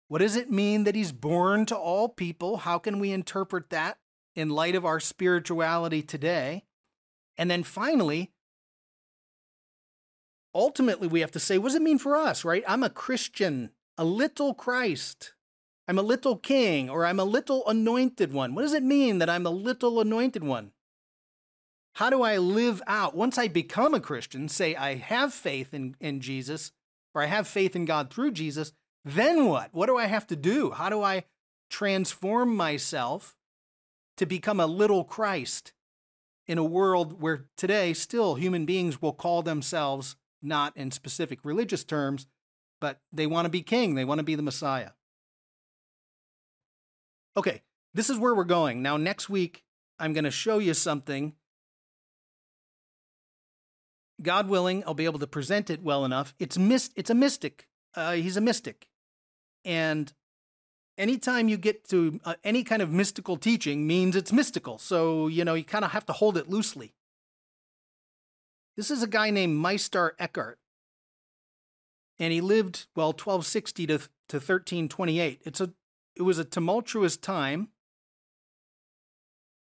what 0.07 0.19
does 0.19 0.35
it 0.35 0.51
mean 0.51 0.83
that 0.83 0.95
he's 0.95 1.11
born 1.11 1.65
to 1.67 1.77
all 1.77 2.09
people? 2.09 2.57
How 2.57 2.77
can 2.77 2.99
we 2.99 3.11
interpret 3.11 3.69
that 3.69 3.97
in 4.39 4.49
light 4.49 4.75
of 4.75 4.85
our 4.85 4.99
spirituality 4.99 6.01
today? 6.01 6.63
And 7.37 7.49
then 7.49 7.63
finally, 7.63 8.31
ultimately, 10.53 11.07
we 11.07 11.21
have 11.21 11.31
to 11.31 11.39
say, 11.39 11.57
what 11.57 11.69
does 11.69 11.75
it 11.75 11.81
mean 11.81 11.99
for 11.99 12.15
us, 12.15 12.43
right? 12.43 12.63
I'm 12.67 12.83
a 12.83 12.89
Christian, 12.89 13.71
a 13.97 14.03
little 14.03 14.53
Christ. 14.53 15.33
I'm 15.87 15.97
a 15.99 16.03
little 16.03 16.37
king, 16.37 16.89
or 16.89 17.05
I'm 17.05 17.19
a 17.19 17.23
little 17.23 17.67
anointed 17.67 18.31
one. 18.31 18.53
What 18.53 18.61
does 18.61 18.73
it 18.73 18.83
mean 18.83 19.17
that 19.19 19.29
I'm 19.29 19.45
a 19.45 19.51
little 19.51 19.99
anointed 19.99 20.43
one? 20.43 20.71
How 21.93 22.09
do 22.09 22.21
I 22.21 22.37
live 22.37 22.81
out? 22.87 23.15
Once 23.15 23.37
I 23.37 23.47
become 23.47 23.93
a 23.93 23.99
Christian, 23.99 24.47
say 24.47 24.75
I 24.75 24.95
have 24.95 25.33
faith 25.33 25.73
in, 25.73 25.95
in 25.99 26.21
Jesus, 26.21 26.71
or 27.15 27.23
I 27.23 27.25
have 27.25 27.47
faith 27.47 27.75
in 27.75 27.85
God 27.85 28.13
through 28.13 28.31
Jesus, 28.31 28.71
then 29.03 29.45
what? 29.45 29.73
What 29.73 29.87
do 29.87 29.97
I 29.97 30.05
have 30.05 30.27
to 30.27 30.35
do? 30.35 30.71
How 30.71 30.89
do 30.89 31.01
I 31.01 31.23
transform 31.69 32.55
myself 32.55 33.35
to 34.19 34.25
become 34.25 34.59
a 34.59 34.67
little 34.67 35.05
Christ 35.05 35.71
in 36.45 36.57
a 36.57 36.63
world 36.63 37.21
where 37.21 37.45
today 37.55 37.93
still 37.93 38.35
human 38.35 38.65
beings 38.65 39.01
will 39.01 39.13
call 39.13 39.41
themselves 39.41 40.17
not 40.41 40.75
in 40.75 40.91
specific 40.91 41.39
religious 41.43 41.85
terms, 41.85 42.27
but 42.81 42.99
they 43.13 43.25
want 43.25 43.45
to 43.45 43.49
be 43.49 43.61
king, 43.61 43.95
they 43.95 44.03
want 44.03 44.19
to 44.19 44.23
be 44.23 44.35
the 44.35 44.41
Messiah. 44.41 44.91
Okay, 47.37 47.61
this 47.93 48.09
is 48.09 48.17
where 48.17 48.35
we're 48.35 48.43
going. 48.43 48.81
Now, 48.81 48.97
next 48.97 49.29
week, 49.29 49.63
I'm 49.97 50.11
going 50.11 50.25
to 50.25 50.31
show 50.31 50.59
you 50.59 50.73
something 50.73 51.33
God 54.21 54.49
willing, 54.49 54.83
I'll 54.85 54.93
be 54.93 55.05
able 55.05 55.19
to 55.19 55.27
present 55.27 55.69
it 55.69 55.81
well 55.81 56.03
enough. 56.03 56.35
It's 56.39 56.57
myst- 56.57 56.91
It's 56.97 57.09
a 57.09 57.15
mystic. 57.15 57.69
Uh, 57.95 58.13
he's 58.13 58.35
a 58.35 58.41
mystic, 58.41 58.89
and 59.63 60.11
anytime 60.99 61.47
you 61.47 61.57
get 61.57 61.87
to 61.89 62.19
uh, 62.25 62.35
any 62.43 62.63
kind 62.63 62.81
of 62.81 62.91
mystical 62.91 63.37
teaching 63.37 63.87
means 63.87 64.15
it's 64.15 64.33
mystical. 64.33 64.77
So 64.77 65.27
you 65.27 65.43
know 65.43 65.55
you 65.55 65.63
kind 65.63 65.85
of 65.85 65.91
have 65.91 66.05
to 66.07 66.13
hold 66.13 66.37
it 66.37 66.49
loosely. 66.49 66.93
This 68.77 68.91
is 68.91 69.01
a 69.01 69.07
guy 69.07 69.31
named 69.31 69.57
Meister 69.57 70.15
Eckhart, 70.19 70.59
and 72.19 72.31
he 72.31 72.41
lived 72.41 72.87
well 72.95 73.09
1260 73.09 73.87
to 73.87 73.97
to 73.97 74.37
1328. 74.37 75.41
It's 75.45 75.61
a 75.61 75.73
it 76.15 76.21
was 76.23 76.37
a 76.37 76.45
tumultuous 76.45 77.17
time. 77.17 77.69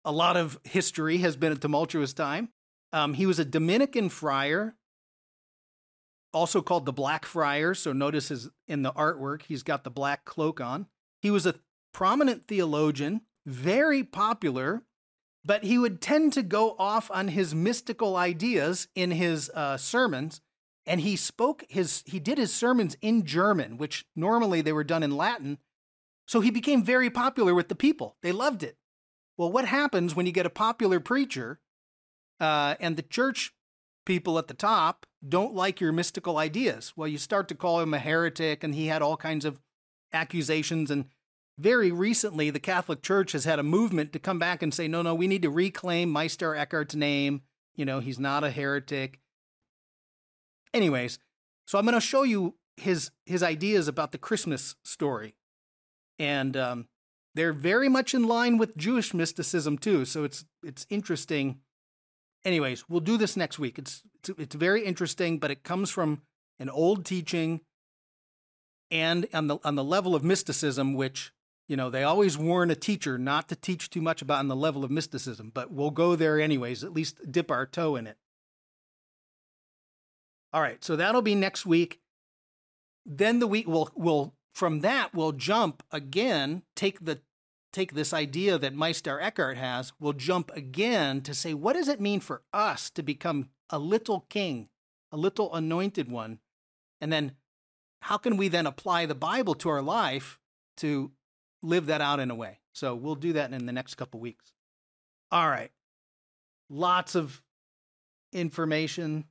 A 0.05 0.13
lot 0.13 0.37
of 0.37 0.61
history 0.65 1.19
has 1.19 1.37
been 1.37 1.53
a 1.53 1.57
tumultuous 1.57 2.13
time. 2.13 2.51
Um, 2.93 3.15
he 3.15 3.25
was 3.25 3.39
a 3.39 3.45
Dominican 3.45 4.09
friar, 4.09 4.75
also 6.35 6.61
called 6.61 6.85
the 6.85 6.93
Black 6.93 7.25
Friar. 7.25 7.73
So 7.73 7.93
notice 7.93 8.29
his, 8.29 8.51
in 8.67 8.83
the 8.83 8.93
artwork, 8.93 9.43
he's 9.43 9.63
got 9.63 9.85
the 9.85 9.91
black 9.91 10.25
cloak 10.25 10.61
on. 10.61 10.87
He 11.23 11.31
was 11.31 11.47
a 11.47 11.55
prominent 11.95 12.45
theologian, 12.47 13.23
very 13.47 14.03
popular, 14.03 14.83
but 15.45 15.63
he 15.63 15.79
would 15.79 16.01
tend 16.01 16.33
to 16.33 16.43
go 16.43 16.75
off 16.79 17.11
on 17.13 17.29
his 17.29 17.55
mystical 17.55 18.17
ideas 18.17 18.89
in 18.95 19.13
his 19.13 19.49
uh, 19.51 19.77
sermons. 19.77 20.41
And 20.85 21.01
he 21.01 21.15
spoke 21.15 21.65
his, 21.69 22.03
he 22.07 22.19
did 22.19 22.39
his 22.39 22.53
sermons 22.53 22.97
in 23.01 23.25
German, 23.25 23.79
which 23.79 24.05
normally 24.17 24.63
they 24.63 24.73
were 24.73 24.83
done 24.83 25.05
in 25.05 25.17
Latin. 25.17 25.59
So 26.27 26.41
he 26.41 26.51
became 26.51 26.83
very 26.83 27.09
popular 27.09 27.55
with 27.55 27.69
the 27.69 27.77
people. 27.77 28.17
They 28.23 28.33
loved 28.33 28.65
it. 28.65 28.77
Well, 29.37 29.53
what 29.53 29.65
happens 29.65 30.17
when 30.17 30.27
you 30.27 30.33
get 30.33 30.47
a 30.47 30.51
popular 30.51 30.99
preacher 30.99 31.61
uh, 32.41 32.75
and 32.81 32.97
the 32.97 33.03
church 33.03 33.55
people 34.05 34.39
at 34.39 34.49
the 34.49 34.55
top 34.55 35.07
don't 35.27 35.55
like 35.55 35.81
your 35.81 35.93
mystical 35.93 36.39
ideas. 36.39 36.93
Well, 36.97 37.09
you 37.09 37.19
start 37.19 37.47
to 37.49 37.55
call 37.55 37.81
him 37.81 37.95
a 37.95 37.99
heretic, 37.99 38.65
and 38.65 38.75
he 38.75 38.87
had 38.87 39.03
all 39.03 39.17
kinds 39.17 39.45
of 39.45 39.61
accusations. 40.13 40.91
And 40.91 41.07
very 41.59 41.91
recently, 41.93 42.51
the 42.51 42.61
Catholic 42.61 43.03
Church 43.03 43.33
has 43.33 43.45
had 43.45 43.59
a 43.59 43.65
movement 43.65 44.13
to 44.13 44.19
come 44.19 44.39
back 44.39 44.63
and 44.63 44.73
say, 44.73 44.89
no, 44.89 45.03
no, 45.03 45.15
we 45.15 45.27
need 45.27 45.43
to 45.43 45.51
reclaim 45.51 46.11
Meister 46.11 46.55
Eckhart's 46.55 46.95
name. 46.95 47.43
You 47.75 47.85
know, 47.85 48.01
he's 48.01 48.19
not 48.19 48.45
a 48.45 48.51
heretic. 48.51 49.21
Anyways, 50.75 51.19
so 51.67 51.79
I'm 51.79 51.85
going 51.85 51.95
to 51.95 52.01
show 52.01 52.23
you 52.23 52.57
his 52.77 53.11
his 53.27 53.43
ideas 53.43 53.87
about 53.87 54.13
the 54.13 54.19
Christmas 54.19 54.77
story, 54.83 55.37
and 56.19 56.57
um, 56.57 56.89
they're 57.35 57.53
very 57.53 57.89
much 57.89 58.15
in 58.15 58.27
line 58.27 58.57
with 58.57 58.77
Jewish 58.77 59.13
mysticism 59.13 59.77
too. 59.77 60.05
So 60.07 60.25
it's 60.25 60.45
it's 60.63 60.87
interesting 60.89 61.61
anyways, 62.45 62.89
we'll 62.89 63.01
do 63.01 63.17
this 63.17 63.37
next 63.37 63.59
week. 63.59 63.79
It's, 63.79 64.03
it's 64.17 64.31
it's 64.39 64.55
very 64.55 64.85
interesting, 64.85 65.39
but 65.39 65.51
it 65.51 65.65
comes 65.65 65.91
from 65.91 66.23
an 66.59 66.69
old 66.69 67.05
teaching 67.05 67.61
and 68.93 69.27
on 69.33 69.49
the 69.49 69.59
on 69.65 69.75
the 69.75 69.83
level 69.83 70.15
of 70.15 70.23
mysticism, 70.23 70.95
which 70.95 71.33
you 71.67 71.77
know 71.77 71.91
they 71.91 72.05
always 72.05 72.39
warn 72.39 72.71
a 72.71 72.77
teacher 72.77 73.19
not 73.19 73.49
to 73.49 73.57
teach 73.57 73.91
too 73.91 74.03
much 74.03 74.23
about 74.23 74.39
on 74.39 74.49
the 74.49 74.55
level 74.55 74.85
of 74.85 74.91
mysticism, 74.91 75.51
but 75.53 75.73
we'll 75.73 75.91
go 75.91 76.15
there 76.15 76.39
anyways. 76.39 76.85
At 76.85 76.93
least 76.93 77.33
dip 77.33 77.51
our 77.51 77.67
toe 77.67 77.97
in 77.97 78.07
it. 78.07 78.19
All 80.53 80.61
right, 80.61 80.85
so 80.85 80.95
that'll 80.95 81.23
be 81.23 81.35
next 81.35 81.65
week. 81.65 82.01
Then 83.07 83.39
the 83.39 83.47
week 83.47 83.67
will 83.67 83.91
will 83.97 84.35
from 84.53 84.81
that 84.81 85.15
we'll 85.15 85.33
jump 85.33 85.83
again, 85.91 86.63
take 86.77 87.05
the 87.05 87.21
take 87.73 87.95
this 87.95 88.13
idea 88.13 88.59
that 88.59 88.75
Meister 88.75 89.19
Eckhart 89.19 89.57
has, 89.57 89.95
we'll 89.99 90.13
jump 90.13 90.51
again 90.55 91.23
to 91.23 91.33
say, 91.33 91.55
what 91.55 91.73
does 91.73 91.89
it 91.89 92.03
mean 92.03 92.21
for 92.21 92.43
us 92.53 92.91
to 92.91 93.03
become 93.03 93.49
a 93.71 93.79
little 93.79 94.27
king, 94.29 94.69
a 95.11 95.17
little 95.17 95.53
anointed 95.55 96.11
one? 96.11 96.39
And 97.01 97.11
then 97.11 97.33
how 98.03 98.19
can 98.19 98.37
we 98.37 98.49
then 98.49 98.67
apply 98.67 99.07
the 99.07 99.15
Bible 99.15 99.55
to 99.55 99.69
our 99.69 99.81
life 99.81 100.41
to 100.79 101.13
live 101.63 101.87
that 101.87 102.01
out 102.01 102.19
in 102.19 102.33
a 102.33 102.35
way? 102.35 102.59
So 102.73 102.97
we'll 102.97 103.15
do 103.15 103.33
that 103.35 103.53
in 103.53 103.65
the 103.65 103.73
next 103.73 103.95
couple 103.95 104.19
weeks. 104.19 104.53
All 105.31 105.49
right. 105.49 105.71
Lots 106.69 107.15
of 107.15 107.41
information, 108.33 109.27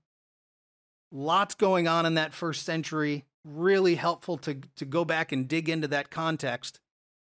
lots 1.12 1.54
going 1.54 1.90
on 1.90 2.06
in 2.06 2.14
that 2.14 2.34
first 2.34 2.64
century. 2.64 3.26
Really 3.44 3.96
helpful 3.96 4.38
to, 4.38 4.62
to 4.78 4.86
go 4.86 5.04
back 5.04 5.34
and 5.34 5.50
dig 5.50 5.68
into 5.68 5.90
that 5.90 6.10
context. 6.10 6.80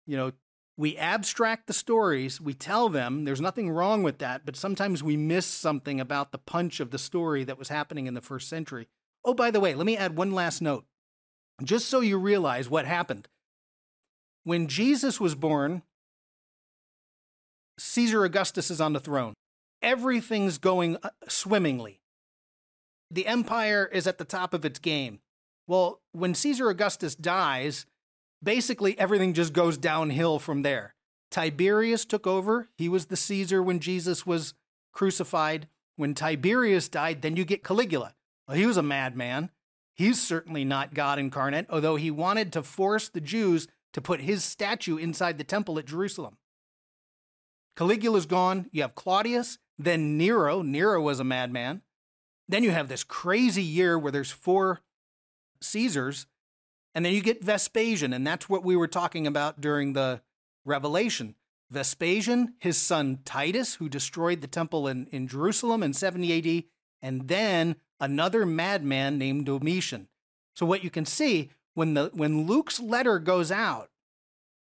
You 0.05 0.17
know, 0.17 0.31
we 0.75 0.97
abstract 0.97 1.67
the 1.67 1.73
stories, 1.73 2.41
we 2.41 2.53
tell 2.53 2.89
them, 2.89 3.23
there's 3.23 3.41
nothing 3.41 3.69
wrong 3.69 4.03
with 4.03 4.17
that, 4.19 4.45
but 4.45 4.55
sometimes 4.55 5.03
we 5.03 5.15
miss 5.15 5.45
something 5.45 6.01
about 6.01 6.31
the 6.31 6.37
punch 6.37 6.79
of 6.79 6.91
the 6.91 6.97
story 6.97 7.43
that 7.45 7.59
was 7.59 7.69
happening 7.69 8.07
in 8.07 8.13
the 8.13 8.21
first 8.21 8.49
century. 8.49 8.87
Oh, 9.23 9.33
by 9.33 9.51
the 9.51 9.59
way, 9.59 9.75
let 9.75 9.85
me 9.85 9.95
add 9.95 10.17
one 10.17 10.31
last 10.31 10.61
note. 10.61 10.85
Just 11.63 11.87
so 11.87 11.99
you 11.99 12.17
realize 12.17 12.69
what 12.69 12.85
happened. 12.85 13.27
When 14.43 14.67
Jesus 14.67 15.19
was 15.19 15.35
born, 15.35 15.83
Caesar 17.77 18.23
Augustus 18.23 18.71
is 18.71 18.81
on 18.81 18.93
the 18.93 18.99
throne. 18.99 19.33
Everything's 19.81 20.57
going 20.57 20.97
uh, 21.03 21.09
swimmingly. 21.27 22.01
The 23.11 23.27
empire 23.27 23.89
is 23.91 24.07
at 24.07 24.17
the 24.17 24.25
top 24.25 24.53
of 24.53 24.65
its 24.65 24.79
game. 24.79 25.19
Well, 25.67 26.01
when 26.11 26.35
Caesar 26.35 26.69
Augustus 26.69 27.15
dies, 27.15 27.85
basically 28.43 28.97
everything 28.99 29.33
just 29.33 29.53
goes 29.53 29.77
downhill 29.77 30.39
from 30.39 30.61
there. 30.61 30.95
Tiberius 31.31 32.05
took 32.05 32.25
over. 32.25 32.69
He 32.77 32.89
was 32.89 33.05
the 33.05 33.15
Caesar 33.15 33.61
when 33.61 33.79
Jesus 33.79 34.25
was 34.25 34.53
crucified. 34.93 35.67
When 35.95 36.13
Tiberius 36.13 36.87
died, 36.89 37.21
then 37.21 37.35
you 37.35 37.45
get 37.45 37.63
Caligula. 37.63 38.15
Well, 38.47 38.57
he 38.57 38.65
was 38.65 38.77
a 38.77 38.83
madman. 38.83 39.51
He's 39.99 40.21
certainly 40.21 40.63
not 40.63 40.93
God 40.93 41.19
incarnate, 41.19 41.65
although 41.69 41.97
he 41.97 42.09
wanted 42.09 42.53
to 42.53 42.63
force 42.63 43.09
the 43.09 43.19
Jews 43.19 43.67
to 43.91 43.99
put 43.99 44.21
his 44.21 44.45
statue 44.45 44.95
inside 44.95 45.37
the 45.37 45.43
temple 45.43 45.77
at 45.77 45.87
Jerusalem. 45.87 46.37
Caligula's 47.75 48.25
gone. 48.25 48.69
You 48.71 48.83
have 48.83 48.95
Claudius, 48.95 49.57
then 49.77 50.17
Nero. 50.17 50.61
Nero 50.61 51.01
was 51.01 51.19
a 51.19 51.25
madman. 51.25 51.81
Then 52.47 52.63
you 52.63 52.71
have 52.71 52.87
this 52.87 53.03
crazy 53.03 53.61
year 53.61 53.99
where 53.99 54.13
there's 54.13 54.31
four 54.31 54.79
Caesars, 55.59 56.27
and 56.95 57.03
then 57.03 57.11
you 57.11 57.19
get 57.19 57.43
Vespasian, 57.43 58.13
and 58.13 58.25
that's 58.25 58.47
what 58.47 58.63
we 58.63 58.77
were 58.77 58.87
talking 58.87 59.27
about 59.27 59.59
during 59.59 59.91
the 59.91 60.21
Revelation. 60.63 61.35
Vespasian, 61.69 62.53
his 62.59 62.77
son 62.77 63.19
Titus, 63.25 63.75
who 63.75 63.89
destroyed 63.89 64.39
the 64.39 64.47
temple 64.47 64.87
in, 64.87 65.07
in 65.07 65.27
Jerusalem 65.27 65.83
in 65.83 65.91
70 65.91 66.37
AD, 66.37 66.63
and 67.01 67.27
then 67.27 67.75
another 67.99 68.45
madman 68.45 69.17
named 69.17 69.45
Domitian. 69.45 70.07
So 70.55 70.65
what 70.65 70.83
you 70.83 70.89
can 70.89 71.05
see 71.05 71.51
when 71.73 71.93
the 71.93 72.11
when 72.13 72.45
Luke's 72.45 72.79
letter 72.79 73.19
goes 73.19 73.51
out, 73.51 73.89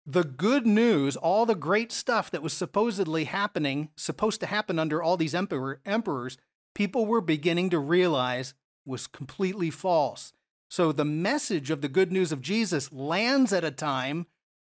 the 0.05 0.23
good 0.23 0.67
news, 0.67 1.15
all 1.15 1.45
the 1.45 1.55
great 1.55 1.91
stuff 1.91 2.29
that 2.31 2.43
was 2.43 2.53
supposedly 2.53 3.23
happening, 3.23 3.89
supposed 3.95 4.39
to 4.41 4.47
happen 4.47 4.77
under 4.77 5.01
all 5.01 5.17
these 5.17 5.35
emperor, 5.35 5.81
emperors, 5.85 6.37
people 6.73 7.05
were 7.05 7.21
beginning 7.21 7.69
to 7.71 7.79
realize 7.79 8.53
was 8.85 9.07
completely 9.07 9.69
false. 9.69 10.33
So 10.69 10.91
the 10.91 11.05
message 11.05 11.71
of 11.71 11.81
the 11.81 11.87
good 11.87 12.11
news 12.11 12.31
of 12.31 12.41
Jesus 12.41 12.91
lands 12.91 13.53
at 13.53 13.63
a 13.63 13.71
time 13.71 14.27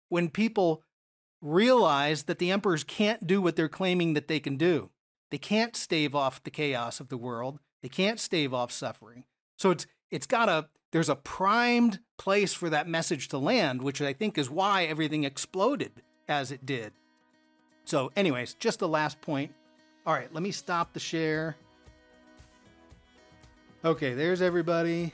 when 0.10 0.30
people 0.30 0.84
realize 1.42 2.24
that 2.24 2.40
the 2.40 2.52
emperors 2.52 2.84
can't 2.84 3.26
do 3.26 3.42
what 3.42 3.56
they're 3.56 3.70
claiming 3.70 4.14
that 4.14 4.28
they 4.28 4.40
can 4.40 4.58
do. 4.58 4.90
They 5.32 5.38
can't 5.38 5.76
stave 5.76 6.14
off 6.14 6.44
the 6.44 6.52
chaos 6.52 7.00
of 7.00 7.10
the 7.10 7.18
world. 7.18 7.60
They 7.84 7.90
can't 7.90 8.20
stave 8.20 8.54
off 8.54 8.72
suffering. 8.72 9.26
So 9.58 9.70
it's 9.70 9.86
it's 10.10 10.26
got 10.26 10.50
a 10.50 10.70
there's 10.92 11.10
a 11.10 11.16
primed 11.16 12.00
place 12.18 12.54
for 12.54 12.70
that 12.70 12.88
message 12.88 13.28
to 13.30 13.38
land, 13.38 13.82
which 13.82 14.02
I 14.02 14.14
think 14.14 14.38
is 14.38 14.50
why 14.50 14.86
everything 14.86 15.26
exploded 15.26 15.92
as 16.28 16.52
it 16.52 16.66
did. 16.66 16.94
So, 17.84 18.12
anyways, 18.16 18.54
just 18.56 18.80
the 18.80 18.88
last 18.88 19.20
point. 19.22 19.52
All 20.06 20.14
right, 20.14 20.34
let 20.34 20.42
me 20.44 20.52
stop 20.52 20.94
the 20.94 21.00
share. 21.00 21.58
Okay, 23.84 24.14
there's 24.14 24.42
everybody. 24.42 25.12